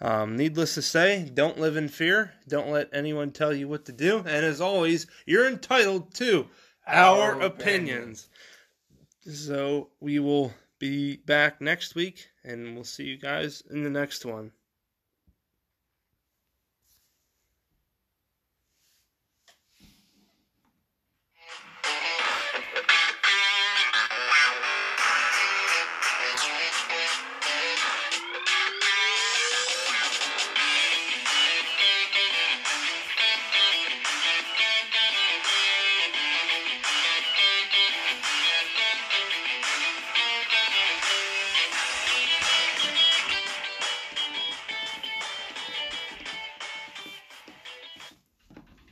um, 0.00 0.36
needless 0.36 0.74
to 0.74 0.82
say, 0.82 1.30
don't 1.32 1.58
live 1.58 1.76
in 1.76 1.88
fear. 1.88 2.32
Don't 2.48 2.70
let 2.70 2.88
anyone 2.92 3.30
tell 3.32 3.54
you 3.54 3.68
what 3.68 3.84
to 3.86 3.92
do. 3.92 4.18
And 4.18 4.28
as 4.28 4.60
always, 4.60 5.06
you're 5.26 5.48
entitled 5.48 6.14
to 6.16 6.46
our, 6.86 7.34
Our 7.34 7.40
opinions. 7.42 8.28
So 9.30 9.88
we 10.00 10.18
will 10.18 10.54
be 10.78 11.16
back 11.16 11.60
next 11.60 11.94
week, 11.94 12.28
and 12.44 12.74
we'll 12.74 12.84
see 12.84 13.04
you 13.04 13.18
guys 13.18 13.62
in 13.70 13.82
the 13.82 13.90
next 13.90 14.24
one. 14.24 14.52